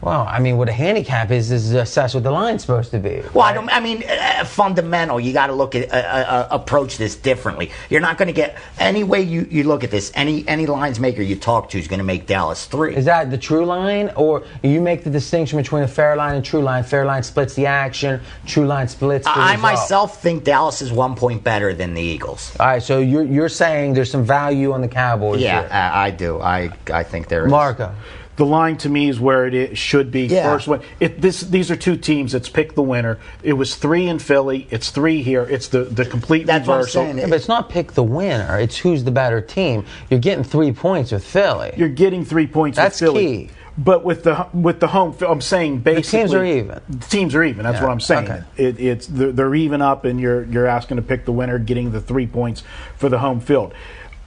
well, 0.03 0.27
I 0.27 0.39
mean, 0.39 0.57
what 0.57 0.69
a 0.69 0.73
handicap 0.73 1.31
is 1.31 1.51
is 1.51 1.73
assess 1.73 2.15
what 2.15 2.23
the 2.23 2.31
line's 2.31 2.63
supposed 2.63 2.91
to 2.93 2.99
be. 2.99 3.23
Well, 3.35 3.45
I 3.45 3.53
don't. 3.53 3.69
I 3.69 3.81
mean, 3.81 4.03
uh, 4.09 4.45
fundamental. 4.45 5.21
You 5.21 5.35
got 5.35 5.49
to 5.49 5.53
look 5.53 5.75
at 5.75 5.93
uh, 5.93 5.97
uh, 5.97 6.49
approach 6.51 6.97
this 6.97 7.15
differently. 7.15 7.71
You're 7.91 8.01
not 8.01 8.17
going 8.17 8.29
to 8.29 8.33
get 8.33 8.57
any 8.79 9.05
way 9.05 9.21
you, 9.21 9.47
you 9.51 9.65
look 9.65 9.85
at 9.85 9.91
this. 9.91 10.11
Any 10.15 10.47
any 10.49 10.67
lines 10.67 10.99
maker 10.99 11.21
you 11.21 11.37
talk 11.37 11.69
to 11.71 11.79
is 11.79 11.87
going 11.87 11.99
to 11.99 12.05
make 12.05 12.27
Dallas 12.27 12.65
three. 12.65 12.97
Is 12.97 13.05
that 13.05 13.31
the 13.31 13.37
true 13.37 13.67
line, 13.67 14.11
or 14.17 14.45
you 14.63 14.81
make 14.81 15.05
the 15.05 15.11
distinction 15.11 15.59
between 15.59 15.83
a 15.83 15.89
fair 15.89 16.17
line 16.17 16.37
and 16.37 16.45
true 16.45 16.63
line? 16.63 16.83
Fair 16.83 17.05
line 17.05 17.23
splits 17.23 17.55
the 17.55 17.67
action. 17.67 18.21
True 18.47 18.67
line 18.67 18.89
splits. 18.89 19.27
The 19.27 19.33
I 19.33 19.53
result. 19.53 19.61
myself 19.61 20.23
think 20.23 20.45
Dallas 20.45 20.81
is 20.81 20.91
one 20.93 21.15
point 21.15 21.45
better 21.45 21.75
than 21.75 21.93
the 21.93 22.03
Eagles. 22.03 22.57
All 22.59 22.67
right, 22.67 22.83
so 22.83 23.01
you're 23.01 23.25
you're 23.25 23.51
saying 23.51 23.93
there's 23.93 24.11
some 24.11 24.25
value 24.25 24.73
on 24.73 24.81
the 24.81 24.89
Cowboys. 24.89 25.43
Yeah, 25.43 25.61
here. 25.61 25.69
I, 25.71 26.07
I 26.07 26.11
do. 26.11 26.41
I 26.41 26.71
I 26.91 27.03
think 27.03 27.29
there 27.29 27.45
is. 27.45 27.51
Marco. 27.51 27.95
The 28.41 28.47
line 28.47 28.79
to 28.79 28.89
me 28.89 29.11
is 29.11 29.21
where 29.21 29.47
it 29.47 29.53
is, 29.53 29.79
should 29.79 30.11
be. 30.11 30.23
Yeah. 30.25 30.51
First 30.51 30.67
one. 30.67 30.81
It, 30.99 31.21
this, 31.21 31.43
these 31.43 31.71
are 31.71 31.77
two 31.77 31.99
teams. 31.99 32.33
It's 32.35 32.49
pick 32.49 32.75
the 32.75 32.83
winner. 32.83 33.19
It 33.43 33.53
was 33.53 33.77
three 33.77 34.07
in 34.07 34.19
Philly. 34.19 34.67
It's 34.71 34.89
three 34.89 35.23
here. 35.23 35.43
It's 35.43 35.69
the, 35.69 35.85
the 35.85 36.07
complete 36.07 36.47
That's 36.47 36.67
what 36.67 36.73
I'm 36.73 36.81
reversal. 36.81 37.03
saying. 37.05 37.19
Yeah, 37.19 37.27
but 37.27 37.35
it's 37.35 37.49
not 37.49 37.69
pick 37.69 37.93
the 37.93 38.03
winner. 38.03 38.59
It's 38.59 38.79
who's 38.79 39.05
the 39.05 39.11
better 39.11 39.43
team. 39.43 39.85
You're 40.09 40.21
getting 40.21 40.43
three 40.43 40.73
points 40.73 41.13
with 41.13 41.23
Philly. 41.23 41.75
You're 41.77 41.91
getting 41.91 42.25
three 42.25 42.47
points. 42.47 42.77
That's 42.77 42.99
with 43.03 43.11
Philly. 43.11 43.47
key. 43.49 43.51
But 43.77 44.05
with 44.07 44.25
the 44.25 44.47
with 44.55 44.81
the 44.81 44.87
home, 44.87 45.15
I'm 45.21 45.43
saying 45.43 45.81
basically 45.81 46.21
teams 46.21 46.33
are 46.33 46.43
even. 46.43 46.81
The 46.89 47.07
teams 47.09 47.35
are 47.35 47.45
even. 47.45 47.65
That's 47.65 47.77
Yeah, 47.77 47.83
what 47.83 47.93
I'm 47.93 48.01
saying. 48.01 48.25
okay. 48.31 48.43
It, 48.57 48.81
it's 48.81 49.07
they're, 49.07 49.33
they're 49.33 49.55
even 49.55 49.83
up, 49.83 50.07
and 50.07 50.19
you're 50.19 50.45
you're 50.45 50.67
asking 50.67 50.97
to 50.97 51.03
pick 51.03 51.27
the 51.27 51.33
winner, 51.33 51.59
getting 51.59 51.91
the 51.91 52.01
three 52.01 52.27
points 52.27 52.63
for 52.97 53.11
the 53.11 53.19
home 53.19 53.41
field. 53.41 53.75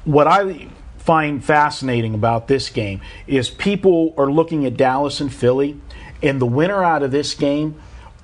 What 0.06 0.28
I 0.28 0.68
find 1.04 1.44
fascinating 1.44 2.14
about 2.14 2.48
this 2.48 2.70
game 2.70 3.02
is 3.28 3.50
people 3.50 4.14
are 4.18 4.32
looking 4.32 4.66
at 4.66 4.78
Dallas 4.78 5.20
and 5.20 5.34
Philly, 5.34 5.80
and 6.22 6.42
the 6.42 6.46
winner 6.46 6.84
out 6.84 7.04
of 7.04 7.12
this 7.12 7.34
game. 7.34 7.80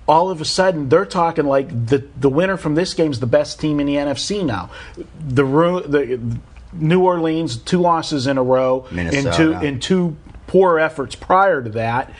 All 0.07 0.31
of 0.31 0.41
a 0.41 0.45
sudden, 0.45 0.89
they're 0.89 1.05
talking 1.05 1.45
like 1.45 1.67
the 1.69 2.07
the 2.19 2.29
winner 2.29 2.57
from 2.57 2.75
this 2.75 2.93
game 2.93 3.11
is 3.11 3.19
the 3.19 3.27
best 3.27 3.59
team 3.59 3.79
in 3.79 3.85
the 3.85 3.95
NFC 3.95 4.43
now. 4.43 4.71
The 5.19 5.43
the 5.43 6.39
New 6.73 7.03
Orleans 7.03 7.57
two 7.57 7.79
losses 7.79 8.25
in 8.25 8.37
a 8.37 8.43
row, 8.43 8.87
and 9.15 9.25
two 9.35 9.53
and 9.53 9.81
two 9.81 10.17
poor 10.47 10.79
efforts 10.79 11.15
prior 11.15 11.61
to 11.61 11.69
that. 11.69 12.11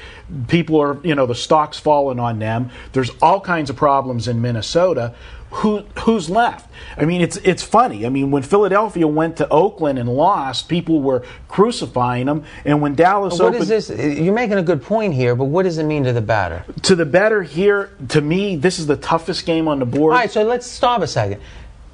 People 0.48 0.80
are, 0.80 1.04
you 1.04 1.15
know, 1.15 1.26
the 1.26 1.34
stock's 1.34 1.80
fallen 1.80 2.19
on 2.19 2.38
them. 2.38 2.69
There's 2.93 3.10
all 3.24 3.41
kinds 3.41 3.72
of 3.72 3.76
problems 3.76 4.28
in 4.28 4.39
Minnesota. 4.39 5.15
Who 5.51 5.79
who's 5.99 6.29
left? 6.29 6.69
I 6.95 7.05
mean, 7.05 7.21
it's 7.21 7.38
it's 7.38 7.63
funny. 7.63 8.05
I 8.05 8.09
mean, 8.09 8.29
when 8.29 8.43
Philadelphia 8.43 9.07
went 9.07 9.38
to 9.38 9.49
Oakland 9.49 9.97
and 9.97 10.07
lost, 10.07 10.69
people 10.69 11.01
were 11.01 11.23
crucifying 11.47 12.27
them, 12.27 12.43
and 12.65 12.81
when 12.81 12.93
Dallas 12.93 13.39
What 13.39 13.55
opened 13.55 13.71
is 13.71 13.88
this? 13.88 14.19
You're 14.19 14.33
making 14.33 14.57
a 14.57 14.63
good 14.63 14.83
point 14.83 15.15
here, 15.15 15.35
but 15.35 15.45
what 15.45 15.63
does 15.63 15.79
it 15.79 15.85
mean 15.85 16.03
to 16.03 16.13
the 16.13 16.21
batter? 16.21 16.65
to 16.83 16.95
the 16.95 17.05
batter 17.05 17.43
here, 17.43 17.91
to 18.09 18.21
me, 18.21 18.55
this 18.55 18.79
is 18.79 18.88
the 18.88 18.97
toughest 18.97 19.45
game 19.45 19.67
on 19.67 19.79
the 19.79 19.85
board. 19.85 20.13
All 20.13 20.19
right, 20.19 20.31
so 20.31 20.43
let's 20.43 20.67
stop 20.67 21.01
a 21.01 21.07
second. 21.07 21.41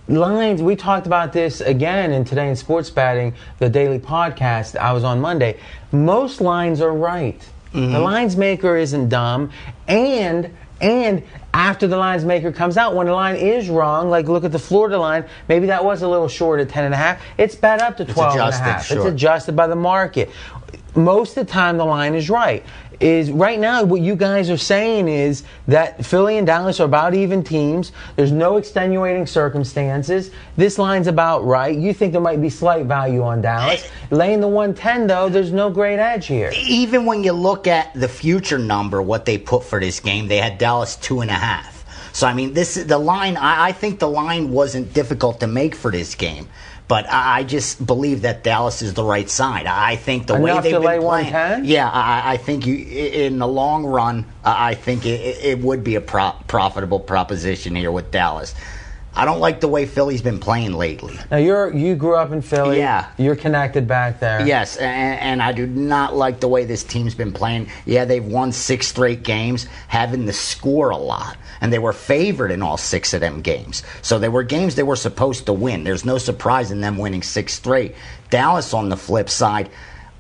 Lines, 0.08 0.62
we 0.62 0.76
talked 0.76 1.08
about 1.08 1.34
this 1.34 1.62
again 1.62 2.12
in 2.12 2.26
Today 2.26 2.50
in 2.50 2.56
Sports 2.56 2.90
Betting, 2.90 3.34
the 3.58 3.70
daily 3.70 4.00
podcast 4.00 4.76
I 4.78 4.94
was 4.94 5.04
on 5.04 5.20
Monday. 5.20 5.60
Most 5.92 6.42
lines 6.42 6.80
are 6.80 6.94
right. 6.94 7.40
The 7.72 7.80
mm-hmm. 7.80 8.04
lines 8.04 8.38
maker 8.38 8.78
isn't 8.78 9.10
dumb. 9.10 9.52
And 9.88 10.56
and 10.80 11.24
after 11.56 11.88
the 11.88 11.96
lines 11.96 12.26
maker 12.26 12.52
comes 12.52 12.76
out, 12.76 12.96
when 12.96 13.08
the 13.08 13.14
line 13.14 13.38
is 13.38 13.70
wrong, 13.70 14.10
like 14.10 14.28
look 14.28 14.44
at 14.44 14.52
the 14.52 14.60
Florida 14.60 15.00
line, 15.00 15.24
maybe 15.48 15.68
that 15.68 15.84
was 15.84 16.02
a 16.02 16.08
little 16.08 16.28
short 16.28 16.60
at 16.60 16.68
10 16.68 16.84
and 16.84 16.94
a 16.94 16.98
half. 16.98 17.22
It's 17.38 17.56
bet 17.56 17.82
up 17.82 17.96
to 17.98 18.06
12 18.06 18.32
and 18.34 18.40
a 18.42 18.58
half. 18.58 18.86
sure. 18.86 18.98
It's 18.98 19.06
adjusted 19.06 19.56
by 19.56 19.68
the 19.68 19.76
market. 19.76 20.30
Most 20.96 21.38
of 21.38 21.48
the 21.48 21.52
time, 21.52 21.78
the 21.78 21.86
line 21.86 22.14
is 22.14 22.30
right. 22.30 22.66
Is 23.00 23.32
right 23.32 23.60
now 23.60 23.84
what 23.84 24.02
you 24.02 24.16
guys 24.16 24.50
are 24.50 24.58
saying 24.58 25.08
is 25.08 25.44
that 25.68 26.06
Philly 26.06 26.38
and 26.38 26.48
Dallas 26.48 26.80
are 26.80 26.86
about 26.86 27.14
even 27.14 27.44
teams. 27.44 27.92
There's 28.16 28.32
no 28.32 28.58
extenuating 28.58 29.26
circumstances. 29.28 30.32
This 30.58 30.78
line's 30.78 31.08
about 31.08 31.44
right. 31.44 31.78
You 31.78 31.94
think 31.94 32.12
there 32.12 32.22
might 32.22 32.42
be 32.42 32.50
slight 32.50 32.86
value 32.86 33.24
on 33.24 33.42
Dallas. 33.42 33.88
Laying 34.12 34.40
the 34.42 34.48
110 34.48 35.08
though, 35.08 35.30
there's 35.30 35.52
no 35.52 35.70
great 35.70 36.00
edge 36.00 36.28
here. 36.28 36.52
Even 36.56 37.06
when 37.06 37.24
you 37.24 37.34
look 37.34 37.68
at 37.68 37.94
the 37.94 38.08
future 38.08 38.60
number, 38.60 39.02
what 39.02 39.26
they 39.26 39.38
put 39.38 39.64
for 39.64 39.80
this 39.80 40.00
game, 40.00 40.28
they 40.28 40.38
had 40.38 40.58
Dallas 40.58 40.96
two 40.96 41.22
and 41.22 41.32
a 41.32 41.36
half. 41.36 41.76
So 42.14 42.28
I 42.28 42.34
mean, 42.34 42.54
this 42.54 42.78
is 42.78 42.88
the 42.88 42.98
line. 42.98 43.36
I, 43.36 43.66
I 43.66 43.72
think 43.74 44.00
the 44.00 44.08
line 44.08 44.52
wasn't 44.52 44.94
difficult 44.94 45.42
to 45.42 45.48
make 45.48 45.76
for 45.76 45.92
this 45.92 46.16
game. 46.16 46.48
But 46.88 47.12
I 47.12 47.40
I 47.40 47.44
just 47.44 47.84
believe 47.86 48.22
that 48.22 48.44
Dallas 48.44 48.82
is 48.82 48.94
the 48.94 49.04
right 49.04 49.30
side. 49.30 49.66
I 49.66 49.96
think 49.96 50.28
the 50.28 50.36
way 50.40 50.54
they've 50.54 50.72
to 50.74 50.80
been 50.80 50.84
lay 50.88 51.00
playing, 51.00 51.34
110? 51.34 51.66
yeah, 51.66 51.90
I, 51.90 52.34
I 52.34 52.38
think 52.38 52.66
you 52.68 52.76
in 52.76 53.40
the 53.40 53.48
long 53.48 53.86
run, 53.86 54.26
I 54.44 54.76
think 54.76 55.06
it, 55.06 55.20
it- 55.20 55.46
it 55.46 55.60
would 55.60 55.84
be 55.84 55.96
a 55.96 56.02
pro- 56.02 56.36
profitable 56.48 57.00
proposition 57.00 57.76
here 57.76 57.92
with 57.92 58.12
Dallas. 58.12 58.54
I 59.18 59.24
don't 59.24 59.40
like 59.40 59.62
the 59.62 59.68
way 59.68 59.86
Philly's 59.86 60.22
been 60.22 60.40
playing 60.40 60.74
lately. 60.74 61.18
Now 61.32 61.38
you're 61.38 61.74
you 61.74 61.96
grew 61.96 62.16
up 62.16 62.32
in 62.32 62.42
Philly. 62.42 62.78
Yeah. 62.78 63.10
You're 63.18 63.38
connected 63.38 63.88
back 63.88 64.20
there. 64.20 64.46
Yes, 64.46 64.76
and, 64.76 65.20
and 65.20 65.42
I 65.42 65.54
do 65.54 65.66
not 65.66 66.16
like 66.16 66.42
the 66.42 66.50
way 66.50 66.66
this 66.66 66.84
team's 66.84 67.16
been 67.16 67.32
playing. 67.32 67.70
Yeah, 67.86 68.04
they've 68.04 68.26
won 68.26 68.52
six 68.52 68.88
straight 68.88 69.24
games, 69.24 69.68
having 69.88 70.26
to 70.26 70.34
score 70.34 70.90
a 70.90 70.98
lot. 70.98 71.38
And 71.62 71.72
they 71.72 71.80
were 71.80 71.94
favored 71.94 72.52
in 72.52 72.62
all 72.62 72.78
six 72.78 73.14
of 73.14 73.22
them 73.22 73.42
games. 73.42 73.84
So 74.02 74.20
they 74.20 74.30
were 74.30 74.44
games 74.44 74.76
they 74.76 74.84
were 74.84 74.98
supposed 74.98 75.46
to 75.46 75.54
win. 75.54 75.86
There's 75.86 76.04
no 76.06 76.18
surprise 76.18 76.72
in 76.72 76.82
them 76.82 76.98
winning 76.98 77.24
six 77.24 77.54
straight. 77.54 77.96
Dallas, 78.30 78.74
on 78.74 78.90
the 78.90 78.98
flip 78.98 79.30
side, 79.30 79.70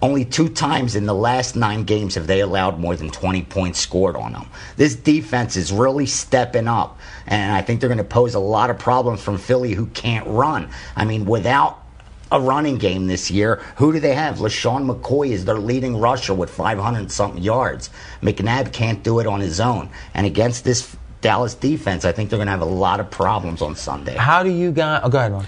only 0.01 0.25
two 0.25 0.49
times 0.49 0.95
in 0.95 1.05
the 1.05 1.13
last 1.13 1.55
nine 1.55 1.83
games 1.83 2.15
have 2.15 2.27
they 2.27 2.41
allowed 2.41 2.79
more 2.79 2.95
than 2.95 3.09
20 3.09 3.43
points 3.43 3.79
scored 3.79 4.15
on 4.15 4.33
them. 4.33 4.47
This 4.77 4.95
defense 4.95 5.55
is 5.55 5.71
really 5.71 6.05
stepping 6.05 6.67
up, 6.67 6.99
and 7.25 7.51
I 7.53 7.61
think 7.61 7.79
they're 7.79 7.89
going 7.89 7.97
to 7.97 8.03
pose 8.03 8.35
a 8.35 8.39
lot 8.39 8.69
of 8.69 8.77
problems 8.77 9.21
from 9.21 9.37
Philly 9.37 9.73
who 9.73 9.87
can't 9.87 10.27
run. 10.27 10.69
I 10.95 11.05
mean, 11.05 11.25
without 11.25 11.81
a 12.31 12.39
running 12.39 12.77
game 12.77 13.07
this 13.07 13.31
year, 13.31 13.63
who 13.77 13.93
do 13.93 13.99
they 13.99 14.13
have? 14.13 14.37
LeSean 14.37 14.89
McCoy 14.89 15.29
is 15.29 15.45
their 15.45 15.59
leading 15.59 15.97
rusher 15.97 16.33
with 16.33 16.49
500 16.49 17.11
something 17.11 17.41
yards. 17.41 17.89
McNabb 18.21 18.73
can't 18.73 19.03
do 19.03 19.19
it 19.19 19.27
on 19.27 19.39
his 19.39 19.59
own. 19.59 19.89
And 20.13 20.25
against 20.25 20.63
this 20.65 20.95
Dallas 21.21 21.55
defense, 21.55 22.03
I 22.03 22.11
think 22.11 22.29
they're 22.29 22.37
going 22.37 22.47
to 22.47 22.51
have 22.51 22.61
a 22.61 22.65
lot 22.65 22.99
of 22.99 23.09
problems 23.09 23.61
on 23.61 23.75
Sunday. 23.75 24.15
How 24.15 24.43
do 24.43 24.49
you 24.49 24.71
guys? 24.71 25.01
Oh, 25.03 25.09
go 25.09 25.17
ahead, 25.19 25.31
Ron. 25.31 25.47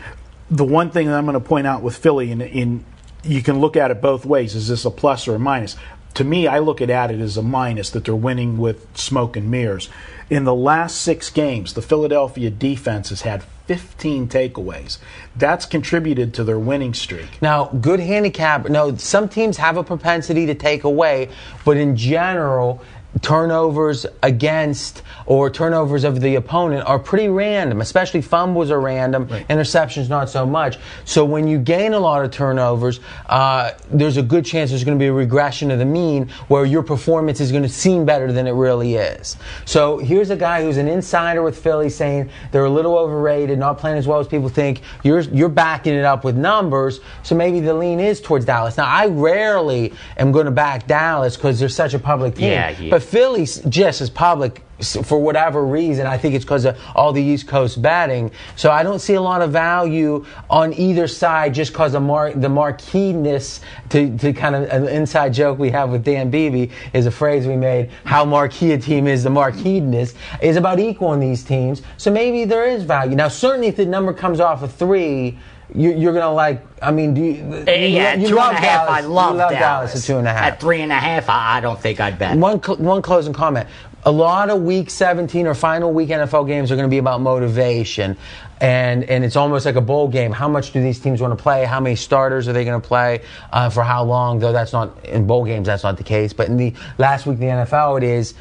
the 0.49 0.63
one 0.63 0.89
thing 0.89 1.07
that 1.07 1.15
I'm 1.15 1.25
going 1.25 1.33
to 1.33 1.39
point 1.39 1.67
out 1.67 1.81
with 1.81 1.95
Philly, 1.97 2.31
in, 2.31 2.41
in 2.41 2.85
you 3.27 3.41
can 3.41 3.59
look 3.59 3.75
at 3.75 3.91
it 3.91 4.01
both 4.01 4.25
ways. 4.25 4.55
Is 4.55 4.67
this 4.67 4.85
a 4.85 4.91
plus 4.91 5.27
or 5.27 5.35
a 5.35 5.39
minus? 5.39 5.75
To 6.15 6.23
me, 6.23 6.47
I 6.47 6.59
look 6.59 6.81
at 6.81 6.89
it 6.89 7.19
as 7.19 7.37
a 7.37 7.43
minus 7.43 7.91
that 7.91 8.05
they're 8.05 8.15
winning 8.15 8.57
with 8.57 8.97
smoke 8.97 9.37
and 9.37 9.51
mirrors. 9.51 9.89
In 10.29 10.45
the 10.45 10.55
last 10.55 11.01
six 11.01 11.29
games, 11.29 11.73
the 11.73 11.81
Philadelphia 11.81 12.49
defense 12.49 13.09
has 13.09 13.21
had 13.21 13.43
15 13.67 14.27
takeaways. 14.27 14.97
That's 15.35 15.65
contributed 15.65 16.33
to 16.35 16.43
their 16.43 16.57
winning 16.57 16.93
streak. 16.93 17.41
Now, 17.41 17.65
good 17.65 17.99
handicap. 17.99 18.67
No, 18.69 18.95
some 18.95 19.29
teams 19.29 19.57
have 19.57 19.77
a 19.77 19.83
propensity 19.83 20.45
to 20.47 20.55
take 20.55 20.83
away, 20.83 21.29
but 21.63 21.77
in 21.77 21.95
general, 21.95 22.81
turnovers 23.21 24.05
against 24.23 25.01
or 25.25 25.49
turnovers 25.49 26.03
of 26.03 26.21
the 26.21 26.35
opponent 26.35 26.87
are 26.87 26.99
pretty 26.99 27.27
random, 27.27 27.81
especially 27.81 28.21
fumbles 28.21 28.71
are 28.71 28.79
random, 28.79 29.27
interceptions 29.27 30.09
not 30.09 30.29
so 30.29 30.45
much. 30.45 30.77
So 31.05 31.25
when 31.25 31.47
you 31.47 31.59
gain 31.59 31.93
a 31.93 31.99
lot 31.99 32.23
of 32.23 32.31
turnovers, 32.31 32.99
uh, 33.27 33.71
there's 33.91 34.17
a 34.17 34.23
good 34.23 34.45
chance 34.45 34.69
there's 34.69 34.83
going 34.83 34.97
to 34.97 35.01
be 35.01 35.07
a 35.07 35.13
regression 35.13 35.71
of 35.71 35.79
the 35.79 35.85
mean 35.85 36.29
where 36.47 36.65
your 36.65 36.83
performance 36.83 37.41
is 37.41 37.51
going 37.51 37.63
to 37.63 37.69
seem 37.69 38.05
better 38.05 38.31
than 38.31 38.47
it 38.47 38.51
really 38.51 38.95
is. 38.95 39.37
So 39.65 39.97
here's 39.97 40.29
a 40.29 40.35
guy 40.35 40.63
who's 40.63 40.77
an 40.77 40.87
insider 40.87 41.41
with 41.41 41.57
Philly 41.57 41.89
saying 41.89 42.29
they're 42.51 42.65
a 42.65 42.69
little 42.69 42.97
overrated, 42.97 43.59
not 43.59 43.77
playing 43.77 43.97
as 43.97 44.07
well 44.07 44.19
as 44.19 44.27
people 44.27 44.49
think. 44.49 44.81
You're 45.03 45.21
you're 45.21 45.49
backing 45.49 45.93
it 45.93 46.05
up 46.05 46.23
with 46.23 46.35
numbers, 46.37 46.99
so 47.23 47.35
maybe 47.35 47.59
the 47.59 47.73
lean 47.73 47.99
is 47.99 48.21
towards 48.21 48.45
Dallas. 48.45 48.77
Now 48.77 48.85
I 48.85 49.07
rarely 49.07 49.93
am 50.17 50.31
going 50.31 50.45
to 50.45 50.51
back 50.51 50.87
Dallas 50.87 51.35
because 51.35 51.59
they're 51.59 51.69
such 51.69 51.93
a 51.93 51.99
public 51.99 52.35
team. 52.35 52.51
Yeah, 52.51 52.69
yeah. 52.69 52.89
But 52.89 53.03
Philly's 53.07 53.61
just 53.61 54.01
as 54.01 54.09
public 54.09 54.63
for 55.03 55.19
whatever 55.19 55.65
reason. 55.65 56.05
I 56.05 56.17
think 56.17 56.35
it's 56.35 56.45
because 56.45 56.65
of 56.65 56.79
all 56.95 57.11
the 57.11 57.21
East 57.21 57.47
Coast 57.47 57.81
batting. 57.81 58.31
So 58.55 58.69
I 58.69 58.83
don't 58.83 58.99
see 58.99 59.15
a 59.15 59.21
lot 59.21 59.41
of 59.41 59.51
value 59.51 60.25
on 60.49 60.73
either 60.73 61.07
side 61.07 61.53
just 61.53 61.71
because 61.71 61.95
of 61.95 62.03
mar- 62.03 62.33
the 62.33 62.49
marqueeness. 62.49 63.61
To, 63.89 64.17
to 64.17 64.33
kind 64.33 64.55
of 64.55 64.69
an 64.69 64.87
inside 64.87 65.33
joke 65.33 65.57
we 65.57 65.71
have 65.71 65.89
with 65.89 66.03
Dan 66.03 66.29
Beebe 66.29 66.71
is 66.93 67.05
a 67.05 67.11
phrase 67.11 67.47
we 67.47 67.55
made. 67.55 67.89
How 68.03 68.25
marquee 68.25 68.73
a 68.73 68.77
team 68.77 69.07
is, 69.07 69.23
the 69.23 69.29
marqueeness 69.29 70.13
is 70.41 70.57
about 70.57 70.79
equal 70.79 71.13
in 71.13 71.19
these 71.19 71.43
teams. 71.43 71.81
So 71.97 72.11
maybe 72.11 72.45
there 72.45 72.65
is 72.65 72.83
value. 72.83 73.15
Now, 73.15 73.29
certainly, 73.29 73.67
if 73.67 73.77
the 73.77 73.85
number 73.85 74.13
comes 74.13 74.39
off 74.39 74.61
of 74.61 74.73
three. 74.73 75.37
You, 75.75 75.91
you're 75.91 76.13
gonna 76.13 76.33
like. 76.33 76.65
I 76.81 76.91
mean, 76.91 77.13
do 77.13 77.21
you? 77.21 77.33
you 77.33 77.63
yeah, 77.67 78.13
you 78.15 78.29
two 78.29 78.35
love 78.35 78.55
and 78.55 78.63
a 78.63 78.67
half. 78.67 78.87
Dallas. 78.87 79.03
I 79.03 79.07
love, 79.07 79.31
you 79.33 79.37
love 79.39 79.51
Dallas. 79.51 79.95
at 79.95 80.01
two 80.03 80.17
and 80.17 80.27
a 80.27 80.31
half. 80.31 80.53
At 80.53 80.59
three 80.61 80.81
and 80.81 80.91
a 80.91 80.95
half, 80.95 81.29
I, 81.29 81.57
I 81.57 81.61
don't 81.61 81.79
think 81.79 81.99
I'd 81.99 82.17
bet. 82.17 82.37
One 82.37 82.63
cl- 82.63 82.77
one 82.77 83.01
closing 83.01 83.33
comment. 83.33 83.67
A 84.05 84.11
lot 84.11 84.49
of 84.49 84.61
Week 84.61 84.89
17 84.89 85.45
or 85.47 85.53
final 85.53 85.91
week 85.91 86.07
NFL 86.09 86.47
games 86.47 86.71
are 86.71 86.75
going 86.77 86.87
to 86.87 86.89
be 86.89 86.99
about 86.99 87.19
motivation, 87.19 88.15
and 88.61 89.03
and 89.03 89.25
it's 89.25 89.35
almost 89.35 89.65
like 89.65 89.75
a 89.75 89.81
bowl 89.81 90.07
game. 90.07 90.31
How 90.31 90.47
much 90.47 90.71
do 90.71 90.81
these 90.81 90.99
teams 91.01 91.19
want 91.19 91.37
to 91.37 91.41
play? 91.43 91.65
How 91.65 91.81
many 91.81 91.97
starters 91.97 92.47
are 92.47 92.53
they 92.53 92.63
going 92.63 92.81
to 92.81 92.87
play? 92.87 93.21
Uh, 93.51 93.69
for 93.69 93.83
how 93.83 94.05
long? 94.05 94.39
Though 94.39 94.53
that's 94.53 94.71
not 94.71 95.05
in 95.05 95.27
bowl 95.27 95.43
games. 95.43 95.65
That's 95.67 95.83
not 95.83 95.97
the 95.97 96.03
case. 96.03 96.31
But 96.31 96.47
in 96.47 96.55
the 96.55 96.73
last 96.97 97.25
week 97.25 97.39
the 97.39 97.45
NFL, 97.45 97.97
it 97.97 98.03
is. 98.03 98.35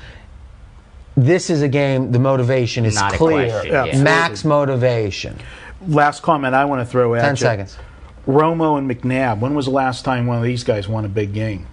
This 1.16 1.48
is 1.48 1.62
a 1.62 1.68
game. 1.68 2.12
The 2.12 2.18
motivation 2.18 2.84
is 2.84 2.94
Not 2.94 3.14
clear. 3.14 3.48
question, 3.50 3.72
yeah. 3.72 4.02
Max 4.02 4.44
motivation. 4.44 5.38
Last 5.86 6.22
comment 6.22 6.54
I 6.54 6.64
want 6.64 6.80
to 6.80 6.86
throw 6.86 7.14
at 7.14 7.22
10 7.22 7.30
you. 7.32 7.36
seconds. 7.36 7.78
Romo 8.26 8.78
and 8.78 8.90
McNabb. 8.90 9.40
When 9.40 9.54
was 9.54 9.66
the 9.66 9.72
last 9.72 10.04
time 10.04 10.26
one 10.26 10.38
of 10.38 10.42
these 10.42 10.64
guys 10.64 10.88
won 10.88 11.04
a 11.04 11.08
big 11.08 11.32
game? 11.32 11.66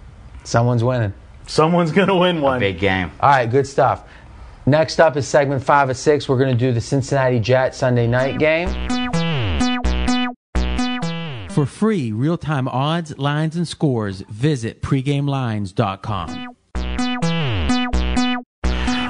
Someone's 0.44 0.84
winning. 0.84 1.12
Someone's 1.46 1.92
going 1.92 2.08
to 2.08 2.14
win 2.14 2.40
one. 2.40 2.60
Big 2.60 2.78
game. 2.78 3.10
All 3.20 3.30
right, 3.30 3.50
good 3.50 3.66
stuff. 3.66 4.04
Next 4.66 4.98
up 5.00 5.16
is 5.16 5.26
segment 5.28 5.62
five 5.62 5.90
of 5.90 5.96
six. 5.96 6.28
We're 6.28 6.38
going 6.38 6.56
to 6.56 6.58
do 6.58 6.72
the 6.72 6.80
Cincinnati 6.80 7.38
Jet 7.38 7.74
Sunday 7.74 8.06
night 8.06 8.38
game. 8.38 8.68
For 11.50 11.66
free 11.66 12.10
real-time 12.12 12.66
odds, 12.66 13.16
lines, 13.18 13.56
and 13.56 13.68
scores, 13.68 14.22
visit 14.22 14.82
pregamelines.com. 14.82 16.56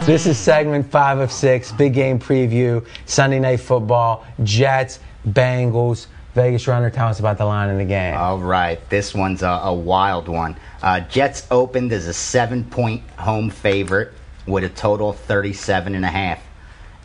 This 0.06 0.26
is 0.26 0.38
segment 0.38 0.90
five 0.90 1.18
of 1.18 1.32
six, 1.32 1.72
big 1.72 1.94
game 1.94 2.18
preview, 2.18 2.86
Sunday 3.06 3.40
night 3.40 3.60
football, 3.60 4.26
Jets, 4.42 5.00
Bengals. 5.26 6.08
Vegas 6.34 6.68
Runner, 6.68 6.90
tell 6.90 7.08
us 7.08 7.20
about 7.20 7.38
the 7.38 7.46
line 7.46 7.70
in 7.70 7.78
the 7.78 7.86
game. 7.86 8.14
All 8.14 8.38
right, 8.38 8.78
this 8.90 9.14
one's 9.14 9.42
a, 9.42 9.48
a 9.48 9.72
wild 9.72 10.28
one. 10.28 10.56
Uh, 10.82 11.00
Jets 11.00 11.46
opened 11.50 11.90
as 11.90 12.06
a 12.06 12.12
seven-point 12.12 13.08
home 13.12 13.48
favorite 13.48 14.12
with 14.46 14.64
a 14.64 14.68
total 14.68 15.08
of 15.08 15.16
37 15.20 15.94
and 15.94 16.04
a 16.04 16.08
half. 16.08 16.46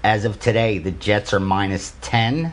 As 0.04 0.26
of 0.26 0.38
today, 0.42 0.78
the 0.78 0.92
Jets 0.92 1.34
are 1.34 1.40
minus 1.40 1.94
10, 2.02 2.52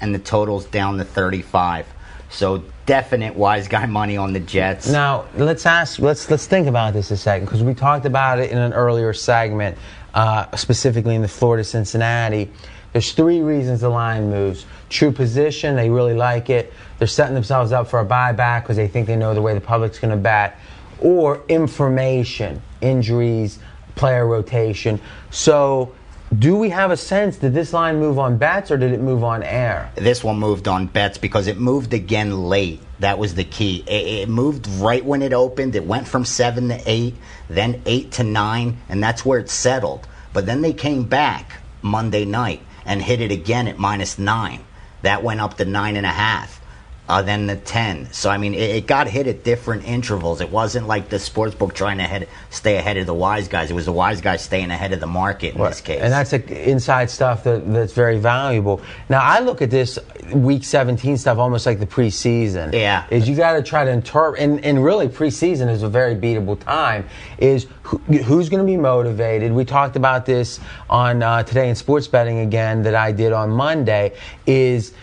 and 0.00 0.12
the 0.12 0.18
total's 0.18 0.64
down 0.64 0.98
to 0.98 1.04
35. 1.04 1.86
So 2.30 2.64
definite 2.86 3.34
wise 3.34 3.68
guy 3.68 3.86
money 3.86 4.16
on 4.16 4.32
the 4.32 4.40
Jets. 4.40 4.88
Now 4.88 5.26
let's 5.36 5.66
ask, 5.66 5.98
let's 5.98 6.30
let's 6.30 6.46
think 6.46 6.66
about 6.66 6.92
this 6.92 7.10
a 7.10 7.16
second 7.16 7.46
because 7.46 7.62
we 7.62 7.74
talked 7.74 8.06
about 8.06 8.38
it 8.38 8.50
in 8.50 8.58
an 8.58 8.72
earlier 8.72 9.12
segment, 9.12 9.78
uh, 10.12 10.54
specifically 10.56 11.14
in 11.14 11.22
the 11.22 11.28
Florida 11.28 11.64
Cincinnati. 11.64 12.50
There's 12.92 13.12
three 13.12 13.40
reasons 13.40 13.80
the 13.80 13.88
line 13.88 14.30
moves: 14.30 14.66
true 14.88 15.12
position, 15.12 15.76
they 15.76 15.90
really 15.90 16.14
like 16.14 16.50
it. 16.50 16.72
They're 16.98 17.08
setting 17.08 17.34
themselves 17.34 17.72
up 17.72 17.88
for 17.88 18.00
a 18.00 18.06
buyback 18.06 18.62
because 18.62 18.76
they 18.76 18.88
think 18.88 19.06
they 19.06 19.16
know 19.16 19.34
the 19.34 19.42
way 19.42 19.54
the 19.54 19.60
public's 19.60 19.98
going 19.98 20.12
to 20.12 20.16
bet, 20.16 20.58
or 21.00 21.42
information, 21.48 22.62
injuries, 22.80 23.58
player 23.94 24.26
rotation. 24.26 25.00
So. 25.30 25.94
Do 26.38 26.56
we 26.56 26.70
have 26.70 26.90
a 26.90 26.96
sense 26.96 27.36
did 27.36 27.52
this 27.52 27.74
line 27.74 28.00
move 28.00 28.18
on 28.18 28.38
bets 28.38 28.70
or 28.70 28.78
did 28.78 28.92
it 28.92 29.00
move 29.00 29.22
on 29.22 29.42
air? 29.42 29.92
This 29.94 30.24
one 30.24 30.38
moved 30.38 30.66
on 30.66 30.86
bets 30.86 31.18
because 31.18 31.46
it 31.46 31.58
moved 31.58 31.92
again 31.92 32.44
late. 32.44 32.80
That 33.00 33.18
was 33.18 33.34
the 33.34 33.44
key. 33.44 33.84
It, 33.86 34.22
it 34.22 34.28
moved 34.30 34.66
right 34.66 35.04
when 35.04 35.20
it 35.20 35.34
opened. 35.34 35.76
It 35.76 35.84
went 35.84 36.08
from 36.08 36.24
seven 36.24 36.68
to 36.68 36.80
eight, 36.86 37.14
then 37.50 37.82
eight 37.84 38.12
to 38.12 38.24
nine, 38.24 38.78
and 38.88 39.02
that's 39.02 39.24
where 39.24 39.38
it 39.38 39.50
settled. 39.50 40.08
But 40.32 40.46
then 40.46 40.62
they 40.62 40.72
came 40.72 41.04
back 41.04 41.60
Monday 41.82 42.24
night 42.24 42.62
and 42.86 43.02
hit 43.02 43.20
it 43.20 43.30
again 43.30 43.68
at 43.68 43.78
minus 43.78 44.18
nine. 44.18 44.64
That 45.02 45.22
went 45.22 45.42
up 45.42 45.58
to 45.58 45.66
nine 45.66 45.96
and 45.96 46.06
a 46.06 46.10
half. 46.10 46.58
Uh, 47.06 47.20
then 47.20 47.46
the 47.46 47.56
10. 47.56 48.12
So, 48.12 48.30
I 48.30 48.38
mean, 48.38 48.54
it, 48.54 48.70
it 48.70 48.86
got 48.86 49.08
hit 49.08 49.26
at 49.26 49.44
different 49.44 49.86
intervals. 49.86 50.40
It 50.40 50.50
wasn't 50.50 50.86
like 50.86 51.10
the 51.10 51.18
sports 51.18 51.54
book 51.54 51.74
trying 51.74 51.98
to 51.98 52.04
head, 52.04 52.28
stay 52.48 52.76
ahead 52.76 52.96
of 52.96 53.06
the 53.06 53.12
wise 53.12 53.46
guys. 53.46 53.70
It 53.70 53.74
was 53.74 53.84
the 53.84 53.92
wise 53.92 54.22
guys 54.22 54.42
staying 54.42 54.70
ahead 54.70 54.92
of 54.94 55.00
the 55.00 55.06
market 55.06 55.54
in 55.54 55.60
this 55.60 55.82
case. 55.82 56.00
And 56.00 56.10
that's 56.10 56.32
like 56.32 56.50
inside 56.50 57.10
stuff 57.10 57.44
that, 57.44 57.70
that's 57.70 57.92
very 57.92 58.18
valuable. 58.18 58.80
Now, 59.10 59.20
I 59.20 59.40
look 59.40 59.60
at 59.60 59.70
this 59.70 59.98
week 60.32 60.64
17 60.64 61.18
stuff 61.18 61.36
almost 61.36 61.66
like 61.66 61.78
the 61.78 61.86
preseason. 61.86 62.72
Yeah. 62.72 63.06
Is 63.10 63.28
you 63.28 63.36
got 63.36 63.52
to 63.52 63.62
try 63.62 63.84
to 63.84 63.90
interpret, 63.90 64.40
and, 64.40 64.64
and 64.64 64.82
really 64.82 65.08
preseason 65.08 65.68
is 65.68 65.82
a 65.82 65.88
very 65.90 66.14
beatable 66.14 66.58
time, 66.58 67.06
is 67.36 67.66
who, 67.82 67.98
who's 67.98 68.48
going 68.48 68.62
to 68.62 68.66
be 68.66 68.78
motivated. 68.78 69.52
We 69.52 69.66
talked 69.66 69.96
about 69.96 70.24
this 70.24 70.58
on 70.88 71.22
uh, 71.22 71.42
Today 71.42 71.68
in 71.68 71.74
Sports 71.74 72.08
Betting 72.08 72.38
again 72.38 72.82
that 72.84 72.94
I 72.94 73.12
did 73.12 73.32
on 73.34 73.50
Monday, 73.50 74.16
is 74.46 74.94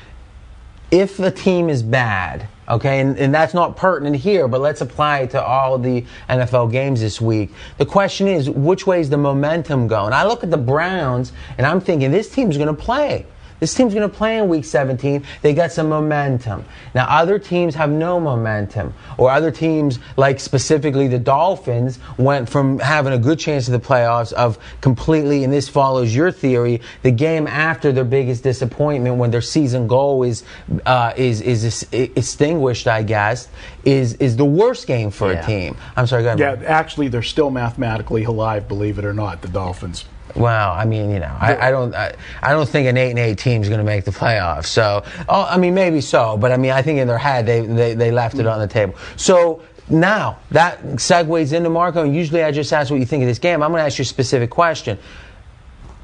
if 0.91 1.15
the 1.15 1.31
team 1.31 1.69
is 1.69 1.81
bad, 1.81 2.47
okay, 2.67 2.99
and, 2.99 3.17
and 3.17 3.33
that's 3.33 3.53
not 3.53 3.77
pertinent 3.77 4.17
here, 4.17 4.47
but 4.47 4.59
let's 4.59 4.81
apply 4.81 5.19
it 5.19 5.31
to 5.31 5.43
all 5.43 5.79
the 5.79 6.05
NFL 6.29 6.71
games 6.71 6.99
this 6.99 7.21
week. 7.21 7.49
The 7.77 7.85
question 7.85 8.27
is, 8.27 8.49
which 8.49 8.85
way 8.85 8.99
is 8.99 9.09
the 9.09 9.17
momentum 9.17 9.87
going? 9.87 10.11
I 10.13 10.25
look 10.25 10.43
at 10.43 10.51
the 10.51 10.57
Browns 10.57 11.31
and 11.57 11.65
I'm 11.65 11.79
thinking 11.79 12.11
this 12.11 12.29
team's 12.29 12.57
going 12.57 12.67
to 12.67 12.81
play. 12.81 13.25
This 13.61 13.75
team's 13.75 13.93
going 13.93 14.09
to 14.09 14.13
play 14.13 14.39
in 14.39 14.49
week 14.49 14.65
17. 14.65 15.23
They 15.43 15.53
got 15.53 15.71
some 15.71 15.87
momentum. 15.87 16.65
Now, 16.95 17.05
other 17.07 17.37
teams 17.37 17.75
have 17.75 17.91
no 17.91 18.19
momentum, 18.19 18.95
or 19.19 19.29
other 19.29 19.51
teams, 19.51 19.99
like 20.17 20.39
specifically 20.39 21.07
the 21.07 21.19
Dolphins, 21.19 21.99
went 22.17 22.49
from 22.49 22.79
having 22.79 23.13
a 23.13 23.19
good 23.19 23.37
chance 23.37 23.67
of 23.67 23.73
the 23.73 23.87
playoffs 23.87 24.33
of 24.33 24.57
completely, 24.81 25.43
and 25.43 25.53
this 25.53 25.69
follows 25.69 26.13
your 26.13 26.31
theory, 26.31 26.81
the 27.03 27.11
game 27.11 27.45
after 27.45 27.91
their 27.91 28.03
biggest 28.03 28.41
disappointment 28.41 29.17
when 29.17 29.29
their 29.29 29.41
season 29.41 29.87
goal 29.87 30.23
is 30.23 30.43
uh, 30.87 31.13
is 31.15 31.41
is 31.41 31.87
extinguished, 31.91 32.87
I 32.87 33.03
guess, 33.03 33.47
is 33.85 34.15
is 34.15 34.37
the 34.37 34.45
worst 34.45 34.87
game 34.87 35.11
for 35.11 35.31
Yeah. 35.31 35.43
a 35.43 35.45
team. 35.45 35.77
I'm 35.95 36.07
sorry, 36.07 36.23
go 36.23 36.29
ahead. 36.33 36.39
Yeah, 36.39 36.67
actually, 36.67 37.09
they're 37.09 37.21
still 37.21 37.51
mathematically 37.51 38.23
alive, 38.23 38.67
believe 38.67 38.97
it 38.97 39.05
or 39.05 39.13
not, 39.13 39.43
the 39.43 39.49
Dolphins. 39.49 40.05
Well, 40.35 40.71
I 40.71 40.85
mean, 40.85 41.11
you 41.11 41.19
know, 41.19 41.35
I, 41.39 41.67
I 41.67 41.71
don't, 41.71 41.93
I, 41.93 42.13
I 42.41 42.51
don't 42.51 42.67
think 42.67 42.87
an 42.87 42.97
eight 42.97 43.11
and 43.11 43.19
eight 43.19 43.37
team 43.37 43.61
is 43.61 43.69
going 43.69 43.79
to 43.79 43.85
make 43.85 44.05
the 44.05 44.11
playoffs. 44.11 44.67
So, 44.67 45.03
oh, 45.27 45.47
I 45.49 45.57
mean, 45.57 45.73
maybe 45.73 46.01
so, 46.01 46.37
but 46.37 46.51
I 46.51 46.57
mean, 46.57 46.71
I 46.71 46.81
think 46.81 46.99
in 46.99 47.07
their 47.07 47.17
head 47.17 47.45
they 47.45 47.61
they, 47.65 47.93
they 47.93 48.11
left 48.11 48.37
it 48.39 48.47
on 48.47 48.59
the 48.59 48.67
table. 48.67 48.95
So 49.17 49.61
now 49.89 50.39
that 50.51 50.81
segues 50.81 51.53
into 51.53 51.69
Marco. 51.69 52.03
And 52.03 52.15
usually, 52.15 52.43
I 52.43 52.51
just 52.51 52.71
ask 52.73 52.89
what 52.89 52.99
you 52.99 53.05
think 53.05 53.23
of 53.23 53.27
this 53.27 53.39
game. 53.39 53.61
I'm 53.61 53.71
going 53.71 53.81
to 53.81 53.85
ask 53.85 53.99
you 53.99 54.03
a 54.03 54.05
specific 54.05 54.49
question. 54.49 54.97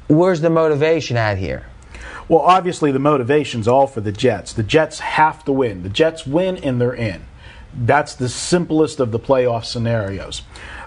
Where's 0.08 0.40
the 0.40 0.50
motivation 0.50 1.16
at 1.16 1.38
here? 1.38 1.66
Well, 2.28 2.40
obviously, 2.40 2.92
the 2.92 2.98
motivation's 2.98 3.66
all 3.66 3.86
for 3.86 4.00
the 4.02 4.12
Jets. 4.12 4.52
The 4.52 4.62
Jets 4.62 4.98
have 5.00 5.44
to 5.46 5.52
win. 5.52 5.82
The 5.82 5.88
Jets 5.88 6.26
win, 6.26 6.58
and 6.58 6.80
they're 6.80 6.94
in. 6.94 7.22
That's 7.74 8.14
the 8.14 8.28
simplest 8.28 8.98
of 9.00 9.10
the 9.12 9.18
playoff 9.18 9.64
scenarios. 9.64 10.42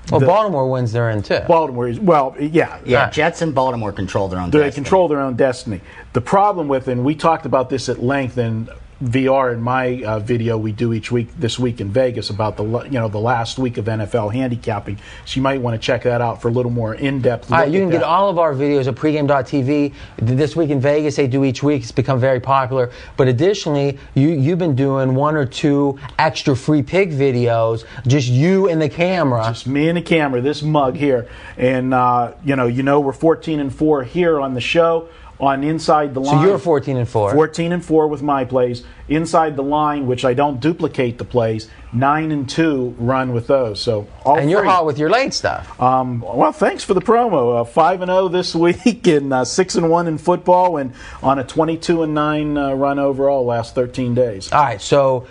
Well, 0.10 0.20
The- 0.20 0.26
Baltimore 0.26 0.70
wins 0.70 0.92
they're 0.92 1.10
in 1.12 1.22
too. 1.22 1.40
Baltimore 1.48 1.88
is 1.88 2.00
well, 2.00 2.36
yeah, 2.40 2.80
Yeah, 2.84 3.04
Right. 3.04 3.12
Jets 3.14 3.42
and 3.42 3.54
Baltimore 3.54 3.92
control 3.92 4.28
their 4.28 4.40
own. 4.40 4.50
They 4.50 4.60
destiny. 4.60 4.84
control 4.84 5.08
their 5.08 5.20
own 5.22 5.36
destiny. 5.36 5.82
The 6.14 6.22
problem 6.22 6.68
with, 6.68 6.88
and 6.88 7.04
we 7.06 7.14
talked 7.16 7.46
about 7.46 7.70
this 7.70 7.88
at 7.88 8.02
length 8.02 8.38
in 8.38 8.68
VR 9.02 9.54
in 9.54 9.62
my 9.62 10.04
uh, 10.04 10.20
video 10.20 10.58
we 10.58 10.72
do 10.72 10.94
each 10.94 11.12
week 11.12 11.30
this 11.38 11.58
week 11.58 11.82
in 11.82 11.90
Vegas 11.90 12.30
about 12.30 12.56
the 12.56 12.64
you 12.84 12.92
know 12.92 13.08
the 13.08 13.20
last 13.20 13.58
week 13.58 13.78
of 13.78 13.86
NFL 13.86 14.32
handicapping. 14.34 14.98
So 15.26 15.38
you 15.38 15.42
might 15.42 15.60
want 15.60 15.80
to 15.80 15.84
check 15.84 16.04
that 16.04 16.22
out 16.22 16.42
for 16.42 16.50
a 16.50 16.52
little 16.52 16.72
more 16.72 16.94
in 16.94 17.22
depth. 17.22 17.50
Right, 17.50 17.70
you 17.70 17.80
can 17.80 17.90
get 17.90 18.04
all 18.04 18.30
of 18.30 18.38
our 18.38 18.54
videos 18.54 18.88
at 18.88 18.96
pregame.tv. 18.96 19.94
This 20.18 20.56
week 20.56 20.70
in 20.70 20.80
Vegas, 20.80 21.16
they 21.16 21.28
do 21.28 21.44
each 21.44 21.64
week. 21.64 21.82
It's 21.82 21.92
become 21.92 22.20
very 22.20 22.40
popular. 22.40 22.92
But 23.18 23.28
additionally, 23.28 23.98
you, 24.14 24.30
you've 24.30 24.60
been 24.60 24.76
doing 24.76 25.16
one 25.16 25.36
or 25.36 25.46
two 25.46 26.00
extra 26.20 26.56
free 26.56 26.84
pick 26.84 27.10
videos, 27.10 27.86
just 28.06 28.28
you 28.28 28.70
and 28.70 28.82
the 28.82 28.90
camera. 28.90 29.46
Just 29.48 29.68
me 29.68 29.90
and 29.90 29.98
the 29.98 30.02
camera, 30.02 30.42
this 30.42 30.62
mug 30.62 30.96
here, 30.96 31.28
and 31.58 31.94
uh, 31.94 32.34
you 32.46 32.56
know, 32.56 32.68
you 32.68 32.84
know, 32.84 33.00
we're 33.00 33.14
14 33.14 33.60
and 33.60 33.74
four 33.74 34.04
here 34.04 34.40
on 34.40 34.54
the 34.54 34.62
show 34.62 35.10
on 35.42 35.64
inside 35.64 36.14
the 36.14 36.22
line. 36.22 36.40
so 36.40 36.48
you're 36.48 36.60
14 36.60 36.98
and 36.98 37.10
4. 37.10 37.34
14 37.34 37.72
and 37.72 37.84
4 37.84 38.08
with 38.08 38.22
my 38.22 38.46
plays. 38.46 38.84
Inside 39.10 39.56
the 39.56 39.64
line, 39.64 40.06
which 40.06 40.24
I 40.24 40.34
don't 40.36 40.62
duplicate 40.62 41.18
the 41.18 41.26
plays, 41.26 41.68
9 41.92 42.32
and 42.32 42.48
2 42.48 42.96
run 43.00 43.34
with 43.34 43.48
those. 43.48 43.82
So 43.82 44.08
all 44.24 44.38
and 44.38 44.50
you're 44.50 44.64
hot 44.64 44.86
with 44.86 45.00
your 45.00 45.10
late 45.10 45.34
stuff. 45.34 45.82
Um, 45.82 46.22
well, 46.22 46.52
thanks 46.52 46.84
for 46.84 46.94
the 46.94 47.02
promo. 47.02 47.62
Uh, 47.62 47.64
Five 47.66 48.02
and 48.02 48.10
zero 48.10 48.28
this 48.28 48.54
week, 48.66 49.08
and 49.08 49.34
uh, 49.34 49.44
six 49.44 49.76
and 49.76 49.90
one 49.90 50.08
in 50.08 50.18
football, 50.18 50.78
and 50.78 50.94
on 51.24 51.40
a 51.40 51.44
twenty-two 51.44 52.04
and 52.04 52.14
nine 52.14 52.58
uh, 52.58 52.74
run 52.74 53.00
overall 53.00 53.44
last 53.46 53.74
thirteen 53.76 54.14
days. 54.14 54.52
All 54.52 54.62
right, 54.62 54.80
so 54.82 55.28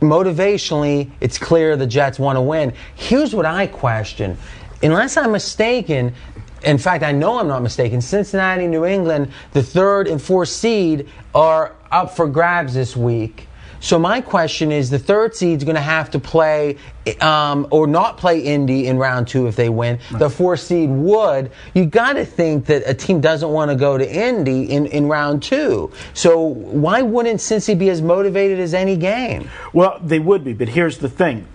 motivationally, 0.00 1.10
it's 1.20 1.38
clear 1.38 1.76
the 1.76 1.86
Jets 1.86 2.18
want 2.18 2.36
to 2.36 2.40
win. 2.40 2.72
Here's 2.94 3.34
what 3.34 3.44
I 3.46 3.66
question. 3.66 4.38
Unless 4.82 5.16
I'm 5.16 5.32
mistaken, 5.32 6.14
in 6.62 6.78
fact, 6.78 7.04
I 7.04 7.12
know 7.12 7.38
I'm 7.38 7.48
not 7.48 7.62
mistaken, 7.62 8.00
Cincinnati, 8.00 8.66
New 8.66 8.84
England, 8.84 9.32
the 9.52 9.62
third 9.62 10.08
and 10.08 10.20
fourth 10.20 10.48
seed 10.48 11.08
are 11.34 11.74
up 11.90 12.16
for 12.16 12.26
grabs 12.26 12.74
this 12.74 12.96
week. 12.96 13.48
So 13.80 13.98
my 13.98 14.20
question 14.20 14.72
is, 14.72 14.90
the 14.90 14.98
third 14.98 15.36
seed's 15.36 15.62
going 15.62 15.76
to 15.76 15.80
have 15.80 16.10
to 16.10 16.18
play 16.18 16.78
um, 17.20 17.68
or 17.70 17.86
not 17.86 18.18
play 18.18 18.40
Indy 18.40 18.86
in 18.88 18.98
round 18.98 19.28
two 19.28 19.46
if 19.46 19.56
they 19.56 19.68
win. 19.68 20.00
The 20.10 20.28
fourth 20.28 20.60
seed 20.60 20.90
would. 20.90 21.52
You 21.74 21.86
got 21.86 22.14
to 22.14 22.24
think 22.24 22.66
that 22.66 22.82
a 22.86 22.94
team 22.94 23.20
doesn't 23.20 23.48
want 23.48 23.70
to 23.70 23.76
go 23.76 23.96
to 23.96 24.12
Indy 24.12 24.64
in, 24.64 24.86
in 24.86 25.06
round 25.06 25.44
two. 25.44 25.92
So 26.12 26.40
why 26.40 27.02
wouldn't 27.02 27.38
Cincy 27.38 27.78
be 27.78 27.88
as 27.90 28.02
motivated 28.02 28.58
as 28.58 28.74
any 28.74 28.96
game? 28.96 29.48
Well, 29.72 30.00
they 30.02 30.18
would 30.18 30.42
be, 30.42 30.54
but 30.54 30.68
here's 30.68 30.98
the 30.98 31.08
thing: 31.08 31.46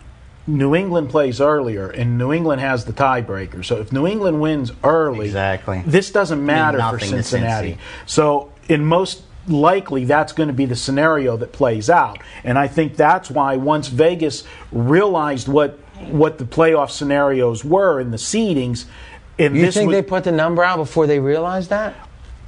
New 0.46 0.76
England 0.76 1.10
plays 1.10 1.40
earlier, 1.40 1.90
and 1.90 2.18
New 2.18 2.34
England 2.34 2.60
has 2.62 2.84
the 2.86 2.94
tiebreaker. 2.94 3.64
So 3.64 3.78
if 3.80 3.94
New 3.94 4.06
England 4.08 4.42
wins 4.42 4.72
early, 4.84 5.28
Exactly. 5.28 5.84
this 5.86 6.12
doesn't 6.12 6.46
matter 6.46 6.78
for 6.80 6.84
nothing 6.84 7.10
Cincinnati. 7.10 7.78
So 8.06 8.52
in 8.68 8.86
most 8.86 9.24
likely 9.48 10.06
that's 10.06 10.32
going 10.34 10.48
to 10.48 10.54
be 10.54 10.66
the 10.66 10.76
scenario 10.76 11.36
that 11.36 11.52
plays 11.52 11.90
out 11.90 12.18
and 12.46 12.58
i 12.58 12.66
think 12.66 12.96
that's 12.96 13.30
why 13.30 13.58
once 13.58 13.90
vegas 13.90 14.46
realized 14.72 15.50
what 15.50 15.78
what 16.12 16.38
the 16.38 16.46
playoff 16.46 16.90
scenarios 16.90 17.66
were 17.66 18.00
in 18.00 18.10
the 18.12 18.18
seedings 18.18 18.86
and 19.38 19.54
You 19.54 19.66
this 19.66 19.76
think 19.76 19.88
was- 19.90 19.96
they 19.98 20.02
put 20.02 20.24
the 20.24 20.32
number 20.32 20.64
out 20.64 20.78
before 20.78 21.08
they 21.08 21.20
realized 21.20 21.70
that? 21.72 21.94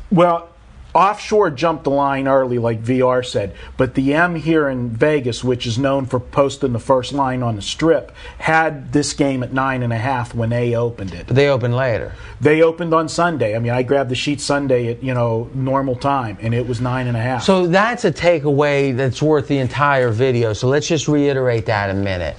well, 0.09 0.47
offshore 0.95 1.51
jumped 1.51 1.83
the 1.83 1.89
line 1.89 2.27
early, 2.27 2.57
like 2.57 2.81
VR 2.81 3.23
said, 3.23 3.53
but 3.75 3.93
the 3.93 4.13
M 4.13 4.35
here 4.35 4.69
in 4.69 4.89
Vegas, 4.89 5.43
which 5.43 5.67
is 5.67 5.77
known 5.77 6.05
for 6.05 6.19
posting 6.19 6.71
the 6.71 6.79
first 6.79 7.11
line 7.11 7.43
on 7.43 7.57
the 7.57 7.61
strip, 7.61 8.13
had 8.39 8.93
this 8.93 9.11
game 9.13 9.43
at 9.43 9.53
nine 9.53 9.83
and 9.83 9.91
a 9.91 9.97
half 9.97 10.33
when 10.33 10.49
they 10.49 10.73
opened 10.73 11.13
it. 11.13 11.27
But 11.27 11.35
they 11.35 11.49
opened 11.49 11.75
later. 11.75 12.13
They 12.39 12.61
opened 12.61 12.93
on 12.93 13.09
Sunday. 13.09 13.55
I 13.55 13.59
mean, 13.59 13.73
I 13.73 13.83
grabbed 13.83 14.09
the 14.09 14.15
sheet 14.15 14.39
Sunday 14.39 14.87
at 14.87 15.03
you 15.03 15.13
know 15.13 15.49
normal 15.53 15.95
time, 15.95 16.37
and 16.41 16.53
it 16.53 16.65
was 16.65 16.79
nine 16.79 17.07
and 17.07 17.17
a 17.17 17.21
half. 17.21 17.43
So 17.43 17.67
that's 17.67 18.05
a 18.05 18.11
takeaway 18.11 18.95
that's 18.95 19.21
worth 19.21 19.49
the 19.49 19.57
entire 19.57 20.09
video. 20.09 20.53
So 20.53 20.69
let's 20.69 20.87
just 20.87 21.09
reiterate 21.09 21.65
that 21.65 21.89
a 21.89 21.93
minute. 21.93 22.37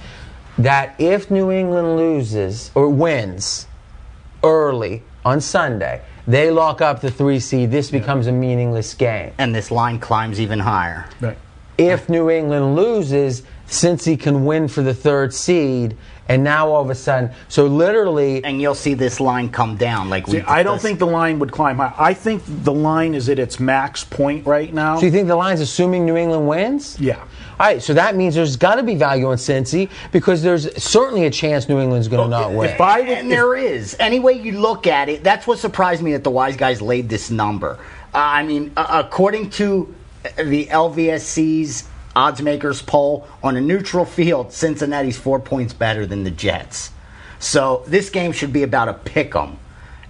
That 0.57 0.95
if 0.99 1.29
New 1.29 1.51
England 1.51 1.97
loses 1.97 2.71
or 2.73 2.89
wins 2.89 3.67
early 4.43 5.03
on 5.23 5.39
Sunday, 5.39 6.01
they 6.27 6.51
lock 6.51 6.81
up 6.81 7.01
the 7.01 7.09
three 7.11 7.39
seed. 7.39 7.71
This 7.71 7.89
becomes 7.89 8.27
a 8.27 8.31
meaningless 8.31 8.93
game. 8.93 9.31
and 9.37 9.55
this 9.55 9.71
line 9.71 9.99
climbs 9.99 10.39
even 10.41 10.59
higher. 10.59 11.07
Right. 11.21 11.37
If 11.77 12.09
New 12.09 12.29
England 12.29 12.75
loses, 12.75 13.43
Cincy 13.67 14.19
can 14.19 14.45
win 14.45 14.67
for 14.67 14.81
the 14.81 14.93
third 14.93 15.33
seed, 15.33 15.95
and 16.27 16.43
now 16.43 16.69
all 16.69 16.81
of 16.81 16.89
a 16.89 16.95
sudden, 16.95 17.31
so 17.47 17.67
literally, 17.67 18.43
And 18.43 18.61
you'll 18.61 18.75
see 18.75 18.93
this 18.93 19.19
line 19.19 19.49
come 19.49 19.77
down. 19.77 20.09
Like 20.09 20.25
See, 20.27 20.37
we. 20.37 20.41
I 20.43 20.63
don't 20.63 20.81
think 20.81 20.99
the 20.99 21.05
line 21.07 21.39
would 21.39 21.51
climb 21.51 21.77
high. 21.77 21.93
I 21.97 22.13
think 22.13 22.41
the 22.47 22.73
line 22.73 23.13
is 23.13 23.29
at 23.29 23.39
its 23.39 23.59
max 23.59 24.03
point 24.03 24.45
right 24.45 24.73
now. 24.73 24.97
so 24.97 25.05
you 25.05 25.11
think 25.11 25.27
the 25.27 25.35
line's 25.35 25.61
assuming 25.61 26.05
New 26.05 26.17
England 26.17 26.47
wins? 26.47 26.99
Yeah. 26.99 27.23
All 27.59 27.65
right, 27.65 27.81
so 27.81 27.93
that 27.95 28.15
means 28.15 28.35
there's 28.35 28.55
got 28.55 28.75
to 28.75 28.83
be 28.83 28.93
value 28.93 29.27
on 29.27 29.37
Cincy 29.37 29.89
because 30.11 30.43
there's 30.43 30.81
certainly 30.81 31.25
a 31.25 31.31
chance 31.31 31.67
New 31.67 31.79
England's 31.79 32.07
going 32.07 32.23
to 32.23 32.29
not 32.29 32.51
win. 32.53 32.69
If 32.69 32.79
I 32.79 32.99
and 32.99 33.31
there 33.31 33.55
is. 33.55 33.95
Any 33.99 34.19
way 34.19 34.33
you 34.33 34.59
look 34.59 34.85
at 34.85 35.09
it, 35.09 35.23
that's 35.23 35.47
what 35.47 35.57
surprised 35.57 36.03
me 36.03 36.11
that 36.13 36.23
the 36.23 36.29
wise 36.29 36.55
guys 36.55 36.83
laid 36.83 37.09
this 37.09 37.31
number. 37.31 37.79
Uh, 38.13 38.17
I 38.19 38.43
mean, 38.43 38.71
uh, 38.77 39.03
according 39.03 39.49
to 39.51 39.93
the 40.37 40.67
LVSC's 40.67 41.87
odds 42.15 42.41
makers 42.43 42.81
poll, 42.81 43.27
on 43.41 43.55
a 43.57 43.61
neutral 43.61 44.05
field, 44.05 44.53
Cincinnati's 44.53 45.17
four 45.17 45.39
points 45.39 45.73
better 45.73 46.05
than 46.05 46.23
the 46.23 46.31
Jets. 46.31 46.91
So 47.39 47.83
this 47.87 48.09
game 48.11 48.31
should 48.33 48.53
be 48.53 48.63
about 48.63 48.87
a 48.87 48.93
pick 48.93 49.35
'em 49.35 49.57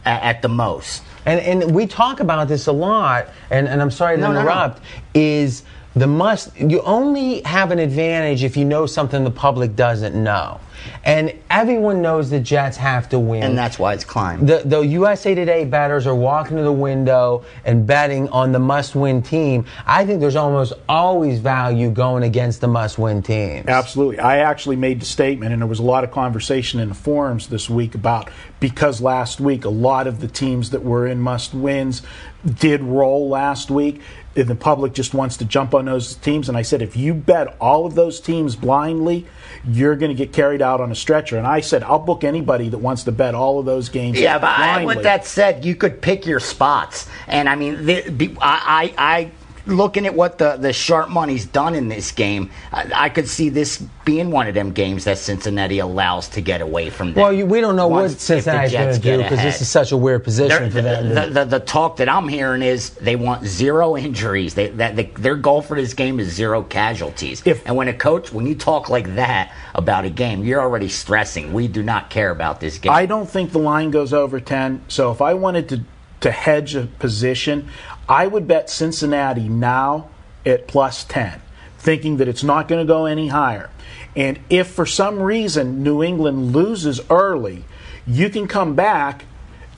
at, 0.05 0.21
at 0.23 0.41
the 0.41 0.49
most. 0.49 1.03
And 1.25 1.39
and 1.41 1.75
we 1.75 1.87
talk 1.87 2.19
about 2.21 2.47
this 2.47 2.67
a 2.67 2.71
lot, 2.71 3.27
and, 3.49 3.67
and 3.67 3.81
I'm 3.81 3.91
sorry 3.91 4.15
to 4.15 4.21
No, 4.21 4.27
no, 4.27 4.33
no. 4.35 4.39
interrupt, 4.41 4.81
is 5.13 5.63
the 5.99 6.07
must 6.07 6.57
you 6.59 6.81
only 6.81 7.41
have 7.41 7.71
an 7.71 7.79
advantage 7.79 8.43
if 8.43 8.57
you 8.57 8.65
know 8.65 8.85
something 8.85 9.23
the 9.23 9.31
public 9.31 9.75
doesn't 9.75 10.15
know. 10.15 10.59
And 11.03 11.33
everyone 11.49 12.01
knows 12.01 12.29
the 12.29 12.39
Jets 12.39 12.77
have 12.77 13.09
to 13.09 13.19
win. 13.19 13.43
And 13.43 13.57
that's 13.57 13.79
why 13.79 13.93
it's 13.93 14.05
climbed. 14.05 14.47
the, 14.47 14.61
the 14.63 14.79
USA 14.79 15.33
Today 15.33 15.65
bettors 15.65 16.05
are 16.05 16.15
walking 16.15 16.57
to 16.57 16.63
the 16.63 16.71
window 16.71 17.43
and 17.65 17.85
betting 17.85 18.29
on 18.29 18.51
the 18.51 18.59
must-win 18.59 19.21
team. 19.21 19.65
I 19.85 20.05
think 20.05 20.21
there's 20.21 20.35
almost 20.35 20.73
always 20.87 21.39
value 21.39 21.89
going 21.89 22.23
against 22.23 22.61
the 22.61 22.67
must-win 22.67 23.23
team 23.23 23.65
Absolutely. 23.67 24.19
I 24.19 24.39
actually 24.39 24.75
made 24.75 25.01
the 25.01 25.05
statement, 25.05 25.51
and 25.51 25.61
there 25.61 25.67
was 25.67 25.79
a 25.79 25.83
lot 25.83 26.03
of 26.03 26.11
conversation 26.11 26.79
in 26.79 26.89
the 26.89 26.95
forums 26.95 27.47
this 27.47 27.69
week 27.69 27.95
about 27.95 28.29
because 28.59 29.01
last 29.01 29.39
week 29.39 29.65
a 29.65 29.69
lot 29.69 30.07
of 30.07 30.19
the 30.19 30.27
teams 30.27 30.71
that 30.71 30.83
were 30.83 31.07
in 31.07 31.19
must 31.19 31.53
wins 31.53 32.01
did 32.45 32.81
roll 32.81 33.29
last 33.29 33.69
week. 33.69 34.01
The 34.43 34.55
public 34.55 34.93
just 34.93 35.13
wants 35.13 35.37
to 35.37 35.45
jump 35.45 35.73
on 35.73 35.85
those 35.85 36.15
teams. 36.15 36.49
And 36.49 36.57
I 36.57 36.61
said, 36.61 36.81
if 36.81 36.95
you 36.95 37.13
bet 37.13 37.55
all 37.59 37.85
of 37.85 37.95
those 37.95 38.19
teams 38.19 38.55
blindly, 38.55 39.25
you're 39.65 39.95
going 39.95 40.09
to 40.09 40.15
get 40.15 40.33
carried 40.33 40.61
out 40.61 40.79
on 40.79 40.91
a 40.91 40.95
stretcher. 40.95 41.37
And 41.37 41.47
I 41.47 41.61
said, 41.61 41.83
I'll 41.83 41.99
book 41.99 42.23
anybody 42.23 42.69
that 42.69 42.77
wants 42.77 43.03
to 43.05 43.11
bet 43.11 43.35
all 43.35 43.59
of 43.59 43.65
those 43.65 43.89
games. 43.89 44.19
Yeah, 44.19 44.37
but 44.37 44.49
I, 44.49 44.85
with 44.85 45.03
that 45.03 45.25
said, 45.25 45.65
you 45.65 45.75
could 45.75 46.01
pick 46.01 46.25
your 46.25 46.39
spots, 46.39 47.07
and 47.27 47.49
I 47.49 47.55
mean, 47.55 47.85
the, 47.85 48.37
I, 48.39 48.93
I, 48.97 49.15
I 49.15 49.31
looking 49.67 50.05
at 50.05 50.15
what 50.15 50.37
the, 50.37 50.57
the 50.57 50.73
sharp 50.73 51.09
money's 51.09 51.45
done 51.45 51.75
in 51.75 51.87
this 51.89 52.11
game, 52.11 52.49
I, 52.71 52.91
I 52.93 53.09
could 53.09 53.27
see 53.27 53.49
this 53.49 53.77
being 54.05 54.31
one 54.31 54.47
of 54.47 54.53
them 54.53 54.71
games 54.71 55.03
that 55.03 55.17
Cincinnati 55.17 55.79
allows 55.79 56.29
to 56.29 56.41
get 56.41 56.61
away 56.61 56.89
from 56.89 57.13
them. 57.13 57.21
Well, 57.21 57.33
you, 57.33 57.45
we 57.45 57.59
don't 57.61 57.75
know 57.75 57.87
Once- 57.87 58.13
what 58.13 58.21
Cincinnati's 58.21 58.71
going 58.73 58.93
to 58.93 58.99
do 58.99 59.17
because 59.17 59.41
this 59.41 59.61
is 59.61 59.69
such 59.69 59.91
a 59.91 59.97
weird 59.97 60.23
position 60.23 60.63
They're- 60.63 60.71
for 60.71 60.81
them. 60.81 61.13
The, 61.13 61.29
the, 61.39 61.45
the 61.45 61.59
talk 61.59 61.97
that 61.97 62.07
I'm 62.09 62.27
hearing 62.27 62.61
is 62.61 62.91
they 62.91 63.15
want 63.15 63.45
zero 63.45 63.97
injuries. 63.97 64.53
They, 64.53 64.67
that 64.69 64.95
the, 64.95 65.03
their 65.03 65.35
goal 65.35 65.61
for 65.61 65.75
this 65.75 65.93
game 65.93 66.19
is 66.19 66.33
zero 66.33 66.63
casualties. 66.63 67.41
If- 67.45 67.65
and 67.65 67.75
when 67.75 67.87
a 67.89 67.93
coach, 67.93 68.31
when 68.31 68.47
you 68.47 68.55
talk 68.55 68.89
like 68.89 69.15
that 69.15 69.53
about 69.75 70.05
a 70.05 70.09
game, 70.09 70.43
you're 70.43 70.61
already 70.61 70.89
stressing. 70.89 71.51
We 71.53 71.67
do 71.67 71.83
not 71.83 72.09
care 72.09 72.31
about 72.31 72.59
this 72.59 72.77
game. 72.79 72.91
I 72.93 73.05
don't 73.05 73.29
think 73.29 73.51
the 73.51 73.59
line 73.59 73.91
goes 73.91 74.13
over 74.13 74.39
10. 74.39 74.83
So 74.87 75.11
if 75.11 75.21
I 75.21 75.33
wanted 75.33 75.69
to, 75.69 75.83
to 76.21 76.31
hedge 76.31 76.75
a 76.75 76.87
position, 76.87 77.67
I 78.09 78.27
would 78.27 78.47
bet 78.47 78.69
Cincinnati 78.69 79.49
now 79.49 80.09
at 80.45 80.67
plus 80.67 81.03
10, 81.03 81.41
thinking 81.77 82.17
that 82.17 82.27
it's 82.27 82.43
not 82.43 82.67
going 82.67 82.85
to 82.85 82.91
go 82.91 83.05
any 83.05 83.27
higher. 83.27 83.69
And 84.15 84.39
if 84.49 84.67
for 84.67 84.85
some 84.85 85.19
reason 85.19 85.83
New 85.83 86.01
England 86.01 86.53
loses 86.53 87.01
early, 87.09 87.65
you 88.05 88.29
can 88.29 88.47
come 88.47 88.75
back 88.75 89.25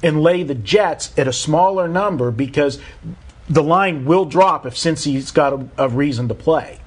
and 0.01 0.21
lay 0.21 0.43
the 0.43 0.55
Jets 0.55 1.11
at 1.17 1.27
a 1.27 1.33
smaller 1.33 1.87
number 1.87 2.31
because 2.31 2.79
the 3.49 3.63
line 3.63 4.05
will 4.05 4.25
drop 4.25 4.65
if 4.65 4.75
Cincy's 4.75 5.31
got 5.31 5.53
a, 5.53 5.67
a 5.85 5.89
reason 5.89 6.27
to 6.27 6.35
play. 6.35 6.79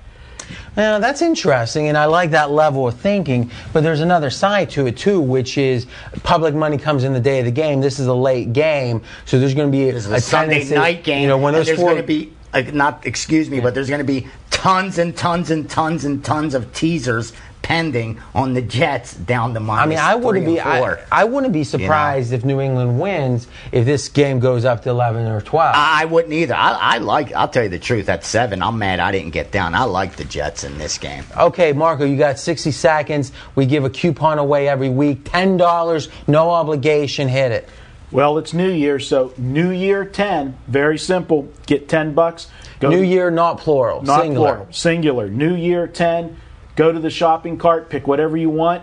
Now, 0.76 0.98
that's 0.98 1.20
interesting, 1.20 1.88
and 1.88 1.98
I 1.98 2.06
like 2.06 2.30
that 2.30 2.50
level 2.50 2.88
of 2.88 2.96
thinking. 2.96 3.50
But 3.72 3.82
there's 3.82 4.00
another 4.00 4.30
side 4.30 4.70
to 4.70 4.86
it 4.86 4.96
too, 4.96 5.20
which 5.20 5.58
is 5.58 5.86
public 6.22 6.54
money 6.54 6.78
comes 6.78 7.04
in 7.04 7.12
the 7.12 7.20
day 7.20 7.40
of 7.40 7.44
the 7.44 7.50
game. 7.50 7.80
This 7.80 7.98
is 7.98 8.06
a 8.06 8.14
late 8.14 8.52
game, 8.52 9.02
so 9.26 9.38
there's 9.38 9.54
going 9.54 9.70
to 9.70 9.76
be 9.76 9.90
a 9.90 9.96
a 9.96 10.20
Sunday 10.20 10.54
tendency- 10.60 10.74
night 10.74 11.04
game. 11.04 11.22
You 11.22 11.28
know, 11.28 11.38
when 11.38 11.52
there's 11.52 11.70
four, 11.70 11.90
going 11.90 11.96
to 11.98 12.02
be 12.02 12.32
uh, 12.54 12.62
not 12.72 13.06
excuse 13.06 13.50
me, 13.50 13.60
but 13.60 13.74
there's 13.74 13.88
going 13.88 13.98
to 13.98 14.04
be 14.04 14.28
tons 14.50 14.98
and 14.98 15.16
tons 15.16 15.50
and 15.50 15.68
tons 15.68 16.04
and 16.04 16.24
tons 16.24 16.54
of 16.54 16.72
teasers 16.72 17.32
pending 17.62 18.20
on 18.34 18.54
the 18.54 18.62
Jets 18.62 19.14
down 19.14 19.54
the 19.54 19.60
minus 19.60 19.84
I 19.84 19.86
mean, 19.86 19.98
I 19.98 20.14
wouldn't 20.14 20.44
be. 20.44 20.60
I. 20.60 20.98
I 21.10 21.24
wouldn't 21.24 21.52
be 21.52 21.64
surprised 21.64 22.32
if 22.32 22.44
New 22.44 22.60
England 22.60 23.00
wins 23.00 23.46
if 23.70 23.84
this 23.84 24.08
game 24.08 24.40
goes 24.40 24.64
up 24.64 24.82
to 24.82 24.90
11 24.90 25.26
or 25.26 25.40
12. 25.40 25.74
I 25.74 26.04
wouldn't 26.04 26.34
either. 26.34 26.54
I, 26.54 26.72
I 26.72 26.98
like. 26.98 27.32
I'll 27.32 27.48
tell 27.48 27.62
you 27.62 27.68
the 27.68 27.78
truth. 27.78 28.08
At 28.08 28.24
seven, 28.24 28.62
I'm 28.62 28.78
mad 28.78 29.00
I 29.00 29.12
didn't 29.12 29.30
get 29.30 29.52
down. 29.52 29.74
I 29.74 29.84
like 29.84 30.16
the 30.16 30.24
Jets 30.24 30.64
in 30.64 30.76
this 30.78 30.98
game. 30.98 31.24
Okay, 31.36 31.72
Marco, 31.72 32.04
you 32.04 32.16
got 32.16 32.38
60 32.38 32.70
seconds. 32.72 33.32
We 33.54 33.66
give 33.66 33.84
a 33.84 33.90
coupon 33.90 34.38
away 34.38 34.68
every 34.68 34.90
week. 34.90 35.24
$10, 35.24 36.08
no 36.26 36.50
obligation. 36.50 37.28
Hit 37.28 37.52
it. 37.52 37.68
Well, 38.10 38.36
it's 38.36 38.52
New 38.52 38.70
Year, 38.70 38.98
so 38.98 39.32
New 39.38 39.70
Year 39.70 40.04
10, 40.04 40.58
very 40.68 40.98
simple. 40.98 41.48
Get 41.64 41.88
10 41.88 42.12
bucks. 42.12 42.48
Go 42.78 42.90
New 42.90 43.02
Year, 43.02 43.30
not 43.30 43.58
plural. 43.58 44.02
Not 44.02 44.20
singular. 44.20 44.48
plural. 44.48 44.72
Singular. 44.72 45.28
New 45.30 45.54
Year 45.54 45.86
10. 45.86 46.36
Go 46.76 46.92
to 46.92 46.98
the 46.98 47.10
shopping 47.10 47.58
cart, 47.58 47.90
pick 47.90 48.06
whatever 48.06 48.36
you 48.36 48.50
want, 48.50 48.82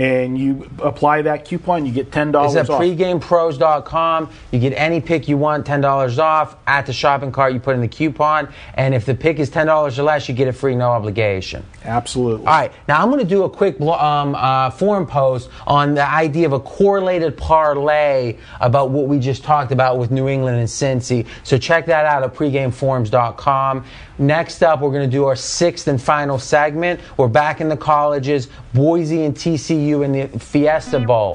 and 0.00 0.38
you 0.38 0.70
apply 0.82 1.20
that 1.22 1.44
coupon. 1.44 1.84
You 1.84 1.92
get 1.92 2.10
$10 2.10 2.46
It's 2.46 2.56
at 2.56 2.66
pregamepros.com. 2.66 4.30
You 4.50 4.58
get 4.58 4.72
any 4.72 5.00
pick 5.02 5.28
you 5.28 5.36
want, 5.36 5.66
$10 5.66 6.18
off. 6.18 6.56
At 6.66 6.86
the 6.86 6.92
shopping 6.94 7.32
cart, 7.32 7.52
you 7.52 7.60
put 7.60 7.74
in 7.74 7.82
the 7.82 7.88
coupon. 7.88 8.48
And 8.74 8.94
if 8.94 9.04
the 9.04 9.14
pick 9.14 9.38
is 9.38 9.50
$10 9.50 9.98
or 9.98 10.02
less, 10.02 10.26
you 10.26 10.34
get 10.34 10.48
it 10.48 10.52
free, 10.52 10.74
no 10.74 10.88
obligation. 10.90 11.66
Absolutely. 11.84 12.46
All 12.46 12.52
right, 12.52 12.72
now 12.88 13.02
I'm 13.02 13.10
going 13.10 13.20
to 13.20 13.28
do 13.28 13.44
a 13.44 13.50
quick 13.50 13.78
um, 13.82 14.34
uh, 14.34 14.70
forum 14.70 15.06
post 15.06 15.50
on 15.66 15.94
the 15.94 16.08
idea 16.08 16.46
of 16.46 16.52
a 16.52 16.60
correlated 16.60 17.36
parlay 17.36 18.38
about 18.60 18.88
what 18.90 19.06
we 19.06 19.18
just 19.18 19.44
talked 19.44 19.70
about 19.70 19.98
with 19.98 20.10
New 20.10 20.28
England 20.28 20.58
and 20.58 20.68
Cincy. 20.68 21.26
So 21.42 21.58
check 21.58 21.86
that 21.86 22.06
out 22.06 22.22
at 22.22 22.32
pregameforums.com. 22.34 23.84
Next 24.20 24.62
up, 24.62 24.82
we're 24.82 24.90
going 24.90 25.08
to 25.08 25.10
do 25.10 25.24
our 25.24 25.34
sixth 25.34 25.88
and 25.88 26.00
final 26.00 26.38
segment. 26.38 27.00
We're 27.16 27.26
back 27.26 27.62
in 27.62 27.70
the 27.70 27.76
colleges, 27.76 28.48
Boise 28.74 29.24
and 29.24 29.34
TCU 29.34 30.04
in 30.04 30.12
the 30.12 30.38
Fiesta 30.38 31.00
Bowl. 31.00 31.32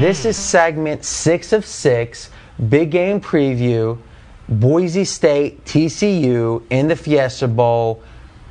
This 0.00 0.24
is 0.24 0.38
segment 0.38 1.04
six 1.04 1.52
of 1.52 1.66
six, 1.66 2.30
big 2.70 2.90
game 2.90 3.20
preview. 3.20 3.98
Boise 4.48 5.04
State, 5.04 5.62
TCU 5.66 6.62
in 6.70 6.88
the 6.88 6.96
Fiesta 6.96 7.46
Bowl. 7.46 8.02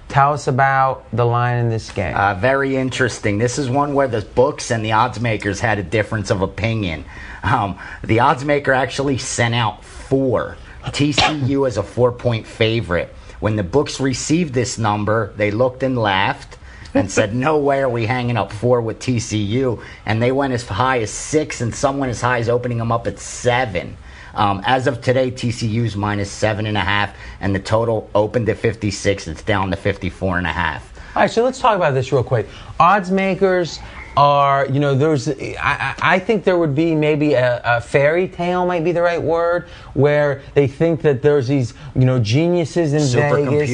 Tell 0.09 0.33
us 0.33 0.47
about 0.47 1.05
the 1.11 1.25
line 1.25 1.57
in 1.57 1.69
this 1.69 1.91
game. 1.91 2.15
Uh, 2.15 2.35
very 2.35 2.77
interesting. 2.77 3.39
This 3.39 3.57
is 3.57 3.67
one 3.67 3.95
where 3.95 4.07
the 4.07 4.21
books 4.21 4.69
and 4.69 4.85
the 4.85 4.91
odds 4.91 5.19
makers 5.19 5.59
had 5.59 5.79
a 5.79 5.83
difference 5.83 6.29
of 6.29 6.43
opinion. 6.43 7.03
Um, 7.41 7.79
the 8.03 8.19
odds 8.19 8.45
maker 8.45 8.73
actually 8.73 9.17
sent 9.17 9.55
out 9.55 9.83
four. 9.83 10.55
TCU 10.91 11.67
as 11.67 11.77
a 11.77 11.83
four 11.83 12.11
point 12.11 12.45
favorite. 12.45 13.13
When 13.39 13.55
the 13.55 13.63
books 13.63 13.99
received 13.99 14.53
this 14.53 14.77
number, 14.77 15.33
they 15.37 15.51
looked 15.51 15.83
and 15.83 15.97
laughed 15.97 16.57
and 16.93 17.09
said, 17.09 17.33
No 17.33 17.57
way 17.57 17.81
are 17.81 17.89
we 17.89 18.05
hanging 18.05 18.37
up 18.37 18.51
four 18.51 18.81
with 18.81 18.99
TCU. 18.99 19.81
And 20.05 20.21
they 20.21 20.31
went 20.31 20.53
as 20.53 20.67
high 20.67 20.99
as 20.99 21.11
six, 21.11 21.61
and 21.61 21.73
some 21.73 21.97
went 21.97 22.09
as 22.09 22.21
high 22.21 22.39
as 22.39 22.49
opening 22.49 22.77
them 22.77 22.91
up 22.91 23.07
at 23.07 23.19
seven. 23.19 23.97
Um, 24.33 24.61
as 24.65 24.87
of 24.87 25.01
today, 25.01 25.31
TCU's 25.31 25.95
minus 25.95 26.31
seven 26.31 26.65
and 26.65 26.77
a 26.77 26.81
half, 26.81 27.15
and 27.39 27.55
the 27.55 27.59
total 27.59 28.09
opened 28.13 28.47
at 28.49 28.57
56. 28.57 29.27
It's 29.27 29.43
down 29.43 29.71
to 29.71 29.75
54 29.75 30.37
and 30.37 30.47
a 30.47 30.51
half. 30.51 30.89
All 31.15 31.23
right, 31.23 31.31
so 31.31 31.43
let's 31.43 31.59
talk 31.59 31.75
about 31.75 31.93
this 31.93 32.11
real 32.11 32.23
quick. 32.23 32.47
Odds 32.79 33.09
makers 33.09 33.79
are, 34.19 34.67
you 34.67 34.81
know, 34.81 34.95
there's, 34.95 35.29
I, 35.29 35.95
I 36.01 36.19
think 36.19 36.43
there 36.43 36.57
would 36.57 36.75
be 36.75 36.93
maybe 36.93 37.35
a, 37.35 37.61
a 37.63 37.79
fairy 37.79 38.27
tale, 38.27 38.65
might 38.65 38.83
be 38.83 38.91
the 38.91 39.01
right 39.01 39.21
word, 39.21 39.69
where 39.93 40.41
they 40.55 40.67
think 40.67 41.01
that 41.03 41.21
there's 41.21 41.47
these, 41.47 41.73
you 41.95 42.03
know, 42.03 42.19
geniuses 42.19 42.91
in 42.91 42.99
Vegas 43.47 43.69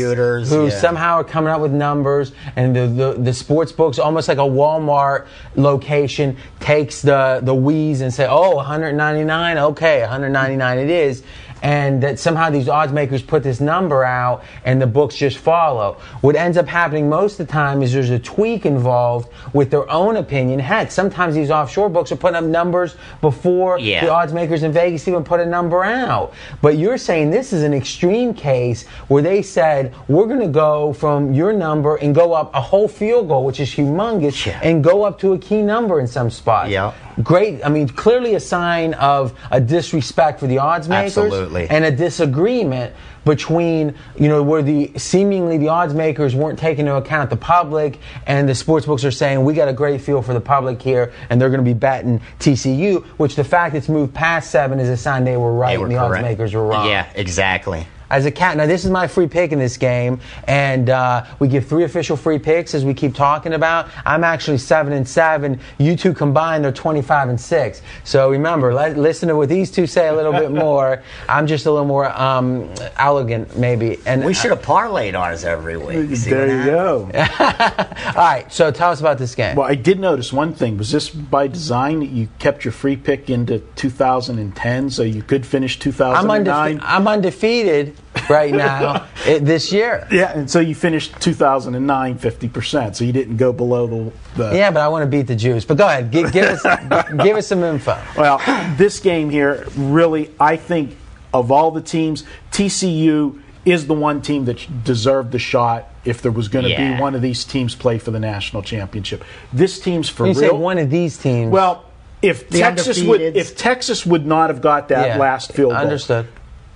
who 0.49 0.65
yeah. 0.65 0.79
somehow 0.79 1.15
are 1.15 1.23
coming 1.23 1.49
up 1.49 1.61
with 1.61 1.71
numbers, 1.71 2.31
and 2.55 2.75
the, 2.75 2.85
the, 2.85 3.13
the 3.13 3.33
sports 3.33 3.71
books, 3.71 3.97
almost 3.97 4.27
like 4.27 4.37
a 4.37 4.41
Walmart 4.41 5.25
location, 5.55 6.37
takes 6.59 7.01
the, 7.01 7.39
the 7.41 7.55
wheeze 7.55 8.01
and 8.01 8.13
say, 8.13 8.27
oh, 8.29 8.57
199, 8.57 9.57
okay, 9.57 10.01
199 10.01 10.77
it 10.77 10.91
is 10.91 11.23
and 11.65 12.03
that 12.03 12.19
somehow 12.19 12.51
these 12.51 12.69
odds 12.69 12.93
makers 12.93 13.23
put 13.23 13.41
this 13.41 13.59
number 13.59 14.03
out 14.03 14.43
and 14.65 14.79
the 14.79 14.85
books 14.85 15.15
just 15.15 15.39
follow. 15.39 15.93
What 16.21 16.35
ends 16.35 16.57
up 16.59 16.67
happening 16.67 17.09
most 17.09 17.39
of 17.39 17.47
the 17.47 17.51
time 17.51 17.81
is 17.81 17.91
there's 17.91 18.11
a 18.11 18.19
tweak 18.19 18.67
involved 18.67 19.29
with 19.51 19.71
their 19.71 19.89
own 19.89 20.17
opinion. 20.17 20.59
Heck, 20.59 20.91
sometimes 20.91 21.33
these 21.33 21.49
offshore 21.49 21.89
books 21.89 22.11
are 22.11 22.17
putting 22.17 22.35
up 22.35 22.43
numbers 22.43 22.95
before 23.19 23.79
Yeah. 23.79 24.05
the 24.05 24.11
odds 24.13 24.31
makers 24.31 24.61
in 24.61 24.73
Vegas 24.73 25.07
even 25.07 25.23
put 25.23 25.39
a 25.39 25.45
number 25.45 25.83
out. 25.83 26.33
But 26.61 26.77
you're 26.77 26.99
saying 26.99 27.31
this 27.31 27.51
is 27.51 27.63
an 27.63 27.73
extreme 27.73 28.35
case 28.35 28.85
where 29.07 29.23
they 29.23 29.41
said, 29.41 29.91
we're 30.07 30.27
going 30.27 30.41
to 30.41 30.47
go 30.47 30.93
from 30.93 31.33
your 31.33 31.51
number 31.51 31.95
and 31.95 32.13
go 32.13 32.33
up 32.33 32.53
a 32.53 32.61
whole 32.61 32.87
field 32.87 33.27
goal, 33.27 33.43
which 33.43 33.59
is 33.59 33.71
humongous, 33.73 34.45
Yeah. 34.45 34.59
and 34.61 34.83
go 34.83 35.01
up 35.03 35.17
to 35.21 35.33
a 35.33 35.39
key 35.39 35.63
number 35.63 35.99
in 35.99 36.05
some 36.05 36.29
spots. 36.29 36.69
Yeah. 36.69 36.91
Great. 37.23 37.65
I 37.65 37.69
mean, 37.69 37.87
clearly 37.87 38.35
a 38.35 38.41
sign 38.41 38.93
of 38.95 39.33
a 39.49 39.61
disrespect 39.61 40.37
for 40.39 40.47
the 40.47 40.57
odds 40.59 40.89
makers 40.89 41.17
Absolutely. 41.17 41.54
And 41.63 41.85
a 41.85 41.91
disagreement 41.91 42.93
between 43.23 43.95
you 44.17 44.27
know 44.27 44.43
where 44.43 44.61
the 44.61 44.91
seemingly 44.97 45.57
the 45.57 45.67
odds 45.67 45.93
makers 45.93 46.35
weren't 46.35 46.59
taking 46.59 46.85
into 46.85 46.95
account 46.95 47.29
the 47.29 47.35
public 47.35 47.99
and 48.27 48.47
the 48.47 48.53
sports 48.55 48.85
books 48.85 49.03
are 49.03 49.11
saying 49.11 49.43
we 49.43 49.53
got 49.53 49.67
a 49.67 49.73
great 49.73 50.01
feel 50.01 50.21
for 50.21 50.33
the 50.33 50.41
public 50.41 50.81
here 50.81 51.11
and 51.29 51.41
they're 51.41 51.49
going 51.49 51.63
to 51.63 51.65
be 51.65 51.73
betting 51.73 52.21
TCU 52.39 53.03
which 53.17 53.35
the 53.35 53.43
fact 53.43 53.75
it's 53.75 53.89
moved 53.89 54.13
past 54.13 54.51
seven 54.51 54.79
is 54.79 54.89
a 54.89 54.97
sign 54.97 55.23
they 55.23 55.37
were 55.37 55.53
right 55.53 55.71
They 55.71 55.77
were 55.77 55.85
and 55.85 55.95
the 55.95 55.97
odds 55.99 56.21
makers 56.21 56.53
were 56.53 56.65
wrong. 56.67 56.87
Yeah, 56.87 57.09
exactly. 57.15 57.87
As 58.09 58.25
a 58.25 58.31
cat. 58.31 58.57
Now, 58.57 58.65
this 58.65 58.85
is 58.85 58.91
my 58.91 59.07
free 59.07 59.27
pick 59.27 59.51
in 59.51 59.59
this 59.59 59.77
game, 59.77 60.19
and 60.47 60.89
uh, 60.89 61.25
we 61.39 61.47
give 61.47 61.65
three 61.67 61.83
official 61.83 62.17
free 62.17 62.39
picks 62.39 62.73
as 62.73 62.85
we 62.85 62.93
keep 62.93 63.15
talking 63.15 63.53
about. 63.53 63.89
I'm 64.05 64.23
actually 64.23 64.57
seven 64.57 64.93
and 64.93 65.07
seven. 65.07 65.59
You 65.77 65.95
two 65.95 66.13
combined 66.13 66.63
they're 66.63 66.71
25 66.71 67.29
and 67.29 67.39
six. 67.39 67.81
So 68.03 68.29
remember, 68.29 68.73
let, 68.73 68.97
listen 68.97 69.29
to 69.29 69.35
what 69.35 69.49
these 69.49 69.71
two 69.71 69.87
say 69.87 70.07
a 70.07 70.13
little 70.13 70.33
bit 70.33 70.51
more. 70.65 71.03
I'm 71.27 71.47
just 71.47 71.65
a 71.65 71.71
little 71.71 71.87
more 71.87 72.09
um, 72.19 72.69
elegant, 72.97 73.57
maybe. 73.57 73.99
And 74.05 74.23
We 74.23 74.33
should 74.33 74.51
have 74.51 74.61
parlayed 74.61 75.17
ours 75.17 75.43
every 75.43 75.77
week. 75.77 76.15
See 76.15 76.29
there 76.29 76.47
you 76.47 76.65
go. 76.65 77.09
all 77.13 78.13
right. 78.15 78.45
So 78.49 78.71
tell 78.71 78.91
us 78.91 78.99
about 78.99 79.17
this 79.17 79.35
game. 79.35 79.55
Well, 79.55 79.67
I 79.67 79.75
did 79.75 79.99
notice 79.99 80.31
one 80.31 80.53
thing. 80.53 80.77
Was 80.77 80.91
this 80.91 81.09
by 81.09 81.47
design 81.47 81.99
that 81.99 82.09
you 82.09 82.27
kept 82.39 82.65
your 82.65 82.71
free 82.71 82.95
pick 82.95 83.29
into 83.29 83.59
2010 83.75 84.89
so 84.89 85.03
you 85.03 85.21
could 85.21 85.45
finish 85.45 85.75
I'm, 85.77 85.81
2009? 85.81 86.79
undefe- 86.79 86.81
I'm 86.83 87.07
undefeated 87.07 87.94
right 88.29 88.53
now 88.53 89.07
eh, 89.25 89.39
this 89.39 89.71
year. 89.71 90.07
yeah, 90.11 90.31
and 90.37 90.49
so 90.49 90.59
you 90.59 90.73
finished 90.75 91.19
2009 91.21 92.17
50%, 92.19 92.95
so 92.95 93.03
you 93.03 93.11
didn't 93.11 93.37
go 93.37 93.51
below 93.51 93.87
the. 93.87 94.11
the 94.49 94.55
Yeah, 94.55 94.71
but 94.71 94.81
I 94.81 94.87
want 94.87 95.03
to 95.03 95.07
beat 95.07 95.27
the 95.27 95.35
juice. 95.35 95.65
But 95.65 95.77
go 95.77 95.85
ahead, 95.87 96.11
give, 96.11 96.31
give 96.31 96.45
us 96.45 96.63
give 97.23 97.35
us 97.35 97.47
some 97.47 97.63
info. 97.63 98.01
Well, 98.17 98.39
this 98.77 98.99
game 98.99 99.29
here, 99.29 99.67
really, 99.75 100.31
I 100.39 100.55
think 100.57 100.95
of 101.33 101.51
all 101.51 101.71
the 101.71 101.81
teams, 101.81 102.23
TCU 102.51 103.41
is 103.65 103.87
the 103.87 103.93
one 103.93 104.21
team 104.21 104.45
that 104.45 104.83
deserved 104.83 105.31
the 105.31 105.39
shot 105.39 105.89
if 106.05 106.21
there 106.21 106.31
was 106.31 106.47
going 106.47 106.63
to 106.65 106.71
Yeah. 106.71 106.95
be 106.95 107.01
one 107.01 107.15
of 107.15 107.21
these 107.21 107.43
teams 107.43 107.73
play 107.75 107.97
for 107.97 108.11
the 108.11 108.19
national 108.19 108.61
championship. 108.61 109.23
This 109.51 109.79
team's 109.79 110.07
for 110.07 110.27
You 110.27 110.33
say 110.35 110.47
real. 110.47 110.57
one 110.57 110.77
of 110.77 110.89
these 110.91 111.17
teams. 111.17 111.51
well, 111.51 111.83
if 112.21 112.47
The 112.49 112.59
Texas 112.59 113.03
would 113.03 113.21
if 113.21 113.57
Texas 113.57 114.05
would 114.05 114.25
not 114.25 114.49
have 114.49 114.61
got 114.61 114.87
that 114.89 115.07
Yeah, 115.07 115.17
last 115.17 115.51
field 115.51 115.71
goal, 115.73 115.81
Understood. 115.81 116.27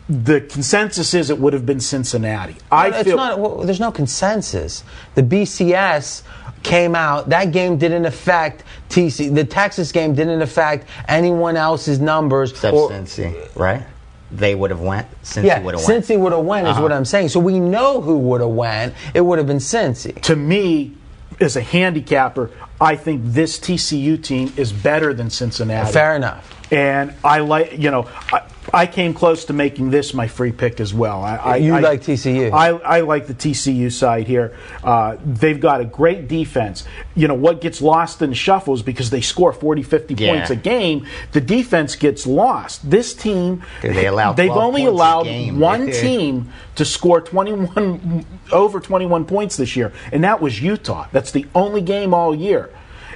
The 0.10 0.41
consensus 0.41 1.14
is 1.14 1.30
it 1.30 1.38
would 1.38 1.53
have 1.53 1.66
been 1.66 1.80
Cincinnati. 1.80 2.55
I 2.72 2.88
it's 2.89 3.03
feel 3.03 3.16
not. 3.18 3.39
Well, 3.39 3.57
there's 3.60 3.80
no 3.80 3.91
consensus. 3.91 4.84
The 5.16 5.22
BCS 5.22 6.24
came 6.64 6.95
out. 6.95 7.30
That 7.30 7.51
game 7.51 7.78
didn't 7.78 8.05
affect 8.05 8.64
TC. 8.89 9.34
The 9.34 9.43
Texas 9.45 9.91
game 9.91 10.16
didn't 10.16 10.41
affect 10.41 10.88
anyone 11.07 11.55
else's 11.55 11.99
numbers. 11.99 12.51
Except 12.51 12.76
or- 12.76 12.89
Cincy, 12.89 13.55
right? 13.55 13.84
They 14.32 14.53
would 14.55 14.70
have 14.72 14.82
went. 14.82 15.07
Cincy 15.24 15.45
Yeah, 15.45 15.62
would 15.62 15.76
have 15.76 15.88
went. 15.88 16.05
Cincy 16.05 16.20
would 16.20 16.32
have 16.34 16.43
went 16.45 16.68
is 16.68 16.72
Uh-huh. 16.74 16.82
what 16.84 16.91
I'm 16.91 17.05
saying. 17.05 17.30
So 17.30 17.39
we 17.39 17.60
know 17.60 18.01
who 18.01 18.18
would 18.18 18.41
have 18.41 18.49
went. 18.51 18.93
It 19.14 19.22
would 19.22 19.38
have 19.38 19.47
been 19.47 19.57
Cincy. 19.57 20.20
to 20.22 20.36
me, 20.36 20.91
as 21.39 21.55
a 21.55 21.62
handicapper, 21.62 22.49
I 22.82 22.95
think 22.95 23.22
this 23.26 23.57
TCU 23.60 24.18
team 24.22 24.51
is 24.57 24.72
better 24.72 25.14
than 25.14 25.30
Cincinnati. 25.30 25.91
Fair 25.91 26.16
enough. 26.16 26.55
And 26.72 27.14
I 27.24 27.39
like, 27.39 27.80
you 27.80 27.89
know, 27.91 28.07
I, 28.32 28.41
I 28.74 28.86
came 28.88 29.14
close 29.14 29.46
to 29.46 29.54
making 29.54 29.90
this 29.90 30.14
my 30.14 30.28
free 30.28 30.52
pick 30.52 30.80
as 30.80 30.94
well. 30.94 31.24
I, 31.24 31.36
I, 31.36 31.56
You 31.58 31.76
I- 31.76 31.80
like 31.80 32.02
TCU. 32.02 32.52
I, 32.52 32.70
I 32.70 33.00
like 33.02 33.28
the 33.28 33.34
TCU 33.34 33.92
side 33.92 34.28
here. 34.28 34.56
Uh, 34.84 35.18
they've 35.26 35.60
got 35.60 35.82
a 35.82 35.86
great 35.86 36.28
defense. 36.28 36.84
You 37.16 37.28
know, 37.28 37.34
what 37.34 37.62
gets 37.62 37.82
lost 37.82 38.22
in 38.22 38.30
the 38.30 38.36
shuffle 38.36 38.74
is 38.74 38.82
because 38.82 39.10
they 39.10 39.22
score 39.22 39.52
40, 39.54 39.84
50 39.84 40.14
Yeah. 40.16 40.34
points 40.34 40.50
a 40.52 40.56
game, 40.56 41.08
the 41.32 41.42
defense 41.42 41.96
gets 41.96 42.28
lost. 42.28 42.90
This 42.90 43.14
team, 43.14 43.64
they 43.82 44.06
allow 44.08 44.34
they've 44.34 44.48
12 44.52 44.64
only 44.64 44.82
points 44.82 44.90
a 44.92 44.94
allowed 44.94 45.24
game. 45.24 45.60
one 45.60 45.92
team 45.92 46.50
to 46.76 46.86
score 46.86 47.22
21 47.22 48.26
over 48.52 48.80
21 48.80 49.26
points 49.26 49.58
this 49.58 49.76
year, 49.76 49.92
and 50.12 50.24
that 50.24 50.42
was 50.42 50.62
Utah. 50.62 51.08
That's 51.12 51.32
the 51.32 51.46
only 51.56 51.82
game 51.82 52.14
all 52.14 52.34
year. 52.36 52.70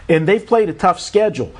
And 0.10 0.28
they've 0.28 0.46
played 0.46 0.68
a 0.68 0.74
tough 0.74 1.00
schedule. 1.00 1.54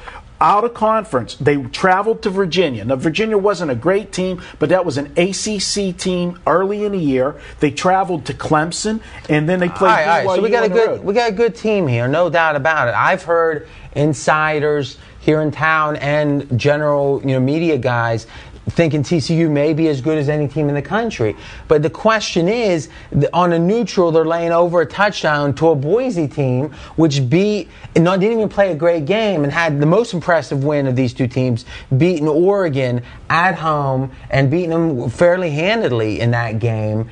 Out 0.44 0.66
of 0.66 0.74
conference, 0.74 1.36
they 1.36 1.56
traveled 1.56 2.22
to 2.24 2.30
Virginia. 2.30 2.84
Now, 2.84 2.98
Virginia 2.98 3.38
wasn't 3.38 3.72
a 3.72 3.76
great 3.76 4.12
team, 4.12 4.42
but 4.60 4.68
that 4.70 4.86
was 4.86 4.98
an 4.98 5.06
ACC 5.18 5.98
team 5.98 6.38
early 6.46 6.84
in 6.84 6.92
the 6.92 6.98
year. 7.00 7.40
They 7.62 7.72
traveled 7.72 8.26
to 8.26 8.34
Clemson, 8.34 9.00
and 9.30 9.48
then 9.48 9.60
they 9.60 9.70
All 9.70 9.78
played 9.78 9.88
right, 9.88 10.08
all 10.22 10.26
right. 10.26 10.36
So 10.36 10.42
we 10.42 10.50
got 10.50 10.66
a 10.66 10.70
good 10.70 10.90
road. 10.90 11.04
we 11.06 11.14
got 11.14 11.30
a 11.30 11.34
good 11.34 11.56
team 11.56 11.88
here, 11.88 12.10
no 12.10 12.30
doubt 12.30 12.58
about 12.58 12.90
it. 12.90 12.94
I've 12.94 13.24
heard 13.24 13.70
insiders 13.96 14.98
here 15.22 15.42
in 15.42 15.52
town 15.52 15.96
and 15.96 16.60
general 16.60 17.22
you 17.22 17.34
know 17.34 17.40
media 17.40 17.78
guys 17.78 18.28
thinking 18.70 19.04
TCU 19.04 19.50
may 19.50 19.74
be 19.74 19.88
as 19.88 20.02
good 20.02 20.18
as 20.18 20.30
any 20.30 20.48
team 20.48 20.70
in 20.70 20.76
the 20.76 20.82
country. 20.82 21.36
But 21.68 21.84
the 21.84 21.90
question 21.90 22.48
is, 22.48 22.90
on 23.34 23.54
a 23.54 23.60
neutral, 23.60 24.12
they're 24.12 24.26
laying 24.26 24.52
over 24.52 24.82
a 24.82 24.86
touchdown 24.86 25.54
to 25.56 25.70
a 25.70 25.76
Boise 25.76 26.28
team, 26.28 26.72
which 26.96 27.30
beat, 27.30 27.70
not, 27.96 28.20
didn't 28.20 28.38
even 28.38 28.50
play 28.50 28.72
a 28.72 28.76
great 28.76 29.06
game, 29.06 29.44
and 29.44 29.52
had 29.52 29.80
the 29.80 29.86
most 29.86 30.14
impressive 30.14 30.64
win 30.64 30.88
of 30.88 30.96
these 30.96 31.14
two 31.14 31.28
teams, 31.28 31.66
beating 31.98 32.28
Oregon 32.28 33.02
at 33.30 33.56
home 33.56 34.12
and 34.30 34.50
beating 34.50 34.70
them 34.70 35.10
fairly 35.10 35.50
handedly 35.50 36.20
in 36.20 36.32
that 36.32 36.60
game. 36.60 37.10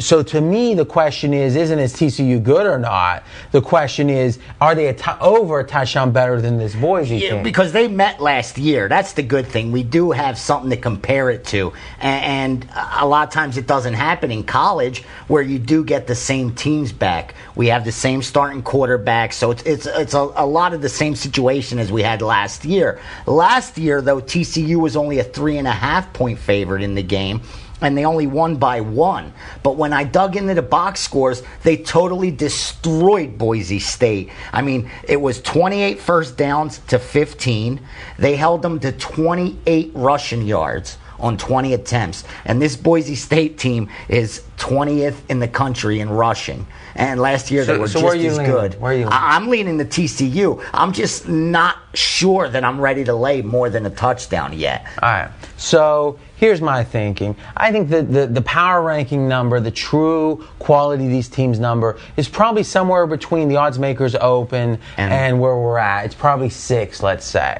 So 0.00 0.22
to 0.22 0.40
me, 0.40 0.74
the 0.74 0.84
question 0.84 1.32
is, 1.34 1.56
isn't 1.56 1.78
is 1.78 1.94
TCU 1.94 2.42
good 2.42 2.66
or 2.66 2.78
not? 2.78 3.22
The 3.52 3.60
question 3.62 4.10
is, 4.10 4.38
are 4.60 4.74
they 4.74 4.88
a 4.88 4.94
t- 4.94 5.10
over 5.20 5.60
a 5.60 5.64
touchdown 5.66 6.12
better 6.12 6.40
than 6.40 6.58
this 6.58 6.74
Boise 6.74 7.16
Yeah, 7.16 7.30
team? 7.34 7.42
because 7.42 7.72
they 7.72 7.88
met 7.88 8.20
last 8.20 8.58
year. 8.58 8.88
That's 8.88 9.12
the 9.14 9.22
good 9.22 9.46
thing. 9.46 9.72
We 9.72 9.82
do 9.82 10.10
have 10.10 10.38
something 10.38 10.70
to 10.70 10.76
compare 10.76 11.30
it 11.30 11.44
to. 11.46 11.72
A- 12.00 12.04
And 12.04 12.68
a 12.98 13.06
lot 13.06 13.26
of 13.28 13.32
times 13.32 13.56
it 13.56 13.66
doesn't 13.66 13.94
happen 13.94 14.30
in 14.30 14.42
college 14.44 15.02
where 15.28 15.42
you 15.42 15.58
do 15.58 15.84
get 15.84 16.06
the 16.06 16.14
same 16.14 16.54
teams 16.54 16.92
back. 16.92 17.34
We 17.54 17.68
have 17.68 17.84
the 17.84 17.92
same 17.92 18.22
starting 18.22 18.62
quarterback. 18.62 19.32
So 19.32 19.50
it's, 19.50 19.62
it's, 19.64 19.86
it's 19.86 20.14
a, 20.14 20.30
a 20.36 20.46
lot 20.46 20.74
of 20.74 20.82
the 20.82 20.88
same 20.88 21.14
situation 21.16 21.78
as 21.78 21.90
we 21.92 22.02
had 22.02 22.22
last 22.22 22.64
year. 22.64 23.00
Last 23.26 23.78
year, 23.78 24.00
though, 24.02 24.20
TCU 24.20 24.76
was 24.76 24.96
only 24.96 25.18
a 25.18 25.24
three 25.24 25.58
and 25.58 25.68
a 25.68 25.72
half 25.72 26.12
point 26.12 26.38
favorite 26.38 26.82
in 26.82 26.94
the 26.94 27.02
game 27.02 27.40
and 27.80 27.96
they 27.96 28.04
only 28.04 28.26
won 28.26 28.56
by 28.56 28.80
one. 28.80 29.32
But 29.62 29.76
when 29.76 29.92
I 29.92 30.04
dug 30.04 30.36
into 30.36 30.54
the 30.54 30.62
box 30.62 31.00
scores, 31.00 31.42
they 31.62 31.76
totally 31.76 32.30
destroyed 32.30 33.38
Boise 33.38 33.78
State. 33.78 34.30
I 34.52 34.62
mean, 34.62 34.90
it 35.04 35.20
was 35.20 35.40
28 35.42 36.00
first 36.00 36.36
downs 36.36 36.78
to 36.88 36.98
15. 36.98 37.80
They 38.18 38.36
held 38.36 38.62
them 38.62 38.80
to 38.80 38.92
28 38.92 39.92
rushing 39.94 40.42
yards 40.42 40.98
on 41.20 41.36
20 41.36 41.74
attempts. 41.74 42.24
And 42.44 42.60
this 42.60 42.76
Boise 42.76 43.14
State 43.14 43.58
team 43.58 43.88
is 44.08 44.42
20th 44.58 45.16
in 45.28 45.38
the 45.40 45.48
country 45.48 46.00
in 46.00 46.10
rushing. 46.10 46.66
And 46.94 47.20
last 47.20 47.50
year 47.50 47.64
So- 47.64 47.72
they 47.74 47.78
were 47.78 47.86
so 47.88 47.94
just 47.94 48.04
where 48.04 48.12
are 48.12 48.16
you 48.16 48.30
as 48.30 48.38
leaning? 48.38 48.52
good. 48.52 48.80
Where 48.80 48.90
are 48.92 48.94
you 48.94 49.00
leaning? 49.04 49.12
I- 49.12 49.36
I'm 49.36 49.48
leaning 49.48 49.76
the 49.78 49.84
TCU. 49.84 50.60
I'm 50.74 50.92
just 50.92 51.28
not 51.28 51.76
sure 51.94 52.48
that 52.48 52.64
I'm 52.64 52.80
ready 52.80 53.04
to 53.04 53.14
lay 53.14 53.42
more 53.42 53.70
than 53.70 53.86
a 53.86 53.90
touchdown 53.90 54.52
yet. 54.52 54.84
All 55.02 55.08
right. 55.10 55.28
So 55.56 56.18
here's 56.36 56.60
my 56.60 56.82
thinking. 56.84 57.36
I 57.56 57.70
think 57.72 57.88
that 57.90 58.12
the, 58.12 58.26
the 58.26 58.42
power 58.42 58.82
ranking 58.82 59.28
number, 59.28 59.60
the 59.60 59.70
true 59.70 60.44
quality 60.58 61.04
of 61.06 61.10
these 61.10 61.28
teams 61.28 61.58
number, 61.60 61.96
is 62.16 62.28
probably 62.28 62.62
somewhere 62.62 63.06
between 63.06 63.48
the 63.48 63.56
odds 63.56 63.78
makers 63.78 64.14
open 64.16 64.78
and, 64.96 65.12
And- 65.12 65.40
where 65.40 65.56
we're 65.56 65.78
at. 65.78 66.04
It's 66.06 66.14
probably 66.14 66.50
six, 66.50 67.02
let's 67.02 67.24
say. 67.26 67.58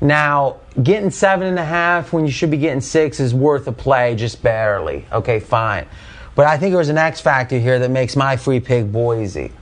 Now, 0.00 0.56
getting 0.82 1.10
seven 1.10 1.46
and 1.46 1.58
a 1.58 1.64
half 1.64 2.12
when 2.12 2.24
you 2.24 2.32
should 2.32 2.50
be 2.50 2.56
getting 2.56 2.80
six 2.80 3.20
is 3.20 3.34
worth 3.34 3.66
a 3.66 3.72
play, 3.72 4.14
just 4.14 4.42
barely. 4.42 5.06
Okay, 5.12 5.40
fine. 5.40 5.86
But 6.34 6.46
I 6.46 6.56
think 6.56 6.74
there's 6.74 6.88
an 6.88 6.98
X 6.98 7.20
factor 7.20 7.58
here 7.58 7.78
that 7.78 7.90
makes 7.90 8.16
my 8.16 8.36
free 8.36 8.60
pick 8.60 8.90
Boise 8.90 9.52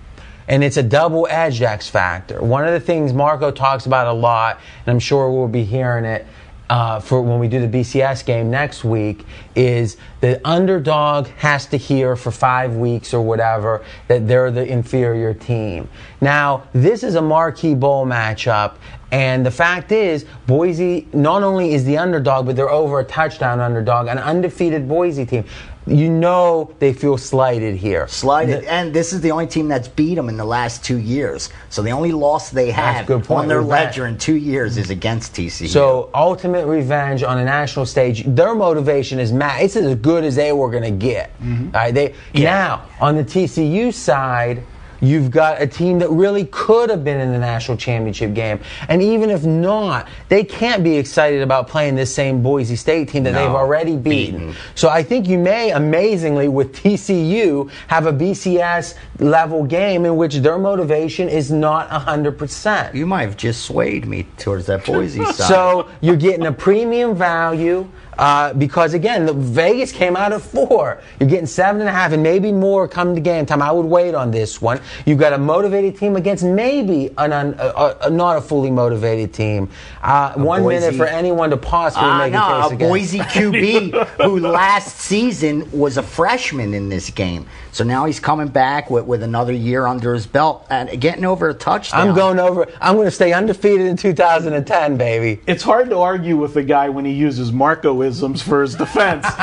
and 0.49 0.65
it's 0.65 0.79
a 0.79 0.83
double-edged 0.83 1.63
X 1.63 1.89
factor. 1.89 2.43
One 2.43 2.67
of 2.67 2.73
the 2.73 2.81
things 2.81 3.13
Marco 3.13 3.51
talks 3.51 3.85
about 3.85 4.07
a 4.07 4.13
lot, 4.13 4.59
and 4.87 4.93
I'm 4.93 4.99
sure 4.99 5.31
we'll 5.31 5.47
be 5.47 5.65
hearing 5.65 6.07
it 6.07 6.27
uh, 6.71 7.01
for 7.01 7.23
when 7.23 7.39
we 7.39 7.49
do 7.49 7.67
the 7.67 7.79
BCS 7.79 8.25
game 8.25 8.51
next 8.51 8.85
week, 8.85 9.25
is 9.55 9.97
the 10.21 10.41
underdog 10.47 11.27
has 11.39 11.67
to 11.67 11.77
hear 11.77 12.17
for 12.17 12.31
five 12.31 12.77
weeks 12.77 13.15
or 13.15 13.23
whatever 13.23 13.85
that 14.09 14.29
they're 14.29 14.51
the 14.51 14.67
inferior 14.67 15.33
team. 15.33 15.89
Now, 16.21 16.65
this 16.73 17.03
is 17.03 17.15
a 17.15 17.23
marquee 17.23 17.75
bowl 17.75 18.07
matchup. 18.07 18.75
And 19.11 19.47
the 19.47 19.51
fact 19.51 19.91
is, 19.91 20.27
Boise 20.47 21.09
not 21.15 21.43
only 21.43 21.73
is 21.73 21.85
the 21.85 21.97
underdog, 21.97 22.45
but 22.45 22.57
they're 22.57 22.69
over 22.69 23.01
a 23.01 23.05
touchdown 23.05 23.59
underdog, 23.59 24.07
an 24.07 24.19
undefeated 24.19 24.87
Boise 24.87 25.25
team. 25.25 25.45
You 25.89 26.11
know 26.11 26.71
they 26.79 26.93
feel 26.93 27.17
slighted 27.19 27.77
here. 27.77 28.07
Slighted, 28.09 28.63
The- 28.65 28.73
and 28.73 28.93
this 28.95 29.13
is 29.13 29.21
the 29.21 29.31
only 29.31 29.47
team 29.47 29.69
that's 29.69 29.89
beat 29.89 30.15
them 30.15 30.29
in 30.29 30.37
the 30.37 30.45
last 30.45 30.85
two 30.85 30.99
years. 30.99 31.49
So 31.71 31.83
the 31.83 31.91
only 31.93 32.13
loss 32.13 32.51
they 32.51 32.71
have 32.71 33.07
good 33.07 33.25
point. 33.25 33.41
on 33.41 33.49
their 33.49 33.61
Revenge. 33.61 33.87
ledger 33.87 34.07
in 34.07 34.19
two 34.19 34.37
years 34.37 34.77
is 34.77 34.91
against 34.91 35.35
TCU. 35.35 35.69
So 35.69 36.11
ultimate 36.15 36.67
revenge 36.67 37.23
on 37.23 37.39
a 37.39 37.45
national 37.45 37.87
stage. 37.87 38.25
Their 38.27 38.55
motivation 38.55 39.19
is 39.19 39.33
mad. 39.33 39.63
It's 39.63 39.77
as 39.77 39.95
good 39.97 40.25
as 40.25 40.37
they 40.37 40.53
were 40.53 40.71
going 40.71 40.85
to 40.85 40.91
get. 40.91 41.31
Mm-hmm. 41.41 41.75
All 41.75 41.81
right, 41.83 41.95
they 41.95 42.15
now 42.35 42.83
on 43.01 43.17
the 43.17 43.25
TCU 43.25 43.93
side. 43.93 44.63
You've 45.01 45.31
got 45.31 45.61
a 45.63 45.67
team 45.67 45.99
that 46.01 46.11
really 46.11 46.47
could 46.47 46.91
have 46.91 47.05
been 47.05 47.21
in 47.21 47.33
the 47.33 47.39
national 47.39 47.77
championship 47.77 48.35
game. 48.35 48.61
And 48.89 49.01
even 49.03 49.31
if 49.31 49.45
not, 49.45 50.09
they 50.29 50.45
can't 50.45 50.83
be 50.83 50.97
excited 50.97 51.43
about 51.43 51.69
playing 51.69 51.95
this 51.95 52.15
same 52.15 52.43
Boise 52.43 52.77
State 52.77 53.09
team 53.09 53.23
that 53.25 53.33
No, 53.33 53.39
they've 53.41 53.51
already 53.55 53.97
beaten. 53.97 54.39
beaten. 54.49 54.55
So 54.75 54.89
I 54.89 55.03
think 55.03 55.29
you 55.29 55.39
may, 55.39 55.71
amazingly, 55.71 56.49
with 56.49 56.75
TCU, 56.75 57.71
have 57.87 58.07
a 58.07 58.13
BCS 58.13 58.95
level 59.21 59.65
game 59.65 60.05
in 60.05 60.17
which 60.17 60.35
their 60.37 60.59
motivation 60.59 61.29
is 61.29 61.51
not 61.51 61.89
100%. 61.91 62.95
you 62.95 63.07
might 63.07 63.23
have 63.23 63.37
just 63.37 63.65
swayed 63.65 64.07
me 64.07 64.27
towards 64.37 64.67
that 64.67 64.85
Boise 64.87 65.25
side. 65.25 65.35
So 65.49 65.89
you're 66.01 66.17
getting 66.17 66.47
a 66.47 66.53
premium 66.53 67.15
value 67.15 67.89
uh, 68.19 68.53
because 68.55 68.95
again, 68.95 69.25
the 69.27 69.33
Vegas 69.33 69.93
came 69.93 70.17
out 70.17 70.33
at 70.33 70.41
four. 70.43 71.01
You're 71.21 71.29
getting 71.29 71.47
seven 71.47 71.81
and 71.81 71.89
a 71.89 71.93
half, 71.93 72.13
and 72.13 72.23
maybe 72.23 72.53
more 72.53 72.89
come 72.89 73.15
to 73.15 73.21
game 73.21 73.47
time. 73.47 73.63
I 73.63 73.71
would 73.73 73.87
wait 73.87 74.15
on 74.15 74.31
this 74.31 74.61
one. 74.61 74.81
You've 75.07 75.19
got 75.19 75.33
a 75.33 75.39
motivated 75.39 75.97
team 75.97 76.17
against 76.17 76.45
maybe 76.45 77.11
an 77.17 77.33
un, 77.33 77.55
a, 77.59 77.97
a, 78.03 78.11
not 78.11 78.37
a 78.37 78.41
fully 78.41 78.71
motivated 78.71 79.33
team. 79.33 79.69
Uh, 80.03 80.33
one 80.35 80.63
Boise- 80.63 80.81
minute 80.81 80.97
for 80.97 81.07
anyone 81.07 81.51
to 81.51 81.57
possibly 81.57 82.09
Ah, 82.09 82.19
make 82.19 82.33
no, 82.33 82.41
a 82.59 82.63
case 82.63 82.71
a 82.71 82.75
against. 82.75 82.91
Boise 82.91 83.19
QB 83.21 84.07
who 84.25 84.41
last 84.41 84.99
season 84.99 85.71
was 85.71 85.97
a 85.97 86.03
freshman 86.03 86.75
in 86.75 86.89
this 86.89 87.11
game. 87.11 87.47
So 87.73 87.85
now 87.85 88.07
he's 88.07 88.19
coming 88.19 88.49
back 88.49 88.91
with, 88.91 89.05
with 89.05 89.23
another 89.23 89.53
year 89.53 89.87
under 89.87 90.15
his 90.15 90.27
belt 90.27 90.67
and 90.71 91.01
getting 91.01 91.25
over 91.25 91.49
a 91.49 91.55
touchdown. 91.55 92.09
I'm 92.09 92.15
going 92.15 92.39
over. 92.39 92.67
I'm 92.81 92.95
going 92.97 93.07
to 93.07 93.11
stay 93.13 93.33
undefeated 93.33 93.87
in 93.87 93.97
2010, 93.97 94.97
baby. 94.97 95.41
It's 95.47 95.63
hard 95.63 95.91
to 95.91 95.99
argue 95.99 96.37
with 96.37 96.57
a 96.57 96.63
guy 96.63 96.89
when 96.89 97.05
he 97.05 97.13
uses 97.13 97.53
Marcoisms 97.53 98.43
for 98.43 98.63
his 98.63 98.75
defense. 98.75 99.27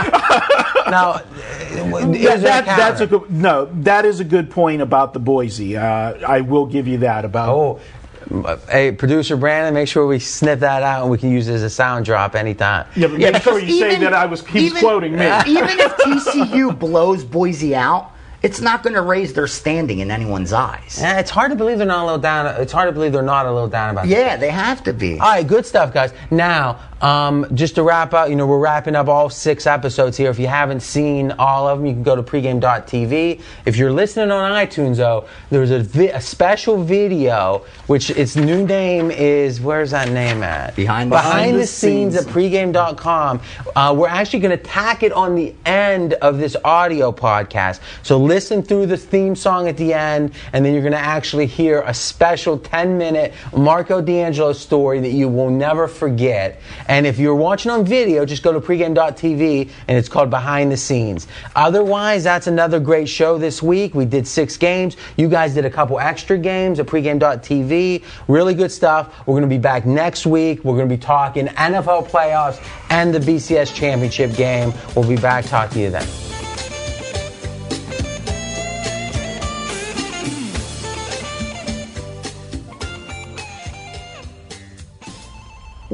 Now, 0.87 1.13
That- 1.13 2.15
is 2.15 2.21
there 2.21 2.37
a 2.37 2.41
that- 2.41 2.65
that's 2.65 3.01
a 3.01 3.07
good, 3.07 3.31
no. 3.31 3.65
That 3.73 4.05
is 4.05 4.19
a 4.19 4.23
good 4.23 4.51
point 4.51 4.83
about 4.83 5.13
the 5.13 5.19
Boise. 5.19 5.75
Uh, 5.75 6.13
I 6.27 6.41
will 6.41 6.67
give 6.67 6.87
you 6.87 6.99
that 6.99 7.25
about. 7.25 7.49
Oh, 7.49 7.79
hey, 8.69 8.91
producer 8.91 9.35
Brandon, 9.35 9.73
make 9.73 9.87
sure 9.87 10.05
we 10.05 10.19
snip 10.19 10.59
that 10.59 10.83
out 10.83 11.01
and 11.01 11.09
we 11.09 11.17
can 11.17 11.31
use 11.31 11.47
it 11.47 11.55
as 11.55 11.63
a 11.63 11.71
sound 11.71 12.05
drop 12.05 12.35
anytime. 12.35 12.85
yeah, 12.95 13.07
but 13.07 13.19
Yeah, 13.19 13.31
make 13.31 13.41
sure 13.41 13.55
because 13.55 13.67
you 13.69 13.79
say 13.79 13.95
that 13.97 14.13
I 14.13 14.27
was. 14.27 14.45
He 14.45 14.69
was 14.69 14.79
quoting 14.79 15.13
me. 15.13 15.25
Even 15.47 15.79
if 15.79 15.95
TCU 15.97 16.77
blows 16.79 17.23
Boise 17.23 17.75
out, 17.75 18.11
it's 18.45 18.61
not 18.61 18.83
going 18.83 18.93
to 18.93 19.01
raise 19.01 19.33
their 19.33 19.47
standing 19.47 19.99
in 19.99 20.11
anyone's 20.11 20.53
eyes. 20.53 21.01
Eh, 21.01 21.19
it's 21.19 21.31
hard 21.31 21.49
to 21.49 21.55
believe 21.55 21.79
they're 21.79 21.87
not 21.87 22.03
a 22.03 22.05
little 22.05 22.19
down. 22.19 22.61
It's 22.61 22.71
hard 22.71 22.87
to 22.87 22.91
believe 22.91 23.11
they're 23.11 23.23
not 23.23 23.47
a 23.47 23.51
little 23.51 23.67
down 23.67 23.89
about. 23.89 24.07
Yeah, 24.07 24.37
they 24.37 24.51
have 24.51 24.83
to 24.83 24.93
be. 24.93 25.13
All 25.13 25.27
right, 25.27 25.47
good 25.47 25.65
stuff, 25.65 25.91
guys. 25.91 26.13
Now 26.29 26.79
Um, 27.01 27.45
just 27.53 27.75
to 27.75 27.83
wrap 27.83 28.13
up, 28.13 28.29
you 28.29 28.35
know, 28.37 28.47
we're 28.47 28.57
wrapping 28.57 28.95
up 28.95 29.09
all 29.09 29.29
six 29.29 29.67
episodes 29.67 30.15
here. 30.15 30.29
If 30.29 30.39
you 30.39 30.47
haven't 30.47 30.79
seen 30.79 31.31
all 31.33 31.67
of 31.67 31.77
them, 31.77 31.85
you 31.85 31.93
can 31.93 32.03
go 32.03 32.15
to 32.15 32.23
pregame.tv. 32.23 33.41
If 33.65 33.75
you're 33.75 33.91
listening 33.91 34.31
on 34.31 34.51
iTunes, 34.51 34.95
though, 34.95 35.27
there's 35.49 35.71
a, 35.71 35.79
vi- 35.79 36.07
a 36.09 36.21
special 36.21 36.81
video, 36.81 37.65
which 37.87 38.09
its 38.11 38.35
new 38.37 38.65
name 38.65 39.11
is, 39.11 39.59
where's 39.59 39.91
that 39.91 40.09
name 40.09 40.41
at? 40.41 40.75
Behind 40.75 41.11
the- 41.11 41.17
Behind 41.17 41.55
the 41.55 41.59
the 41.59 41.67
scenes 41.67 42.15
at 42.15 42.25
pregame.com. 42.25 43.41
Uh, 43.75 43.93
we're 43.97 44.07
actually 44.07 44.39
going 44.39 44.57
to 44.57 44.63
tack 44.63 45.03
it 45.03 45.11
on 45.11 45.35
the 45.35 45.53
end 45.65 46.13
of 46.13 46.37
this 46.37 46.55
audio 46.63 47.11
podcast. 47.11 47.81
So 48.03 48.17
listen 48.17 48.63
through 48.63 48.85
the 48.85 48.97
theme 48.97 49.35
song 49.35 49.67
at 49.67 49.75
the 49.77 49.93
end, 49.93 50.33
and 50.53 50.63
then 50.65 50.73
you're 50.73 50.81
going 50.81 50.93
to 50.93 50.97
actually 50.97 51.45
hear 51.47 51.81
a 51.81 51.93
special 51.93 52.57
10 52.57 52.97
minute 52.97 53.33
Marco 53.55 53.99
D'Angelo 54.01 54.53
story 54.53 55.01
that 55.01 55.11
you 55.11 55.27
will 55.27 55.49
never 55.49 55.87
forget. 55.87 56.61
And 56.87 57.07
if 57.07 57.17
you're 57.17 57.35
watching 57.35 57.71
on 57.71 57.85
video, 57.85 58.25
just 58.25 58.43
go 58.43 58.53
to 58.53 58.59
pregame.tv 58.59 59.69
and 59.87 59.97
it's 59.97 60.09
called 60.09 60.29
Behind 60.29 60.71
the 60.71 60.77
Scenes. 60.77 61.27
Otherwise, 61.55 62.23
that's 62.23 62.47
another 62.47 62.79
great 62.79 63.09
show 63.09 63.37
this 63.37 63.61
week. 63.61 63.95
We 63.95 64.05
did 64.05 64.27
six 64.27 64.57
games. 64.57 64.97
You 65.17 65.27
guys 65.27 65.53
did 65.53 65.65
a 65.65 65.69
couple 65.69 65.99
extra 65.99 66.37
games 66.37 66.79
at 66.79 66.85
pregame.tv. 66.85 68.03
Really 68.27 68.53
good 68.53 68.71
stuff. 68.71 69.27
We're 69.27 69.33
going 69.33 69.49
to 69.49 69.55
be 69.55 69.57
back 69.57 69.85
next 69.85 70.25
week. 70.25 70.63
We're 70.63 70.75
going 70.75 70.89
to 70.89 70.95
be 70.95 71.01
talking 71.01 71.47
NFL 71.47 72.09
playoffs 72.09 72.65
and 72.89 73.13
the 73.13 73.19
BCS 73.19 73.73
championship 73.73 74.35
game. 74.35 74.73
We'll 74.95 75.07
be 75.07 75.15
back. 75.15 75.45
Talk 75.45 75.71
to 75.71 75.79
you 75.79 75.89
then. 75.89 76.34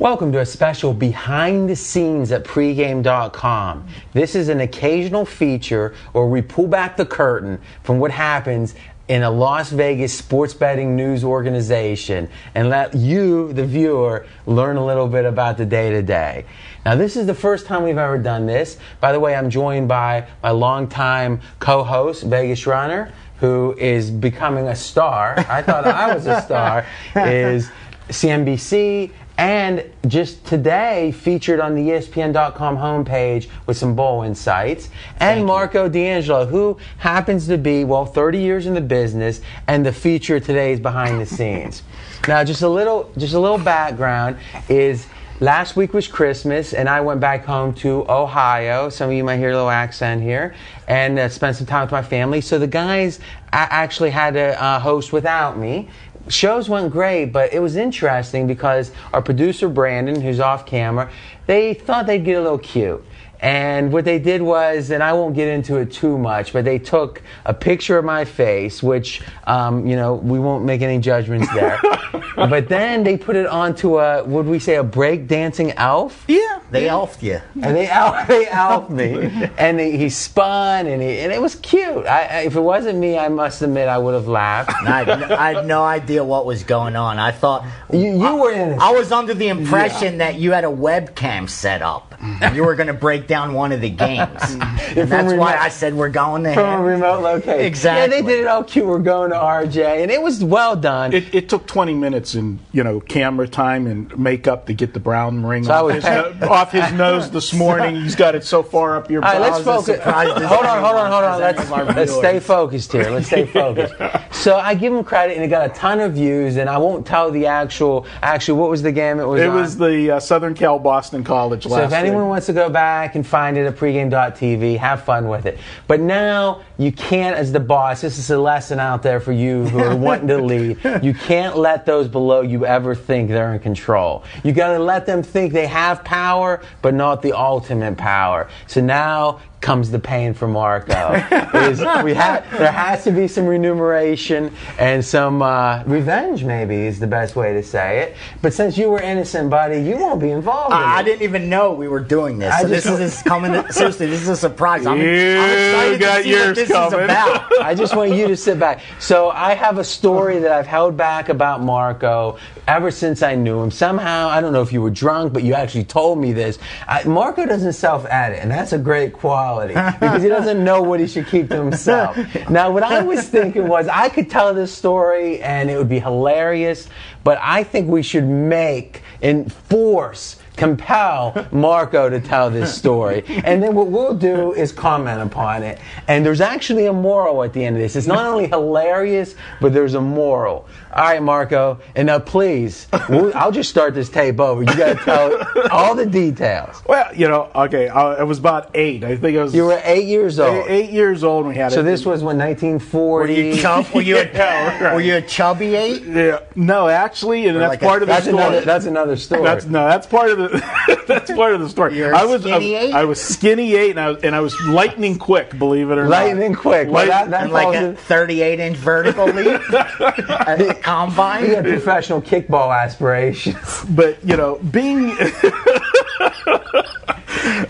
Welcome 0.01 0.31
to 0.31 0.39
a 0.39 0.45
special 0.47 0.95
behind 0.95 1.69
the 1.69 1.75
scenes 1.75 2.31
at 2.31 2.43
pregame.com. 2.43 3.87
This 4.13 4.33
is 4.33 4.49
an 4.49 4.61
occasional 4.61 5.27
feature 5.27 5.93
where 6.13 6.25
we 6.25 6.41
pull 6.41 6.65
back 6.65 6.97
the 6.97 7.05
curtain 7.05 7.61
from 7.83 7.99
what 7.99 8.09
happens 8.09 8.73
in 9.09 9.21
a 9.21 9.29
Las 9.29 9.69
Vegas 9.69 10.11
sports 10.11 10.55
betting 10.55 10.95
news 10.95 11.23
organization 11.23 12.27
and 12.55 12.67
let 12.67 12.95
you, 12.95 13.53
the 13.53 13.63
viewer, 13.63 14.25
learn 14.47 14.77
a 14.77 14.83
little 14.83 15.07
bit 15.07 15.23
about 15.23 15.55
the 15.59 15.67
day 15.67 15.91
to 15.91 16.01
day. 16.01 16.45
Now, 16.83 16.95
this 16.95 17.15
is 17.15 17.27
the 17.27 17.35
first 17.35 17.67
time 17.67 17.83
we've 17.83 17.99
ever 17.99 18.17
done 18.17 18.47
this. 18.47 18.79
By 19.01 19.11
the 19.11 19.19
way, 19.19 19.35
I'm 19.35 19.51
joined 19.51 19.87
by 19.87 20.25
my 20.41 20.49
longtime 20.49 21.41
co 21.59 21.83
host, 21.83 22.23
Vegas 22.23 22.65
Runner, 22.65 23.13
who 23.39 23.75
is 23.77 24.09
becoming 24.09 24.67
a 24.67 24.75
star. 24.75 25.35
I 25.47 25.61
thought 25.61 25.85
I 25.85 26.15
was 26.15 26.25
a 26.25 26.41
star, 26.41 26.87
is 27.15 27.69
CNBC 28.11 29.11
and 29.41 29.83
just 30.05 30.45
today 30.45 31.11
featured 31.11 31.59
on 31.59 31.73
the 31.73 31.81
ESPN.com 31.81 32.77
homepage 32.77 33.47
with 33.65 33.75
some 33.75 33.95
bowl 33.95 34.21
insights. 34.21 34.89
And 35.19 35.43
Marco 35.47 35.89
D'Angelo, 35.89 36.45
who 36.45 36.77
happens 36.99 37.47
to 37.47 37.57
be, 37.57 37.83
well, 37.83 38.05
30 38.05 38.37
years 38.37 38.67
in 38.67 38.75
the 38.75 38.81
business, 38.81 39.41
and 39.65 39.83
the 39.83 39.91
feature 39.91 40.39
today 40.39 40.73
is 40.73 40.79
behind 40.79 41.19
the 41.19 41.25
scenes. 41.25 41.81
now, 42.27 42.43
just 42.43 42.61
a 42.61 42.69
little, 42.69 43.11
just 43.17 43.33
a 43.33 43.39
little 43.39 43.57
background 43.57 44.37
is 44.69 45.07
last 45.39 45.75
week 45.75 45.91
was 45.95 46.07
Christmas, 46.07 46.73
and 46.73 46.87
I 46.87 47.01
went 47.01 47.19
back 47.19 47.43
home 47.43 47.73
to 47.75 48.05
Ohio. 48.07 48.89
Some 48.89 49.09
of 49.09 49.15
you 49.15 49.23
might 49.23 49.37
hear 49.37 49.49
a 49.49 49.55
little 49.55 49.71
accent 49.71 50.21
here, 50.21 50.53
and 50.87 51.17
uh, 51.17 51.29
spent 51.29 51.55
some 51.55 51.65
time 51.65 51.81
with 51.81 51.91
my 51.91 52.03
family. 52.03 52.41
So 52.41 52.59
the 52.59 52.67
guys 52.67 53.19
a- 53.47 53.55
actually 53.55 54.11
had 54.11 54.35
to 54.35 54.63
uh, 54.63 54.79
host 54.79 55.11
without 55.11 55.57
me 55.57 55.89
shows 56.27 56.69
went 56.69 56.91
great, 56.91 57.25
but 57.25 57.53
it 57.53 57.59
was 57.59 57.75
interesting 57.75 58.47
because 58.47 58.91
our 59.13 59.21
producer 59.21 59.69
Brandon, 59.69 60.19
who's 60.19 60.39
off 60.39 60.65
camera, 60.65 61.11
they 61.47 61.73
thought 61.73 62.05
they'd 62.05 62.23
get 62.23 62.37
a 62.37 62.41
little 62.41 62.57
cute. 62.57 63.03
And 63.41 63.91
what 63.91 64.05
they 64.05 64.19
did 64.19 64.41
was, 64.41 64.91
and 64.91 65.01
I 65.01 65.13
won't 65.13 65.33
get 65.33 65.47
into 65.47 65.77
it 65.77 65.91
too 65.91 66.17
much, 66.17 66.53
but 66.53 66.63
they 66.63 66.77
took 66.77 67.23
a 67.43 67.53
picture 67.53 67.97
of 67.97 68.05
my 68.05 68.23
face, 68.23 68.83
which, 68.83 69.23
um, 69.45 69.87
you 69.87 69.95
know, 69.95 70.13
we 70.13 70.37
won't 70.37 70.63
make 70.63 70.81
any 70.83 70.99
judgments 70.99 71.51
there. 71.51 71.79
but 72.35 72.69
then 72.69 73.03
they 73.03 73.17
put 73.17 73.35
it 73.35 73.47
onto 73.47 73.99
a, 73.99 74.23
would 74.23 74.45
we 74.45 74.59
say, 74.59 74.75
a 74.75 74.83
break 74.83 75.27
dancing 75.27 75.71
elf? 75.71 76.23
Yeah. 76.27 76.60
They 76.71 76.87
elfed 76.87 77.21
you. 77.21 77.41
And 77.61 77.75
they 77.75 77.89
out 77.89 78.27
they 78.27 78.47
out 78.49 78.89
me, 78.89 79.23
and 79.57 79.79
he, 79.79 79.97
he 79.97 80.09
spun, 80.09 80.87
and 80.87 81.01
he, 81.01 81.19
and 81.19 81.31
it 81.31 81.41
was 81.41 81.55
cute. 81.55 82.05
I, 82.07 82.23
I, 82.23 82.39
if 82.41 82.55
it 82.55 82.61
wasn't 82.61 82.97
me, 82.97 83.17
I 83.19 83.27
must 83.27 83.61
admit 83.61 83.87
I 83.89 83.97
would 83.97 84.13
have 84.13 84.27
laughed. 84.27 84.71
I, 84.83 85.03
had 85.03 85.19
no, 85.29 85.35
I 85.35 85.53
had 85.53 85.65
no 85.67 85.83
idea 85.83 86.23
what 86.23 86.45
was 86.45 86.63
going 86.63 86.95
on. 86.95 87.19
I 87.19 87.31
thought 87.31 87.65
You, 87.91 87.99
you 88.17 88.35
were 88.37 88.51
in. 88.51 88.79
I 88.79 88.91
was 88.91 89.11
under 89.11 89.33
the 89.33 89.49
impression 89.49 90.17
that 90.19 90.35
you 90.35 90.51
had 90.53 90.63
a 90.63 90.67
webcam 90.67 91.49
set 91.49 91.81
up. 91.81 92.15
and 92.21 92.55
You 92.55 92.63
were 92.63 92.75
going 92.75 92.87
to 92.87 92.93
break 92.93 93.27
down 93.27 93.53
one 93.53 93.71
of 93.71 93.81
the 93.81 93.89
games. 93.89 94.41
and 94.53 95.09
that's 95.09 95.33
why 95.33 95.57
I 95.57 95.69
said 95.69 95.93
we're 95.93 96.09
going 96.09 96.43
to 96.45 96.53
from 96.53 96.81
a 96.81 96.83
remote 96.83 97.21
location. 97.21 97.59
Exactly. 97.65 98.15
Yeah, 98.15 98.21
they 98.21 98.27
did 98.27 98.39
it 98.41 98.47
all 98.47 98.63
cute. 98.63 98.85
We're 98.85 98.99
going 98.99 99.31
to 99.31 99.35
RJ, 99.37 100.03
and 100.03 100.09
it 100.11 100.21
was 100.21 100.43
well 100.43 100.75
done. 100.75 101.13
It, 101.13 101.33
it 101.35 101.49
took 101.49 101.67
20 101.67 101.93
minutes 101.95 102.35
in 102.35 102.59
you 102.71 102.83
know 102.83 102.99
camera 103.01 103.47
time 103.47 103.87
and 103.87 104.17
makeup 104.17 104.67
to 104.67 104.73
get 104.73 104.93
the 104.93 104.99
brown 104.99 105.45
ring 105.45 105.63
So 105.65 105.73
I 105.73 105.77
off, 105.79 105.83
was 105.85 105.95
his, 105.95 106.03
paying- 106.05 106.39
no- 106.39 106.47
off 106.61 106.71
his 106.71 106.91
nose 106.93 107.31
this 107.31 107.53
morning. 107.53 107.95
He's 107.95 108.15
got 108.15 108.35
it 108.35 108.43
so 108.43 108.61
far 108.63 108.95
up 108.97 109.09
your. 109.09 109.23
all 109.23 109.31
right, 109.31 109.39
butt. 109.39 109.51
let's 109.51 109.63
focus. 109.65 109.89
as 109.89 109.95
surprised 109.97 110.37
as 110.37 110.47
Hold 110.49 110.65
on, 110.65 110.83
hold 110.83 110.95
on, 110.95 111.11
hold 111.11 111.23
on. 111.23 111.39
Let's, 111.39 111.59
any 111.59 111.67
of 111.67 111.73
our 111.73 111.85
let's 111.85 112.13
stay 112.13 112.39
focused 112.39 112.91
here. 112.91 113.09
Let's 113.09 113.27
stay 113.27 113.45
focused. 113.59 113.93
so 114.31 114.57
I 114.57 114.75
give 114.75 114.93
him 114.93 115.03
credit, 115.03 115.35
and 115.35 115.43
it 115.43 115.47
got 115.47 115.69
a 115.69 115.73
ton 115.73 115.99
of 115.99 116.13
views. 116.13 116.57
And 116.57 116.69
I 116.69 116.77
won't 116.77 117.05
tell 117.05 117.31
the 117.31 117.47
actual. 117.47 118.05
Actually, 118.21 118.59
what 118.59 118.69
was 118.69 118.81
the 118.81 118.91
game? 118.91 119.19
It 119.19 119.25
was. 119.25 119.41
It 119.41 119.47
on? 119.47 119.55
was 119.55 119.77
the 119.77 120.11
uh, 120.11 120.19
Southern 120.19 120.53
Cal 120.53 120.77
Boston 120.79 121.23
College 121.23 121.63
So 121.63 121.69
last. 121.69 121.87
if 121.87 121.93
anyone 121.93 122.23
week. 122.23 122.29
wants 122.29 122.45
to 122.47 122.53
go 122.53 122.69
back 122.69 123.15
and 123.15 123.25
find 123.25 123.57
it 123.57 123.65
at 123.65 123.75
pregame.tv, 123.75 124.77
have 124.77 125.03
fun 125.03 125.27
with 125.27 125.45
it. 125.45 125.57
But 125.87 125.99
now 125.99 126.61
you 126.77 126.91
can't, 126.91 127.35
as 127.35 127.51
the 127.51 127.59
boss, 127.59 128.01
this 128.01 128.17
is 128.17 128.29
a 128.31 128.37
lesson 128.39 128.79
out 128.79 129.03
there 129.03 129.19
for 129.19 129.31
you 129.31 129.67
who 129.69 129.79
are 129.79 129.95
wanting 129.95 130.27
to 130.27 130.37
lead. 130.41 130.79
You 131.01 131.13
can't 131.13 131.57
let 131.57 131.85
those 131.85 132.07
below 132.07 132.41
you 132.41 132.65
ever 132.65 132.93
think 132.93 133.29
they're 133.29 133.53
in 133.53 133.59
control. 133.59 134.23
You 134.43 134.51
got 134.51 134.73
to 134.73 134.79
let 134.79 135.05
them 135.05 135.23
think 135.23 135.51
they 135.53 135.65
have 135.65 136.03
power, 136.03 136.50
but 136.81 136.93
not 136.93 137.21
the 137.21 137.33
ultimate 137.33 137.97
power. 137.97 138.49
So 138.67 138.81
now 138.81 139.39
comes 139.61 139.91
the 139.91 139.99
pain 139.99 140.33
for 140.33 140.47
Marco. 140.47 141.13
is 141.53 141.79
we 142.03 142.13
ha- 142.13 142.43
there 142.51 142.71
has 142.71 143.03
to 143.03 143.11
be 143.11 143.27
some 143.27 143.45
remuneration 143.45 144.51
and 144.79 145.05
some 145.05 145.41
uh, 145.41 145.83
revenge, 145.85 146.43
maybe 146.43 146.75
is 146.87 146.99
the 146.99 147.07
best 147.07 147.35
way 147.35 147.53
to 147.53 147.61
say 147.63 147.99
it. 147.99 148.15
But 148.41 148.53
since 148.53 148.77
you 148.77 148.89
were 148.89 148.99
innocent, 149.01 149.49
buddy, 149.49 149.79
you 149.81 149.97
won't 149.97 150.19
be 150.19 150.31
involved. 150.31 150.73
in 150.73 150.79
I, 150.79 150.97
I 150.97 151.03
didn't 151.03 151.21
even 151.21 151.47
know 151.47 151.73
we 151.73 151.87
were 151.87 151.99
doing 151.99 152.39
this. 152.39 152.59
So 152.59 152.67
this 152.67 152.85
is 152.85 152.97
this 152.97 153.21
coming. 153.21 153.51
seriously, 153.71 154.07
this 154.07 154.21
is 154.23 154.29
a 154.29 154.35
surprise. 154.35 154.85
I'm, 154.85 154.93
I'm 154.93 155.01
You 155.01 155.41
excited 155.41 155.99
got 155.99 156.17
to 156.17 156.23
see 156.23 156.29
yours 156.31 156.47
what 156.47 156.55
this 156.55 156.69
coming. 156.71 156.99
is 156.99 157.05
about. 157.05 157.61
I 157.61 157.75
just 157.75 157.95
want 157.95 158.11
you 158.13 158.27
to 158.27 158.35
sit 158.35 158.59
back. 158.59 158.81
So 158.99 159.29
I 159.29 159.53
have 159.53 159.77
a 159.77 159.83
story 159.83 160.39
that 160.39 160.51
I've 160.51 160.67
held 160.67 160.97
back 160.97 161.29
about 161.29 161.61
Marco 161.61 162.37
ever 162.67 162.89
since 162.89 163.21
I 163.21 163.35
knew 163.35 163.59
him. 163.61 163.69
Somehow, 163.69 164.27
I 164.29 164.41
don't 164.41 164.53
know 164.53 164.61
if 164.61 164.73
you 164.73 164.81
were 164.81 164.89
drunk, 164.89 165.33
but 165.33 165.43
you 165.43 165.53
actually 165.53 165.83
told 165.83 166.17
me 166.19 166.33
this. 166.33 166.57
I, 166.87 167.03
Marco 167.03 167.45
doesn't 167.45 167.73
self-edit, 167.73 168.39
and 168.39 168.49
that's 168.49 168.73
a 168.73 168.77
great 168.79 169.13
quality 169.13 169.50
because 169.57 170.23
he 170.23 170.29
doesn't 170.29 170.63
know 170.63 170.81
what 170.81 170.99
he 170.99 171.07
should 171.07 171.27
keep 171.27 171.49
to 171.49 171.57
himself. 171.57 172.17
Now, 172.49 172.71
what 172.71 172.83
I 172.83 173.03
was 173.03 173.27
thinking 173.29 173.67
was 173.67 173.87
I 173.87 174.09
could 174.09 174.29
tell 174.29 174.53
this 174.53 174.75
story 174.75 175.41
and 175.41 175.69
it 175.69 175.77
would 175.77 175.89
be 175.89 175.99
hilarious, 175.99 176.89
but 177.23 177.37
I 177.41 177.63
think 177.63 177.87
we 177.87 178.01
should 178.01 178.25
make 178.25 179.01
and 179.21 179.51
force 179.51 180.37
compel 180.61 181.47
Marco 181.51 182.07
to 182.07 182.19
tell 182.21 182.51
this 182.51 182.73
story. 182.77 183.23
And 183.43 183.63
then 183.63 183.73
what 183.73 183.87
we'll 183.87 184.13
do 184.13 184.53
is 184.53 184.71
comment 184.71 185.19
upon 185.21 185.63
it. 185.63 185.79
And 186.07 186.23
there's 186.23 186.39
actually 186.39 186.85
a 186.85 186.93
moral 186.93 187.41
at 187.43 187.51
the 187.51 187.65
end 187.65 187.75
of 187.77 187.81
this. 187.81 187.95
It's 187.95 188.05
not 188.05 188.25
only 188.27 188.47
hilarious, 188.47 189.33
but 189.59 189.73
there's 189.73 189.95
a 189.95 190.01
moral. 190.01 190.67
All 190.93 191.03
right, 191.05 191.23
Marco. 191.23 191.79
And 191.95 192.05
now, 192.07 192.19
please, 192.19 192.87
we'll, 193.09 193.35
I'll 193.35 193.51
just 193.51 193.69
start 193.71 193.95
this 193.95 194.09
tape 194.09 194.39
over. 194.39 194.61
You 194.61 194.75
got 194.77 194.97
to 194.99 195.03
tell 195.03 195.69
all 195.71 195.95
the 195.95 196.05
details. 196.05 196.81
well, 196.87 197.13
you 197.15 197.27
know, 197.27 197.49
okay, 197.55 197.87
uh, 197.87 197.97
I, 197.99 198.13
I 198.19 198.23
was 198.23 198.37
about 198.39 198.71
eight. 198.75 199.03
I 199.03 199.15
think 199.15 199.37
I 199.37 199.43
was. 199.43 199.55
You 199.55 199.65
were 199.65 199.81
eight 199.83 200.05
years 200.05 200.37
old. 200.37 200.67
eight, 200.67 200.83
eight 200.85 200.89
years 200.91 201.23
old 201.23 201.45
when 201.45 201.55
we 201.55 201.59
had 201.59 201.71
So 201.71 201.79
it. 201.79 201.83
this 201.83 202.05
was 202.05 202.21
when 202.23 202.37
Were 202.37 202.45
1940. 202.45 203.33
you 203.33 203.55
chub? 203.57 203.87
Were 203.95 204.01
you, 204.01 204.17
a, 204.17 204.25
Yeah, 204.33 204.83
right. 204.83 204.93
were 204.93 205.01
you 205.01 205.15
a 205.15 205.21
chubby 205.21 205.75
eight? 205.75 206.03
Yeah, 206.03 206.39
no, 206.55 206.87
actually, 206.89 207.47
and 207.47 207.57
that's 207.59 207.69
like 207.69 207.81
a- 207.81 207.85
part 207.85 208.01
of 208.03 208.07
the 208.07 208.13
That's 208.13 208.25
story. 208.27 208.43
another. 208.43 208.61
That's 208.61 208.85
another 208.85 209.15
story. 209.15 209.43
That's 209.43 209.65
no, 209.65 209.87
that's 209.87 210.07
part 210.07 210.29
of 210.31 210.37
the 210.39 210.50
that's 211.07 211.31
part 211.31 211.53
of 211.53 211.61
the 211.61 211.69
story. 211.69 211.97
You're 211.97 212.13
I 212.13 212.25
was 212.25 212.45
uh, 212.45 212.49
skinny 212.49 212.75
I, 212.77 212.79
eight? 212.81 212.93
I 212.93 213.05
was 213.05 213.21
skinny 213.21 213.75
eight, 213.75 213.91
and 213.91 213.99
I 213.99 214.09
was, 214.11 214.23
and 214.23 214.35
I 214.35 214.39
was 214.41 214.59
lightning 214.61 215.17
quick. 215.17 215.57
Believe 215.57 215.89
it 215.91 215.97
or 215.97 216.03
not, 216.03 216.09
lightning 216.11 216.53
quick. 216.55 216.89
Well, 216.89 217.05
that, 217.07 217.29
that 217.31 217.43
And 217.43 217.53
like 217.53 217.75
a 217.75 217.89
in- 217.89 217.95
38 217.95 218.59
inch 218.59 218.77
vertical 218.77 219.25
leap 219.27 219.47
at 219.73 219.93
the 219.97 220.13
He 220.15 220.23
had 220.67 220.81
combine? 220.83 221.63
professional 221.63 222.21
kickball 222.21 222.75
aspirations. 222.77 223.83
but 223.89 224.17
you 224.25 224.35
know, 224.37 224.55
being 224.71 225.15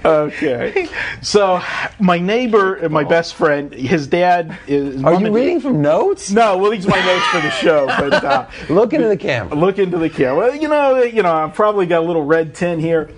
okay. 0.05 0.87
So 1.21 1.61
my 1.99 2.17
neighbor, 2.19 2.75
and 2.75 2.91
my 2.93 3.03
best 3.03 3.35
friend, 3.35 3.73
his 3.73 4.07
dad 4.07 4.57
is. 4.67 5.03
Are 5.03 5.19
you 5.19 5.31
reading 5.31 5.59
from 5.59 5.81
notes? 5.81 6.31
No, 6.31 6.57
well, 6.57 6.71
these 6.71 6.85
are 6.85 6.89
my 6.89 7.05
notes 7.05 7.25
for 7.27 7.41
the 7.41 7.51
show. 7.51 7.87
But 8.01 8.23
uh, 8.23 8.47
Look 8.69 8.93
into 8.93 9.07
the 9.07 9.17
camera. 9.17 9.55
look 9.55 9.77
into 9.77 9.97
the 9.97 10.09
camera. 10.09 10.35
Well, 10.35 10.55
you 10.55 10.67
know, 10.67 11.03
you 11.03 11.21
know, 11.23 11.33
I've 11.33 11.53
probably 11.53 11.85
got 11.85 11.99
a 12.03 12.05
little 12.05 12.23
red 12.23 12.55
tin 12.55 12.79
here. 12.79 13.09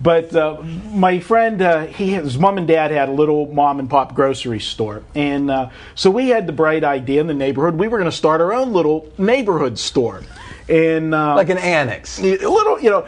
But 0.00 0.34
uh, 0.34 0.60
my 0.90 1.20
friend, 1.20 1.62
uh, 1.62 1.86
he 1.86 2.10
his 2.14 2.36
mom 2.38 2.58
and 2.58 2.66
dad 2.66 2.90
had 2.90 3.08
a 3.08 3.12
little 3.12 3.46
mom 3.52 3.78
and 3.78 3.88
pop 3.88 4.14
grocery 4.14 4.58
store, 4.58 5.04
and 5.14 5.48
uh, 5.48 5.70
so 5.94 6.10
we 6.10 6.28
had 6.30 6.48
the 6.48 6.52
bright 6.52 6.82
idea 6.82 7.20
in 7.20 7.28
the 7.28 7.34
neighborhood 7.34 7.74
we 7.76 7.86
were 7.86 7.98
going 7.98 8.10
to 8.10 8.16
start 8.16 8.40
our 8.40 8.52
own 8.52 8.72
little 8.72 9.08
neighborhood 9.16 9.78
store, 9.78 10.22
and 10.68 11.14
uh, 11.14 11.36
Like 11.36 11.50
an 11.50 11.58
annex. 11.58 12.18
a 12.18 12.22
little, 12.36 12.80
you 12.80 12.90
know. 12.90 13.06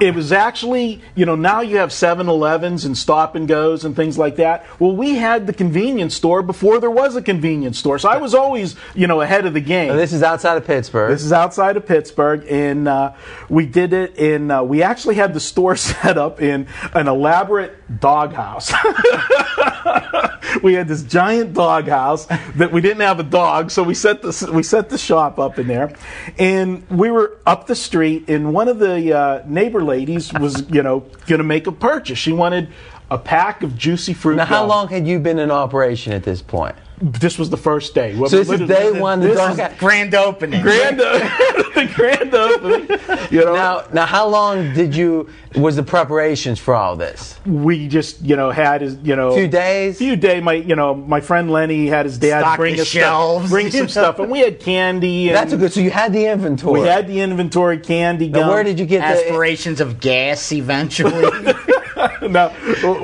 It 0.00 0.14
was 0.14 0.32
actually, 0.32 1.00
you 1.14 1.26
know, 1.26 1.36
now 1.36 1.60
you 1.60 1.78
have 1.78 1.92
7 1.92 2.28
Elevens 2.28 2.84
and 2.84 2.96
stop 2.96 3.34
and 3.34 3.46
goes 3.46 3.84
and 3.84 3.94
things 3.94 4.18
like 4.18 4.36
that. 4.36 4.64
Well, 4.78 4.94
we 4.94 5.14
had 5.14 5.46
the 5.46 5.52
convenience 5.52 6.14
store 6.14 6.42
before 6.42 6.80
there 6.80 6.90
was 6.90 7.16
a 7.16 7.22
convenience 7.22 7.78
store. 7.78 7.98
So 7.98 8.08
I 8.08 8.16
was 8.16 8.34
always, 8.34 8.76
you 8.94 9.06
know, 9.06 9.20
ahead 9.20 9.46
of 9.46 9.54
the 9.54 9.60
game. 9.60 9.96
This 9.96 10.12
is 10.12 10.22
outside 10.22 10.56
of 10.56 10.66
Pittsburgh. 10.66 11.10
This 11.10 11.24
is 11.24 11.32
outside 11.32 11.76
of 11.76 11.86
Pittsburgh, 11.86 12.44
and 12.48 12.88
uh, 12.88 13.12
we 13.48 13.66
did 13.66 13.92
it 13.92 14.16
in. 14.16 14.50
Uh, 14.50 14.62
we 14.62 14.82
actually 14.82 15.14
had 15.14 15.34
the 15.34 15.40
store 15.40 15.76
set 15.76 16.18
up 16.18 16.40
in 16.40 16.66
an 16.94 17.08
elaborate 17.08 17.81
doghouse. 18.00 18.72
we 20.62 20.74
had 20.74 20.88
this 20.88 21.02
giant 21.02 21.54
doghouse 21.54 22.26
that 22.56 22.70
we 22.72 22.80
didn't 22.80 23.00
have 23.00 23.20
a 23.20 23.24
dog, 23.24 23.70
so 23.70 23.82
we 23.82 23.94
set 23.94 24.22
the 24.22 24.50
we 24.52 24.62
set 24.62 24.88
the 24.88 24.98
shop 24.98 25.38
up 25.38 25.58
in 25.58 25.66
there, 25.66 25.94
and 26.38 26.88
we 26.90 27.10
were 27.10 27.38
up 27.46 27.66
the 27.66 27.74
street, 27.74 28.28
and 28.28 28.52
one 28.52 28.68
of 28.68 28.78
the 28.78 29.16
uh, 29.16 29.42
neighbor 29.46 29.82
ladies 29.82 30.32
was, 30.32 30.68
you 30.70 30.82
know, 30.82 31.00
going 31.26 31.38
to 31.38 31.44
make 31.44 31.66
a 31.66 31.72
purchase. 31.72 32.18
She 32.18 32.32
wanted 32.32 32.68
a 33.12 33.18
pack 33.18 33.62
of 33.62 33.76
juicy 33.76 34.14
fruit. 34.14 34.36
now, 34.36 34.44
how 34.46 34.64
long 34.64 34.88
had 34.88 35.06
you 35.06 35.18
been 35.18 35.38
in 35.38 35.50
operation 35.50 36.12
at 36.12 36.22
this 36.22 36.40
point? 36.40 36.74
This 37.04 37.36
was 37.36 37.50
the 37.50 37.56
first 37.56 37.96
day. 37.96 38.14
So 38.14 38.28
this 38.28 38.48
is 38.48 38.60
day 38.68 38.92
one. 38.92 39.18
This 39.18 39.36
dog 39.36 39.50
is 39.52 39.56
got- 39.56 39.76
Grand 39.76 40.14
opening. 40.14 40.62
grand, 40.62 41.00
the 41.00 41.90
grand 41.96 42.32
opening. 42.32 42.88
You 43.32 43.44
know, 43.44 43.54
Now, 43.54 43.84
now, 43.92 44.06
how 44.06 44.28
long 44.28 44.72
did 44.72 44.94
you 44.94 45.28
was 45.56 45.74
the 45.74 45.82
preparations 45.82 46.60
for 46.60 46.74
all 46.76 46.94
this? 46.96 47.38
we 47.44 47.88
just 47.88 48.20
you 48.22 48.36
know 48.36 48.50
had 48.52 48.82
his 48.82 48.96
you 49.02 49.16
know 49.16 49.34
Few 49.34 49.48
days? 49.48 49.98
few 49.98 50.14
day 50.14 50.40
my 50.40 50.52
you 50.54 50.76
know 50.76 50.94
my 50.94 51.20
friend 51.20 51.50
Lenny 51.50 51.88
had 51.88 52.06
his 52.06 52.18
dad 52.18 52.40
Stock 52.40 52.56
bring 52.56 52.76
the 52.76 52.82
us 52.82 52.88
shelves, 52.88 53.46
stuff, 53.46 53.50
bring 53.50 53.70
some 53.72 53.88
stuff 53.98 54.18
and 54.20 54.30
we 54.30 54.38
had 54.38 54.60
candy 54.60 55.26
and 55.28 55.36
That's 55.36 55.52
a 55.52 55.56
good. 55.56 55.72
So 55.72 55.80
you 55.80 55.90
had 55.90 56.12
the 56.12 56.26
inventory. 56.26 56.82
we 56.82 56.86
had 56.86 57.08
the 57.08 57.20
inventory 57.20 57.78
candy 57.78 58.28
Now, 58.28 58.48
where 58.48 58.62
did 58.62 58.78
you 58.78 58.86
get 58.86 59.00
the? 59.00 59.06
Aspirations 59.26 59.80
of 59.80 59.98
gas 59.98 60.52
eventually. 60.52 61.52
no 62.22 62.52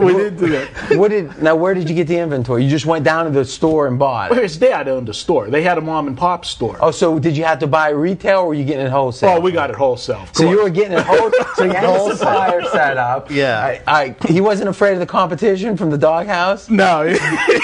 we 0.01 0.13
didn't 0.15 0.37
do 0.39 0.49
that 0.49 0.97
What 0.97 1.09
did 1.11 1.43
now? 1.43 1.55
Where 1.57 1.75
did 1.75 1.89
you 1.89 1.95
get 1.95 2.07
the 2.09 2.19
inventory? 2.19 2.65
You 2.65 2.71
just 2.71 2.87
went 2.87 3.05
down 3.05 3.25
to 3.27 3.31
the 3.31 3.45
store 3.45 3.87
and 3.87 3.99
bought. 3.99 4.31
Well, 4.31 4.39
it. 4.39 4.43
his 4.45 4.57
dad 4.57 4.89
owned 4.89 5.09
a 5.09 5.15
store 5.15 5.49
they 5.51 5.63
had 5.63 5.79
a 5.79 5.81
mom 5.81 6.07
and 6.09 6.17
pop 6.17 6.45
store 6.45 6.77
Oh, 6.81 6.91
so 6.91 7.19
did 7.19 7.37
you 7.37 7.45
have 7.45 7.59
to 7.61 7.67
buy 7.67 7.91
retail, 7.91 8.41
or 8.41 8.47
were 8.49 8.55
you 8.55 8.65
getting 8.65 8.87
it 8.87 8.91
wholesale? 8.91 9.31
oh 9.37 9.41
we 9.41 9.53
got 9.53 9.71
it 9.71 9.77
wholesale 9.77 10.17
of 10.23 10.35
So 10.37 10.49
you 10.49 10.63
were 10.63 10.71
getting 10.71 10.93
it 10.99 11.05
wholesale. 11.05 11.47
so 11.55 11.65
you 11.65 11.71
had 11.73 11.85
a 11.85 12.17
supplier 12.17 12.63
set 12.65 12.97
up. 12.97 13.31
Yeah. 13.39 13.81
I, 13.87 14.15
I, 14.21 14.27
he 14.29 14.41
wasn't 14.41 14.69
afraid 14.69 14.95
of 14.95 15.01
the 15.01 15.07
competition 15.07 15.77
from 15.77 15.91
the 15.91 15.99
doghouse. 15.99 16.69
no 16.69 17.07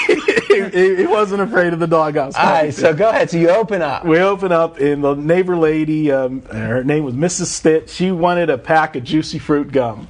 he, 0.47 0.63
he- 0.69 0.95
he 0.95 1.05
wasn't 1.05 1.41
afraid 1.41 1.73
of 1.73 1.79
the 1.79 1.87
doghouse 1.87 2.35
All 2.35 2.45
right. 2.45 2.73
So 2.73 2.93
go 2.93 3.09
ahead. 3.09 3.29
So 3.29 3.37
you 3.37 3.49
open 3.49 3.81
up. 3.81 4.05
we 4.05 4.19
open 4.19 4.51
up 4.51 4.77
and 4.79 5.03
the 5.03 5.15
neighbor 5.15 5.57
lady 5.57 6.11
um, 6.11 6.41
her 6.43 6.83
name 6.83 7.03
was 7.03 7.13
mrs 7.15 7.47
stitt 7.47 7.89
she 7.89 8.11
wanted 8.11 8.49
a 8.49 8.57
pack 8.57 8.95
of 8.95 9.03
juicy 9.03 9.39
fruit 9.39 9.71
gum 9.71 10.07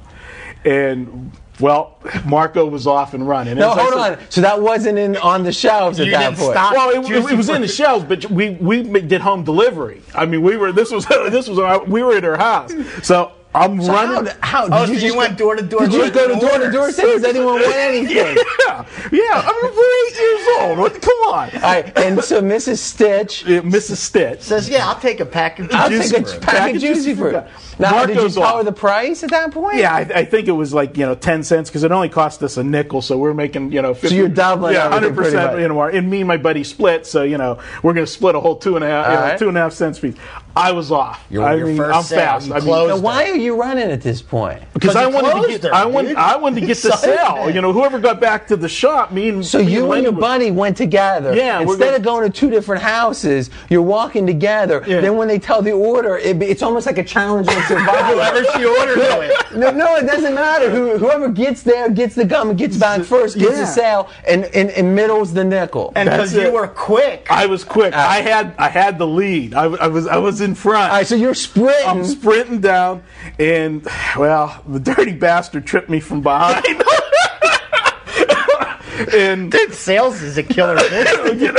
and 0.66 1.30
well 1.60 1.96
marco 2.26 2.66
was 2.66 2.86
off 2.86 3.14
and 3.14 3.26
running 3.26 3.56
No, 3.56 3.70
hold 3.70 3.94
said- 3.94 4.18
on. 4.18 4.30
So 4.30 4.40
that 4.42 4.60
wasn't 4.60 4.98
in 4.98 5.16
on 5.18 5.42
the 5.44 5.52
shelves 5.52 5.98
at 6.00 6.10
that 6.10 6.34
point. 6.36 6.50
stop. 6.52 6.72
Well, 6.74 6.90
it, 6.90 7.10
it- 7.10 7.32
it 7.32 7.36
was 7.36 7.48
in 7.48 7.62
the 7.62 7.68
shelves, 7.68 8.04
but 8.04 8.30
we 8.30 8.50
we 8.50 8.82
did 8.82 9.20
home 9.22 9.44
delivery. 9.44 10.02
I 10.14 10.26
mean, 10.26 10.42
we 10.42 10.56
were 10.56 10.72
this 10.72 10.90
was 10.90 11.06
this 11.30 11.48
was 11.48 11.58
our, 11.58 11.82
we 11.84 12.02
were 12.02 12.14
at 12.16 12.24
her 12.24 12.36
house, 12.36 12.72
so 13.02 13.32
I'm 13.54 13.80
So 13.80 13.90
running. 13.90 14.26
how, 14.40 14.68
how 14.68 14.68
Oh, 14.70 14.86
did 14.86 14.86
so 14.86 14.92
you, 14.92 14.94
you 14.94 15.00
just 15.00 15.16
went 15.16 15.38
go- 15.38 15.44
door 15.46 15.56
to 15.56 15.62
door 15.62 15.80
Did 15.80 15.92
you 15.94 16.10
go 16.10 16.28
to 16.34 16.38
door 16.38 16.58
to 16.58 16.70
door? 16.70 16.92
Say, 16.92 17.04
does 17.04 17.24
anyone 17.24 17.54
want 17.54 17.64
anything? 17.74 18.16
yeah, 18.36 18.84
yeah. 19.10 19.42
I 19.48 19.60
mean, 19.62 19.72
we're 19.74 19.96
eight 20.04 20.20
years 20.20 20.48
old. 20.60 20.78
What? 20.78 21.00
Come 21.00 21.18
on, 21.32 21.50
All 21.54 21.60
right, 21.62 21.98
and 21.98 22.22
so 22.22 22.42
Mrs. 22.42 22.78
Stitch, 22.78 23.44
Uh, 23.46 23.62
Mrs. 23.62 23.96
Stitch. 23.96 24.42
Says, 24.42 24.68
yeah, 24.68 24.86
I'll 24.86 25.00
take 25.00 25.20
a 25.20 25.24
pack 25.24 25.58
of 25.58 25.70
I'll 25.72 25.88
juice 25.88 26.10
take 26.10 26.24
a 26.24 26.26
fruit. 26.26 26.42
pack 26.42 26.74
of 26.74 26.80
juicy 26.82 27.14
fruit. 27.14 27.42
Now, 27.78 28.06
did 28.06 28.10
you 28.10 28.14
Marco's 28.16 28.34
tell 28.34 28.42
her 28.44 28.58
off. 28.60 28.64
the 28.64 28.72
price 28.72 29.22
at 29.22 29.30
that 29.30 29.52
point? 29.52 29.78
Yeah, 29.78 29.94
I, 29.94 30.00
I 30.00 30.24
think 30.24 30.48
it 30.48 30.52
was 30.52 30.72
like 30.72 30.96
you 30.96 31.04
know 31.04 31.14
ten 31.14 31.42
cents 31.42 31.68
because 31.68 31.82
it 31.82 31.92
only 31.92 32.08
cost 32.08 32.42
us 32.42 32.56
a 32.56 32.64
nickel, 32.64 33.02
so 33.02 33.18
we're 33.18 33.34
making 33.34 33.72
you 33.72 33.82
know. 33.82 33.92
50, 33.94 34.14
you're 34.16 34.28
doubling 34.28 34.74
Yeah, 34.74 34.88
hundred 34.88 35.14
percent. 35.14 35.58
You 35.60 35.68
know, 35.68 35.82
and 35.82 36.10
me 36.10 36.20
and 36.20 36.28
my 36.28 36.36
buddy 36.38 36.64
split, 36.64 37.06
so 37.06 37.22
you 37.22 37.38
know 37.38 37.58
we're 37.82 37.92
going 37.92 38.06
to 38.06 38.10
split 38.12 38.34
a 38.34 38.40
whole 38.40 38.56
two 38.56 38.76
and 38.76 38.84
a 38.84 38.88
half, 38.88 39.06
you 39.06 39.10
All 39.12 39.16
know, 39.16 39.22
right. 39.30 39.38
two 39.38 39.48
and 39.48 39.56
a 39.58 39.60
half 39.60 39.72
cents 39.72 39.98
piece. 39.98 40.14
I 40.58 40.72
was 40.72 40.90
off. 40.90 41.22
Your- 41.28 41.44
I 41.44 41.54
your 41.56 41.66
mean, 41.66 41.76
first 41.76 41.94
I'm 41.96 42.02
sale, 42.02 42.18
fast. 42.18 42.50
I 42.50 42.60
mean, 42.60 42.88
Now, 42.88 42.96
why 42.96 43.28
are 43.28 43.36
you 43.36 43.60
running 43.60 43.90
at 43.90 44.00
this 44.00 44.22
point? 44.22 44.60
because 44.72 44.94
Because 44.94 44.96
I 44.96 45.06
wanted 45.06 45.42
to 45.42 45.48
get, 45.48 45.62
her, 45.64 45.74
I 45.74 45.84
want. 45.84 46.16
I 46.16 46.36
wanted 46.36 46.60
to 46.62 46.66
get 46.66 46.78
the 46.82 46.96
sale. 46.96 47.50
You 47.50 47.60
know, 47.60 47.74
whoever 47.74 47.98
got 47.98 48.20
back 48.22 48.46
to 48.46 48.56
the 48.56 48.68
shop, 48.68 49.12
me 49.12 49.28
and 49.28 49.44
So 49.44 49.58
me 49.62 49.70
you 49.70 49.80
and 49.80 49.88
Lenny 49.90 50.02
your 50.04 50.12
were- 50.12 50.20
buddy 50.20 50.50
went 50.50 50.78
together. 50.78 51.34
Yeah, 51.36 51.60
Instead 51.60 51.94
of 51.94 52.02
going 52.02 52.30
to 52.30 52.34
two 52.34 52.48
different 52.48 52.82
houses, 52.82 53.50
you're 53.68 53.82
walking 53.82 54.26
together. 54.26 54.82
Yeah. 54.86 55.02
Then 55.02 55.16
when 55.18 55.28
they 55.28 55.38
tell 55.38 55.60
the 55.60 55.72
order, 55.72 56.16
it, 56.16 56.40
it's 56.42 56.62
almost 56.62 56.86
like 56.86 56.96
a 56.96 57.04
challenge 57.04 57.48
with 57.48 57.65
survival. 57.68 58.14
Whoever 58.14 58.44
she 58.52 58.64
ordered 58.64 58.98
with. 59.18 59.56
No, 59.56 59.70
no, 59.70 59.96
it 59.96 60.06
doesn't 60.06 60.34
matter. 60.34 60.70
Who, 60.70 60.98
whoever 60.98 61.28
gets 61.28 61.62
there, 61.62 61.88
gets 61.90 62.14
the 62.14 62.24
gum, 62.24 62.50
and 62.50 62.58
gets 62.58 62.76
back 62.76 63.02
first, 63.02 63.38
gets 63.38 63.52
Yeah. 63.52 63.60
the 63.60 63.66
sale, 63.66 64.10
and, 64.26 64.44
and, 64.46 64.70
and 64.70 64.94
middles 64.94 65.32
the 65.32 65.44
nickel. 65.44 65.92
And 65.96 66.08
because 66.08 66.34
you 66.34 66.50
were 66.52 66.68
quick. 66.68 67.26
I 67.30 67.46
was 67.46 67.64
quick. 67.64 67.92
Ah. 67.96 68.10
I 68.10 68.20
had 68.20 68.54
I 68.58 68.68
had 68.68 68.98
the 68.98 69.06
lead. 69.06 69.54
I, 69.54 69.64
I 69.64 69.86
was 69.88 70.06
I 70.06 70.16
was 70.16 70.40
in 70.40 70.54
front. 70.54 70.90
All 70.90 70.98
right, 70.98 71.06
so 71.06 71.14
you're 71.14 71.34
sprinting. 71.34 71.86
I'm 71.86 72.04
sprinting 72.04 72.60
down, 72.60 73.02
and 73.38 73.86
well, 74.16 74.62
the 74.66 74.80
dirty 74.80 75.12
bastard 75.12 75.66
tripped 75.66 75.88
me 75.88 76.00
from 76.00 76.20
behind. 76.22 76.64
and 79.14 79.52
Dude, 79.52 79.74
sales 79.74 80.22
is 80.22 80.38
a 80.38 80.42
killer 80.42 80.76
business. 80.76 81.56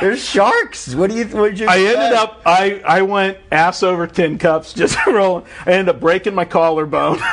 There's 0.00 0.24
sharks. 0.24 0.94
What 0.94 1.10
do 1.10 1.16
you? 1.16 1.26
What 1.26 1.56
you? 1.58 1.66
I 1.68 1.78
ended 1.78 2.12
up 2.12 2.40
I 2.46 2.80
I 2.84 3.02
went 3.02 3.38
ass 3.52 3.82
over 3.82 4.06
tin 4.06 4.38
cups, 4.38 4.72
just 4.74 4.96
rolling. 5.06 5.44
I 5.66 5.72
ended 5.72 5.94
up 5.94 6.00
breaking 6.00 6.34
my 6.34 6.44
collarbone. 6.44 7.20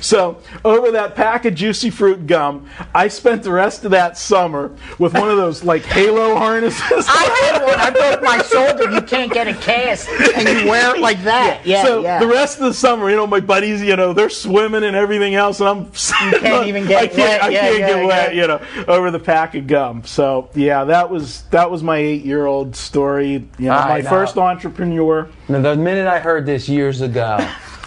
so 0.00 0.40
over 0.64 0.90
that 0.92 1.14
pack 1.14 1.44
of 1.44 1.54
juicy 1.54 1.90
fruit 1.90 2.26
gum, 2.26 2.68
I 2.94 3.08
spent 3.08 3.42
the 3.42 3.52
rest 3.52 3.84
of 3.84 3.90
that 3.92 4.16
summer 4.18 4.74
with 4.98 5.14
one 5.14 5.30
of 5.30 5.36
those 5.36 5.64
like 5.64 5.82
halo 5.84 6.34
harnesses. 6.36 7.06
I 7.08 7.50
had 7.52 7.62
one. 7.64 7.78
I 7.80 7.90
broke 7.90 8.22
my 8.22 8.42
shoulder. 8.42 8.90
You 8.90 9.00
can't 9.02 9.32
get 9.32 9.48
a 9.48 9.54
cast, 9.54 10.08
and 10.08 10.48
you 10.48 10.70
wear 10.70 10.94
it 10.94 11.00
like 11.00 11.22
that. 11.24 11.64
Yeah, 11.64 11.84
so 11.84 12.02
yeah. 12.02 12.18
the 12.18 12.26
rest 12.26 12.58
of 12.58 12.64
the 12.64 12.74
summer, 12.74 13.10
you 13.10 13.16
know, 13.16 13.26
my 13.26 13.40
buddies, 13.40 13.82
you 13.82 13.96
know, 13.96 14.12
they're 14.12 14.30
swimming 14.30 14.84
and 14.84 14.96
everything 14.96 15.34
else, 15.34 15.60
and 15.60 15.68
I'm 15.68 15.78
you 16.32 16.38
can't 16.40 16.66
even 16.66 16.86
get 16.86 17.02
I 17.02 17.06
can't, 17.06 17.18
wet. 17.18 17.42
I 17.42 17.48
Yeah, 17.48 17.60
can't 17.60 17.78
yeah, 17.78 17.86
get 17.88 18.06
wet, 18.06 18.34
yeah. 18.34 18.40
you 18.42 18.48
know, 18.48 18.84
over 18.88 19.10
the 19.10 19.20
pack 19.20 19.54
of 19.54 19.66
gum. 19.66 20.04
So 20.04 20.50
yeah, 20.54 20.84
that 20.84 21.10
was 21.10 21.42
that 21.50 21.70
was 21.70 21.82
my 21.82 21.96
eight 21.96 22.24
year 22.24 22.46
old 22.46 22.76
story. 22.76 23.32
You 23.58 23.66
know, 23.66 23.72
I 23.72 23.88
my 23.88 24.00
know. 24.00 24.10
first 24.10 24.36
entrepreneur. 24.38 25.28
Now, 25.48 25.60
the 25.60 25.76
minute 25.76 26.06
I 26.06 26.18
heard 26.20 26.46
this 26.46 26.68
years 26.68 27.00
ago, 27.00 27.38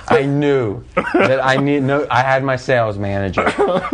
I 0.10 0.24
knew 0.26 0.84
that 1.14 1.44
I 1.44 1.58
need 1.58 1.84
no. 1.84 2.08
I 2.10 2.22
had 2.22 2.44
my 2.44 2.56
sales 2.56 2.98
manager 2.98 3.44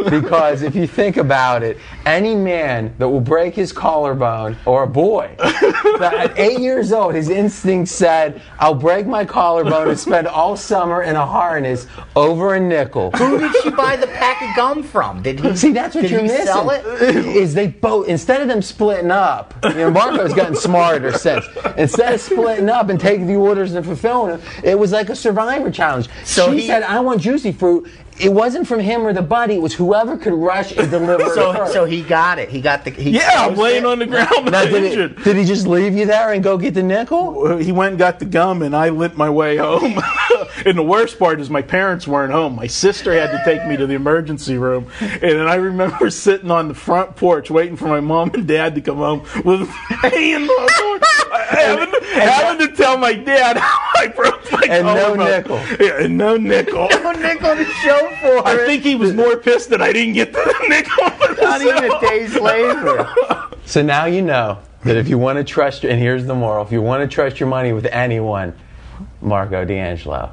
because 0.09 0.61
if 0.61 0.76
you 0.76 0.86
think 0.86 1.18
about 1.18 1.64
it, 1.64 1.78
any 2.05 2.36
man 2.36 2.93
that 2.99 3.09
will 3.09 3.20
break 3.22 3.55
his 3.55 3.72
collarbone 3.72 4.55
or 4.66 4.84
a 4.84 4.88
boy 4.88 5.36
that 5.39 6.14
at 6.14 6.38
eight 6.38 6.59
years 6.59 6.91
old, 6.91 7.16
his 7.16 7.30
instinct 7.30 7.89
said, 7.89 8.41
"I'll 8.59 8.76
break 8.76 9.07
my 9.07 9.26
collarbone 9.26 9.89
and 9.89 9.99
spend 9.99 10.28
all 10.28 10.55
summer 10.55 11.01
in 11.01 11.16
a 11.16 11.26
harness 11.26 11.88
over 12.16 12.53
a 12.53 12.59
nickel." 12.59 13.11
Who 13.11 13.39
did 13.39 13.55
she 13.64 13.72
buy 13.72 13.95
the 13.95 14.07
pack 14.07 14.41
of 14.41 14.55
gum 14.55 14.84
from? 14.84 15.24
Did 15.24 15.39
he? 15.39 15.55
See, 15.55 15.72
that's 15.72 15.95
what 15.95 16.01
did 16.01 16.11
you're 16.11 16.22
he 16.22 16.28
missing. 16.28 16.45
Sell 16.45 16.70
it? 16.70 16.86
Is 16.86 17.53
they 17.55 17.68
both 17.68 18.07
instead 18.07 18.41
of 18.41 18.47
them 18.47 18.61
splitting 18.61 19.11
up. 19.11 19.55
You 19.64 19.74
know, 19.76 19.91
Marco's 19.91 20.34
gotten 20.34 20.55
smarter 20.55 21.11
since. 21.14 21.45
Instead 21.78 22.14
of 22.14 22.22
splitting 22.22 22.70
up 22.70 22.89
and 22.89 22.99
taking 22.99 23.26
the 23.26 23.36
orders 23.36 23.74
and 23.74 23.84
fulfilling 23.86 24.38
them, 24.38 24.41
it 24.64 24.78
was 24.78 24.91
like 24.91 25.09
a 25.09 25.16
survivor 25.16 25.72
challenge. 25.72 26.03
So 26.26 26.51
she 26.54 26.62
he- 26.62 26.68
said, 26.68 26.84
"I 26.84 26.99
want 26.99 27.22
juicy 27.22 27.51
fruit." 27.51 27.89
It 28.20 28.32
wasn't 28.32 28.68
from 28.68 28.80
him 28.80 29.01
or 29.08 29.12
the 29.12 29.24
buddy. 29.24 29.56
It 29.56 29.62
was 29.64 29.74
whoever 29.74 30.18
could 30.18 30.34
rush 30.34 30.72
and 30.78 30.91
deliver. 30.91 31.24
it 31.24 31.34
So, 31.34 31.51
first. 31.51 31.74
so 31.74 31.86
he 31.86 32.04
got 32.04 32.38
it. 32.38 32.47
He 32.47 32.62
got 32.62 32.86
the. 32.86 32.91
He 32.91 33.10
Yeah, 33.10 33.47
I'm 33.47 33.56
laying 33.56 33.82
it. 33.82 33.86
on 33.88 33.97
the 33.97 34.06
ground, 34.06 34.51
now, 34.51 34.66
did, 34.66 34.84
it, 34.99 35.24
did 35.24 35.36
he 35.36 35.43
just 35.45 35.66
leave 35.66 35.95
you 35.97 36.06
there 36.06 36.32
and 36.32 36.43
go 36.43 36.56
get 36.60 36.76
the 36.76 36.84
nickel? 36.84 37.58
He 37.58 37.72
went 37.72 37.89
and 37.93 37.97
got 37.97 38.20
the 38.20 38.26
gum, 38.26 38.62
and 38.62 38.76
I 38.76 38.89
lit 38.89 39.18
my 39.18 39.32
way 39.32 39.58
home. 39.58 39.99
and 40.66 40.78
the 40.78 40.84
worst 40.84 41.18
part 41.18 41.39
is 41.41 41.49
my 41.49 41.64
parents 41.64 42.08
weren't 42.08 42.32
home. 42.32 42.56
My 42.56 42.68
sister 42.68 43.14
had 43.14 43.32
to 43.32 43.41
take 43.45 43.66
me 43.68 43.78
to 43.78 43.88
the 43.88 43.95
emergency 43.95 44.60
room, 44.60 44.86
and 45.01 45.20
then 45.22 45.47
I 45.47 45.56
remember 45.56 46.10
sitting 46.12 46.51
on 46.51 46.68
the 46.68 46.76
front 46.76 47.16
porch 47.16 47.49
waiting 47.49 47.76
for 47.78 47.88
my 47.88 47.99
mom 47.99 48.30
and 48.36 48.47
dad 48.47 48.76
to 48.76 48.82
come 48.82 48.97
home 48.97 49.22
with 49.43 49.62
me 50.04 50.36
in 50.36 50.45
the 50.45 51.08
having, 51.34 51.93
having 52.13 52.67
to 52.67 52.75
tell 52.75 52.97
my 52.97 53.13
dad 53.13 53.57
how 53.57 53.79
I 53.95 54.07
broke 54.07 54.51
my 54.51 54.67
And 54.69 54.86
no 54.86 55.15
nickel. 55.15 55.57
Yeah, 55.79 56.03
and 56.03 56.17
no 56.17 56.38
nickel. 56.38 56.88
No 56.89 57.11
nickel 57.11 57.55
to 57.55 57.65
show 57.65 58.09
for 58.21 58.47
I 58.47 58.53
it. 58.53 58.59
I 58.61 58.65
think 58.65 58.84
he 58.84 58.95
was 58.95 59.13
more 59.13 59.38
pissed 59.38 59.69
that 59.69 59.81
I 59.81 59.91
didn't 59.93 60.13
get 60.13 60.34
the 60.34 60.65
nickel. 60.69 61.09
For 61.11 61.34
the 61.34 61.41
Not 61.41 61.61
even 61.61 61.91
a 61.91 61.99
day's 61.99 62.36
labor. 62.39 63.13
So 63.65 63.81
now 63.81 64.05
you 64.05 64.21
know 64.21 64.59
that 64.84 64.97
if 64.97 65.07
you 65.07 65.17
want 65.17 65.38
to 65.38 65.43
trust, 65.43 65.84
and 65.84 65.99
here's 65.99 66.25
the 66.25 66.36
moral: 66.36 66.65
if 66.65 66.71
you 66.71 66.81
want 66.81 67.09
to 67.09 67.13
trust 67.13 67.39
your 67.39 67.49
money 67.49 67.73
with 67.73 67.86
anyone, 67.86 68.53
Marco 69.21 69.65
D'Angelo. 69.65 70.31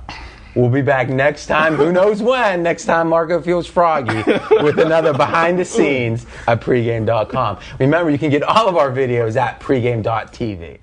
We'll 0.56 0.68
be 0.68 0.82
back 0.82 1.08
next 1.08 1.46
time. 1.46 1.76
Who 1.76 1.92
knows 1.92 2.20
when? 2.22 2.64
Next 2.64 2.84
time 2.84 3.08
Marco 3.08 3.40
feels 3.40 3.68
froggy 3.68 4.24
with 4.50 4.78
another 4.80 5.12
behind 5.14 5.58
the 5.60 5.64
scenes 5.64 6.26
at 6.48 6.60
pregame.com. 6.60 7.58
Remember, 7.78 8.10
you 8.10 8.18
can 8.18 8.30
get 8.30 8.42
all 8.42 8.68
of 8.68 8.76
our 8.76 8.90
videos 8.90 9.36
at 9.36 9.60
pregame.tv. 9.60 10.78